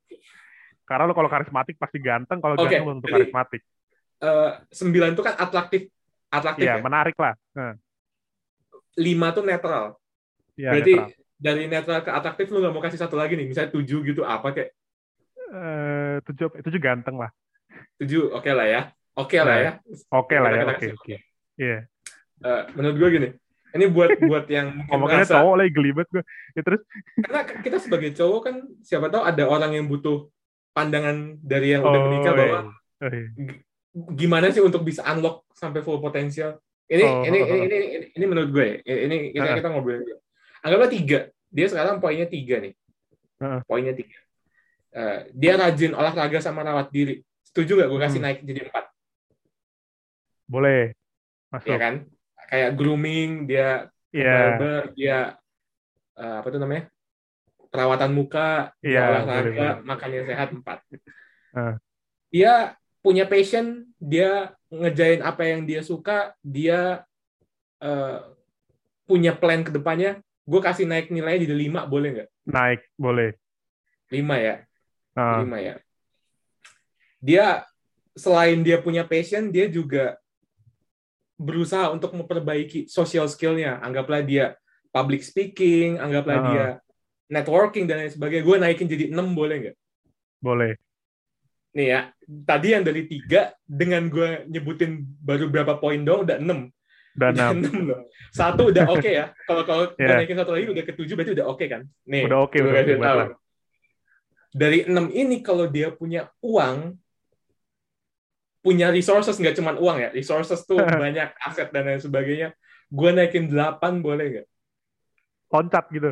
[0.88, 3.62] Karena lo kalau karismatik pasti ganteng, kalau okay, ganteng untuk karismatik.
[4.18, 5.92] Uh, sembilan tuh kan atraktif,
[6.32, 7.36] atraktif iya, ya, menarik lah.
[7.54, 7.76] Hmm.
[8.98, 10.00] Lima tuh netral.
[10.56, 11.12] Ya, Berarti netral.
[11.38, 14.56] dari netral ke atraktif lo gak mau kasih satu lagi nih, misalnya tujuh gitu apa
[14.56, 14.72] kayak?
[15.52, 17.30] Uh, tujuh, tujuh ganteng lah.
[18.02, 18.82] Tujuh, oke okay lah ya.
[19.18, 19.72] Oke okay lah ya.
[20.14, 20.64] Oke okay lah ya.
[20.70, 21.16] Oke oke.
[21.58, 21.78] Iya.
[22.38, 23.30] Eh, menurut gue gini,
[23.74, 26.24] ini buat buat yang ngomongnya merasa, cowok lagi gelibet gue.
[26.54, 26.82] Ya, terus
[27.18, 28.56] karena kita sebagai cowok kan
[28.86, 30.30] siapa tahu ada orang yang butuh
[30.78, 32.38] pandangan dari yang udah oh, menikah iya.
[32.38, 33.28] bahwa oh, iya.
[34.14, 36.62] gimana sih untuk bisa unlock sampai full potensial.
[36.88, 38.68] Ini, oh, ini, oh, ini, ini, ini, ini menurut gue.
[38.86, 39.56] Ini kita, uh.
[39.60, 40.08] kita ngobrol.
[40.62, 41.20] Anggaplah tiga.
[41.50, 42.78] Dia sekarang poinnya tiga nih.
[43.42, 43.60] Uh.
[43.66, 44.16] Poinnya tiga.
[44.94, 47.26] Uh, dia rajin olahraga sama rawat diri.
[47.44, 48.28] Setuju gak gue kasih hmm.
[48.30, 48.86] naik jadi empat?
[50.48, 50.96] Boleh.
[51.52, 51.70] Masuk.
[51.70, 51.96] Ya kan?
[52.48, 54.56] Kayak grooming, dia yeah.
[54.56, 55.18] barber, dia
[56.16, 56.88] uh, apa tuh namanya?
[57.68, 60.80] perawatan muka, yeah, olahraga, makan yang sehat empat.
[61.54, 61.76] Uh.
[62.32, 67.04] Dia punya passion, dia ngejain apa yang dia suka, dia
[67.84, 68.18] uh,
[69.08, 70.20] punya plan ke depannya.
[70.48, 72.30] Gue kasih naik nilainya jadi lima, boleh nggak?
[72.48, 73.36] Naik, boleh.
[74.12, 74.56] Lima ya?
[75.14, 75.44] Uh.
[75.44, 75.76] Lima ya.
[77.20, 77.46] Dia
[78.16, 80.16] selain dia punya passion, dia juga
[81.38, 83.78] berusaha untuk memperbaiki social skillnya.
[83.80, 84.58] Anggaplah dia
[84.90, 86.46] public speaking, anggaplah uh.
[86.50, 86.66] dia
[87.30, 88.44] networking dan lain sebagainya.
[88.44, 89.78] Gue naikin jadi 6 boleh nggak?
[90.42, 90.72] Boleh.
[91.78, 92.00] Nih ya,
[92.48, 96.74] tadi yang dari tiga dengan gue nyebutin baru berapa poin dong udah 6.
[97.18, 97.90] Udah 6.
[97.90, 98.02] loh.
[98.34, 99.26] Satu udah oke okay ya.
[99.46, 100.18] Kalau kalau yeah.
[100.18, 101.82] naikin satu lagi udah ketujuh berarti udah oke okay kan?
[102.10, 102.26] Nih.
[102.26, 102.58] Udah oke.
[102.58, 103.38] Okay, udah, udah,
[104.58, 106.98] Dari 6 ini kalau dia punya uang,
[108.62, 110.10] punya resources nggak cuma uang ya.
[110.12, 112.54] Resources tuh banyak aset dan lain sebagainya.
[112.88, 114.48] Gue naikin 8 boleh nggak?
[115.52, 116.10] Loncat gitu.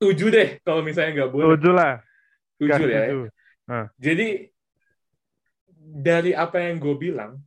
[0.00, 1.46] Tujuh deh kalau misalnya nggak boleh.
[1.56, 1.94] Tujuh lah.
[2.60, 3.04] Tujuh ya
[3.70, 3.86] Nah.
[4.02, 4.50] jadi
[5.78, 7.38] dari apa yang gue bilang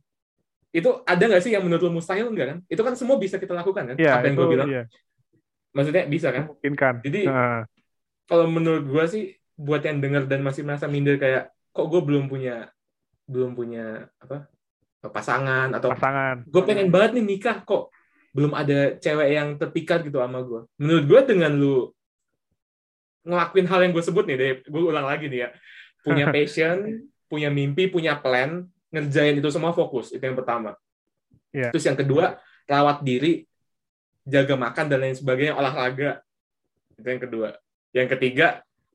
[0.72, 2.58] itu ada nggak sih yang menurut lo mustahil enggak kan?
[2.64, 3.96] Itu kan semua bisa kita lakukan kan?
[4.00, 4.68] Ya, apa yang gue bilang.
[4.72, 4.82] iya.
[5.76, 6.48] maksudnya bisa kan?
[6.48, 7.62] Mungkin kan jadi nah.
[8.24, 9.24] kalau menurut gue sih
[9.54, 12.72] buat yang dengar dan masih merasa minder kayak kok gue belum punya
[13.24, 14.48] belum punya apa
[15.10, 16.44] pasangan atau pasangan.
[16.48, 17.92] Gue pengen banget nih nikah kok.
[18.34, 21.76] Belum ada cewek yang terpikat gitu sama gue menurut gue dengan lu
[23.24, 25.48] ngelakuin hal yang gue sebut nih deh gue ulang lagi nih ya.
[26.04, 30.12] Punya passion punya mimpi punya plan ngerjain itu semua fokus.
[30.14, 30.76] Itu yang pertama.
[31.54, 31.70] Yeah.
[31.70, 33.46] terus yang kedua rawat diri
[34.26, 35.54] jaga makan dan lain sebagainya.
[35.54, 36.24] Olahraga.
[36.98, 37.48] Itu yang kedua.
[37.94, 38.46] Yang ketiga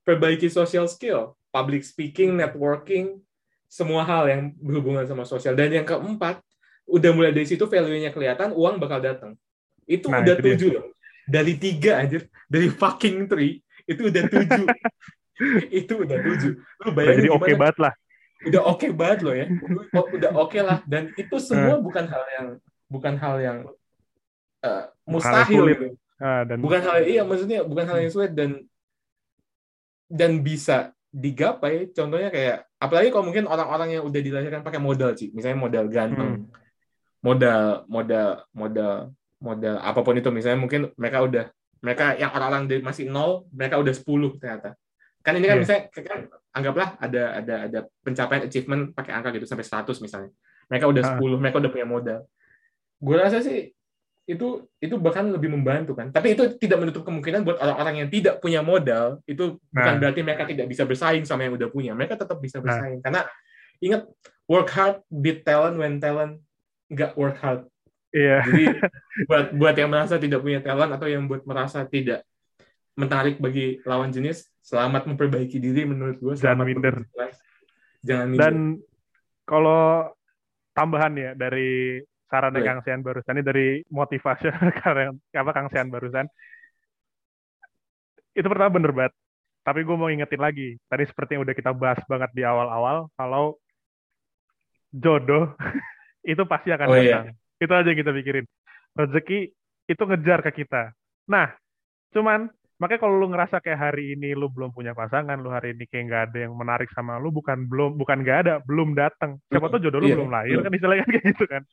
[0.04, 1.38] perbaiki social skill.
[1.50, 3.26] Public speaking networking
[3.70, 5.54] semua hal yang berhubungan sama sosial.
[5.54, 6.42] Dan yang keempat
[6.90, 9.38] udah mulai dari situ value-nya kelihatan uang bakal datang.
[9.86, 10.86] Itu nah, udah itu tujuh loh.
[11.30, 12.18] Dari tiga aja
[12.50, 14.68] dari fucking three itu udah tujuh.
[15.72, 16.52] Itu udah tujuh.
[16.84, 17.94] Lu bayangin jadi oke okay banget lah.
[18.44, 19.48] Udah oke okay banget loh ya.
[20.12, 20.84] Udah oke okay lah.
[20.84, 21.82] Dan itu semua uh.
[21.82, 22.48] bukan hal yang
[22.92, 23.58] bukan hal yang
[24.68, 25.88] uh, mustahil gitu.
[26.20, 26.58] Uh, dan...
[26.60, 28.68] bukan hal iya maksudnya bukan hal yang sulit dan
[30.12, 35.34] dan bisa digapai contohnya kayak apalagi kalau mungkin orang-orang yang udah dilahirkan pakai modal sih
[35.34, 36.54] misalnya modal ganteng hmm.
[37.26, 38.94] modal modal modal
[39.42, 41.46] modal apa pun itu misalnya mungkin mereka udah
[41.82, 44.06] mereka yang orang-orang masih nol mereka udah 10
[44.38, 44.78] ternyata
[45.26, 45.64] kan ini kan yeah.
[45.66, 46.20] misalnya kan
[46.54, 50.32] anggaplah ada ada ada pencapaian achievement pakai angka gitu sampai 100 misalnya
[50.70, 51.40] mereka udah 10 uh.
[51.42, 52.20] mereka udah punya modal
[53.00, 53.74] gue rasa sih
[54.30, 56.14] itu itu bahkan lebih membantu kan.
[56.14, 59.82] Tapi itu tidak menutup kemungkinan buat orang-orang yang tidak punya modal itu nah.
[59.82, 61.98] bukan berarti mereka tidak bisa bersaing sama yang udah punya.
[61.98, 62.70] Mereka tetap bisa nah.
[62.70, 63.04] bersaing nah.
[63.10, 63.22] karena
[63.82, 64.02] ingat
[64.46, 66.38] work hard beat talent when talent
[66.94, 67.66] nggak work hard.
[68.14, 68.46] Iya.
[68.46, 68.64] Jadi
[69.30, 72.22] buat buat yang merasa tidak punya talent atau yang buat merasa tidak
[72.94, 76.34] menarik bagi lawan jenis, selamat memperbaiki diri menurut gue.
[76.38, 76.96] Jangan minder.
[78.06, 78.44] Jangan minder.
[78.46, 78.56] Dan
[79.50, 80.14] kalau
[80.78, 84.48] tambahan ya dari saran dari Kang Sian barusan ini dari motivasi
[84.86, 86.30] karena apa Kang Sian barusan.
[88.38, 89.14] Itu pertama bener banget.
[89.66, 93.58] Tapi gue mau ingetin lagi tadi seperti yang udah kita bahas banget di awal-awal kalau
[94.94, 95.54] jodoh
[96.32, 97.02] itu pasti akan oh, iya.
[97.02, 97.26] datang.
[97.34, 97.34] Iya.
[97.60, 98.46] itu aja yang kita pikirin.
[98.96, 99.40] Rezeki
[99.90, 100.94] itu ngejar ke kita.
[101.28, 101.50] Nah
[102.14, 105.84] cuman makanya kalau lu ngerasa kayak hari ini lu belum punya pasangan lu hari ini
[105.86, 109.68] kayak nggak ada yang menarik sama lu bukan belum bukan nggak ada belum datang siapa
[109.68, 110.64] tuh jodoh lu yeah, belum lahir yeah.
[110.64, 111.64] kan istilahnya kayak gitu kan.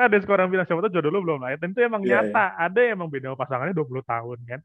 [0.00, 1.58] Ada seorang bilang siapa tuh jodoh lu belum lahir.
[1.60, 2.64] Dan itu emang yeah, nyata yeah.
[2.64, 4.60] ada yang emang beda pasangannya 20 tahun kan.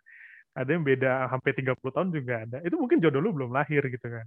[0.51, 2.57] Ada yang beda hampir 30 tahun juga ada.
[2.63, 4.25] Itu mungkin jodoh lu belum lahir gitu kan.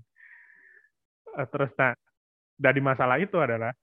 [1.40, 1.92] Eh, terus nah
[2.54, 3.74] dari masalah itu adalah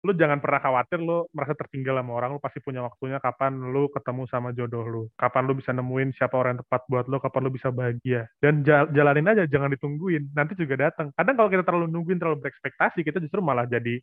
[0.00, 3.92] lu jangan pernah khawatir lu merasa tertinggal sama orang lu pasti punya waktunya kapan lu
[3.92, 7.40] ketemu sama jodoh lu kapan lu bisa nemuin siapa orang yang tepat buat lu kapan
[7.44, 8.24] lu bisa bahagia.
[8.40, 13.04] Dan jalanin aja jangan ditungguin nanti juga datang kadang kalau kita terlalu nungguin terlalu berekspektasi
[13.04, 14.00] kita justru malah jadi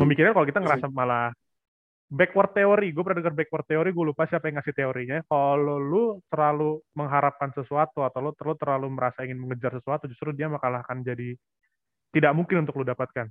[0.00, 1.28] memikirkan kalau kita ngerasa malah
[2.08, 2.88] backward theory.
[2.96, 5.18] Gue pernah dengar backward theory gue lupa siapa yang ngasih teorinya.
[5.28, 10.48] Kalau lu terlalu mengharapkan sesuatu atau lu terlalu terlalu merasa ingin mengejar sesuatu justru dia
[10.48, 11.36] bakal akan jadi
[12.16, 13.28] tidak mungkin untuk lu dapatkan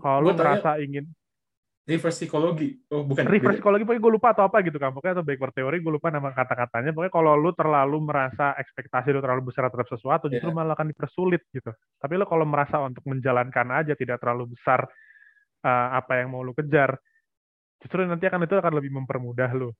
[0.00, 1.04] kalau lu merasa ingin
[1.82, 2.78] reverse psikologi.
[2.94, 3.26] Oh, bukan.
[3.26, 4.94] Reverse psikologi pokoknya gue lupa atau apa gitu kan.
[4.94, 6.94] Pokoknya atau backward teori gue lupa nama kata-katanya.
[6.94, 10.56] Pokoknya kalau lu terlalu merasa ekspektasi lu terlalu besar terhadap sesuatu, justru yeah.
[10.56, 11.74] malah akan dipersulit gitu.
[11.98, 14.86] Tapi lu kalau merasa untuk menjalankan aja tidak terlalu besar
[15.66, 16.94] uh, apa yang mau lu kejar,
[17.82, 19.74] justru nanti akan itu akan lebih mempermudah lu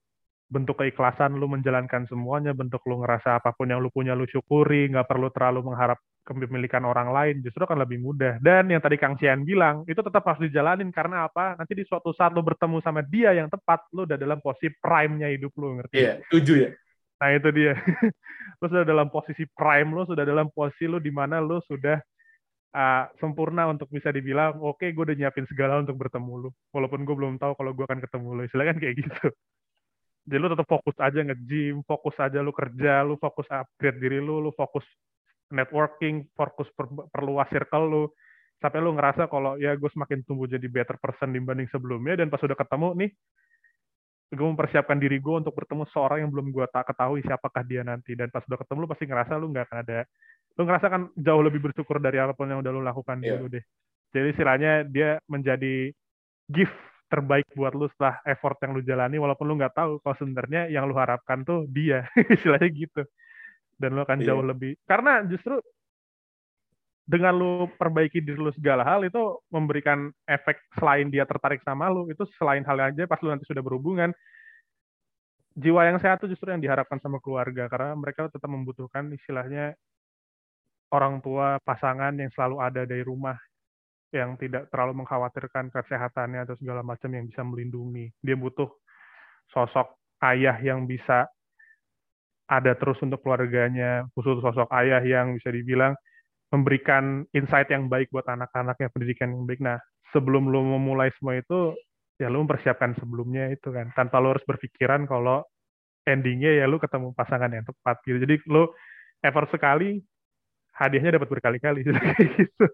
[0.53, 4.91] bentuk keikhlasan lu menjalankan semuanya, bentuk lu ngerasa apa pun yang lu punya lu syukuri,
[4.93, 8.39] nggak perlu terlalu mengharap kepemilikan orang lain, justru akan lebih mudah.
[8.39, 11.59] Dan yang tadi Kang Sian bilang, itu tetap harus dijalanin karena apa?
[11.59, 15.29] Nanti di suatu saat lu bertemu sama dia yang tepat, lu udah dalam posisi prime-nya
[15.35, 15.99] hidup lu, ngerti?
[15.99, 16.71] Iya, tujuh ya.
[17.23, 17.73] Nah itu dia.
[18.63, 21.99] lu sudah dalam posisi prime lu, sudah dalam posisi lu di mana lu sudah
[22.75, 26.51] uh, sempurna untuk bisa dibilang, oke okay, gue udah nyiapin segala untuk bertemu lu.
[26.71, 28.43] Walaupun gue belum tahu kalau gue akan ketemu lu.
[28.47, 29.27] Istilahnya kan kayak gitu
[30.23, 34.39] jadi lu tetap fokus aja nge-gym, fokus aja lu kerja, lu fokus upgrade diri lu,
[34.39, 34.87] lu fokus
[35.53, 38.05] networking, fokus per perluas circle lu,
[38.59, 42.41] sampai lu ngerasa kalau ya gue semakin tumbuh jadi better person dibanding sebelumnya, dan pas
[42.41, 43.11] udah ketemu nih,
[44.33, 48.17] gue mempersiapkan diri gue untuk bertemu seorang yang belum gue tak ketahui siapakah dia nanti,
[48.17, 49.99] dan pas udah ketemu lu pasti ngerasa lu nggak akan ada,
[50.57, 53.37] lu ngerasa kan jauh lebih bersyukur dari apa pun yang udah lu lakukan yeah.
[53.37, 53.65] dulu deh.
[54.13, 55.93] Jadi istilahnya dia menjadi
[56.49, 56.77] gift
[57.09, 60.89] terbaik buat lu setelah effort yang lu jalani walaupun lu nggak tahu kalau sebenarnya yang
[60.89, 62.09] lu harapkan tuh dia.
[62.37, 63.05] Istilahnya gitu
[63.83, 64.27] dan lu akan yeah.
[64.31, 65.59] jauh lebih karena justru
[67.03, 72.07] dengan lu perbaiki diri lu segala hal itu memberikan efek selain dia tertarik sama lu
[72.07, 74.15] itu selain hal aja pas lu nanti sudah berhubungan
[75.59, 79.75] jiwa yang sehat itu justru yang diharapkan sama keluarga karena mereka tetap membutuhkan istilahnya
[80.95, 83.37] orang tua pasangan yang selalu ada dari rumah
[84.13, 88.13] yang tidak terlalu mengkhawatirkan kesehatannya atau segala macam yang bisa melindungi.
[88.21, 88.69] Dia butuh
[89.49, 91.25] sosok ayah yang bisa
[92.53, 95.97] ada terus untuk keluarganya, khusus sosok ayah yang bisa dibilang
[96.53, 99.65] memberikan insight yang baik buat anak-anaknya, pendidikan yang baik.
[99.65, 99.81] Nah,
[100.13, 101.73] sebelum lo memulai semua itu,
[102.21, 103.89] ya lu mempersiapkan sebelumnya itu kan.
[103.97, 105.41] Tanpa lu harus berpikiran kalau
[106.05, 108.21] endingnya ya lu ketemu pasangan yang tepat gitu.
[108.21, 108.69] Jadi lu
[109.25, 110.05] effort sekali
[110.77, 111.81] hadiahnya dapat berkali-kali.
[111.89, 112.65] Gitu.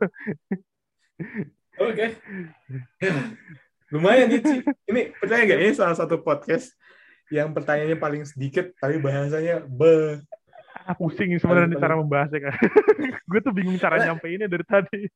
[1.83, 2.15] Oke.
[3.91, 6.79] Lumayan nih ini percaya nggak ini salah satu podcast
[7.29, 10.21] yang pertanyaannya paling sedikit tapi bahasanya be.
[10.89, 12.55] Ah, pusing sebenarnya cara membahasnya kan
[13.29, 15.05] gue tuh bingung cara nyampe ini dari tadi.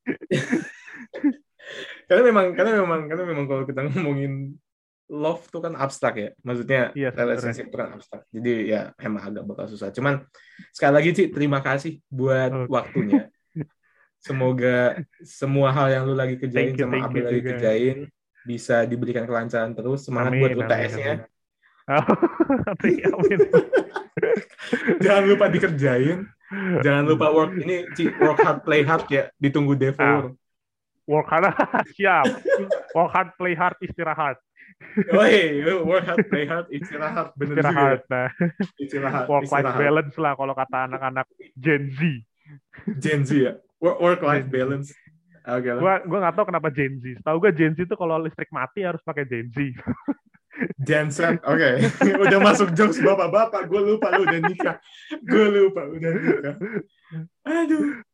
[2.11, 4.59] Karena memang karena memang karena memang kalau kita ngomongin
[5.09, 6.31] love tuh kan abstrak ya.
[6.45, 8.23] Maksudnya iya, relationship itu kan abstrak.
[8.29, 9.89] Jadi ya emang agak bakal susah.
[9.95, 10.27] Cuman
[10.75, 12.69] sekali lagi sih terima kasih buat okay.
[12.69, 13.23] waktunya.
[14.27, 17.97] Semoga semua hal yang lu lagi kerjain you, sama Abel lagi kerjain
[18.43, 20.05] bisa diberikan kelancaran terus.
[20.05, 21.27] Semangat amin, buat UTS-nya
[25.03, 26.31] jangan lupa dikerjain.
[26.85, 27.89] Jangan lupa work ini
[28.21, 29.31] work hard play hard ya.
[29.41, 29.99] Ditunggu Devo.
[29.99, 30.31] Ah,
[31.09, 31.51] work hard
[31.97, 32.29] siap.
[32.95, 34.39] Work hard play hard istirahat.
[34.99, 38.11] Iya, work hard play hard istirahat bener istirahat, juga.
[38.11, 38.31] Nah.
[38.79, 39.27] Istirahat.
[39.27, 41.27] Work life balance lah kalau kata anak-anak
[41.59, 41.99] Gen Z.
[43.01, 43.59] Gen Z ya.
[43.83, 44.95] Work, work life balance.
[45.43, 47.19] Oke okay, Gua gua nggak tahu kenapa Gen Z.
[47.27, 49.59] Tahu gue Gen Z itu kalau listrik mati harus pakai Gen Z.
[50.77, 51.57] Genset, oke.
[51.57, 52.13] Okay.
[52.29, 53.67] udah masuk jokes bapak-bapak.
[53.73, 54.77] Gue lupa lu udah nikah.
[55.25, 56.55] Gue lupa udah nikah.
[57.49, 58.05] Aduh.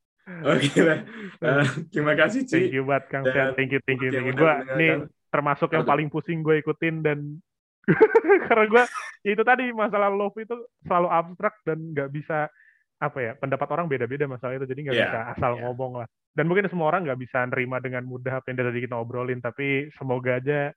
[0.44, 0.98] Oke okay lah.
[1.40, 2.69] Uh, terima kasih Ci.
[2.69, 3.56] Thank you buat Kang Fian.
[3.56, 4.36] Thank you, thank you, thank you.
[4.36, 7.19] Gue nih termasuk yang paling pusing gue ikutin dan
[8.48, 8.82] karena gue
[9.24, 10.52] ya itu tadi masalah love itu
[10.85, 12.48] selalu abstrak dan nggak bisa
[12.98, 15.62] apa ya pendapat orang beda-beda masalah itu jadi nggak yeah, bisa asal yeah.
[15.65, 18.97] ngomong lah dan mungkin semua orang nggak bisa nerima dengan mudah apa yang tadi kita
[18.98, 20.74] obrolin tapi semoga aja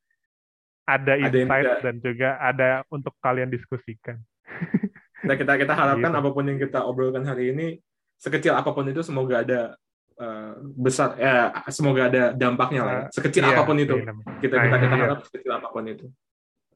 [0.97, 4.19] ada insight ada dan juga ada untuk kalian diskusikan.
[5.21, 6.17] Nah, kita kita harapkan gitu.
[6.17, 7.77] apa pun yang kita obrolkan hari ini
[8.17, 9.77] sekecil apa pun itu semoga ada
[10.17, 12.93] uh, besar ya semoga ada dampaknya lah.
[12.93, 13.01] Ya.
[13.05, 13.95] Ah, sekecil iya, apa pun itu.
[13.97, 15.03] Iya, kita kita kita iya.
[15.05, 16.05] harap sekecil apa pun itu.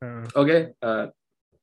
[0.02, 0.06] Uh.
[0.06, 1.06] Oke, okay, uh, eh,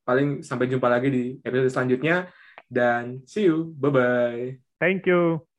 [0.03, 2.31] paling sampai jumpa lagi di episode selanjutnya
[2.66, 3.70] dan see you.
[3.79, 4.43] Bye bye.
[4.83, 5.52] Thank you.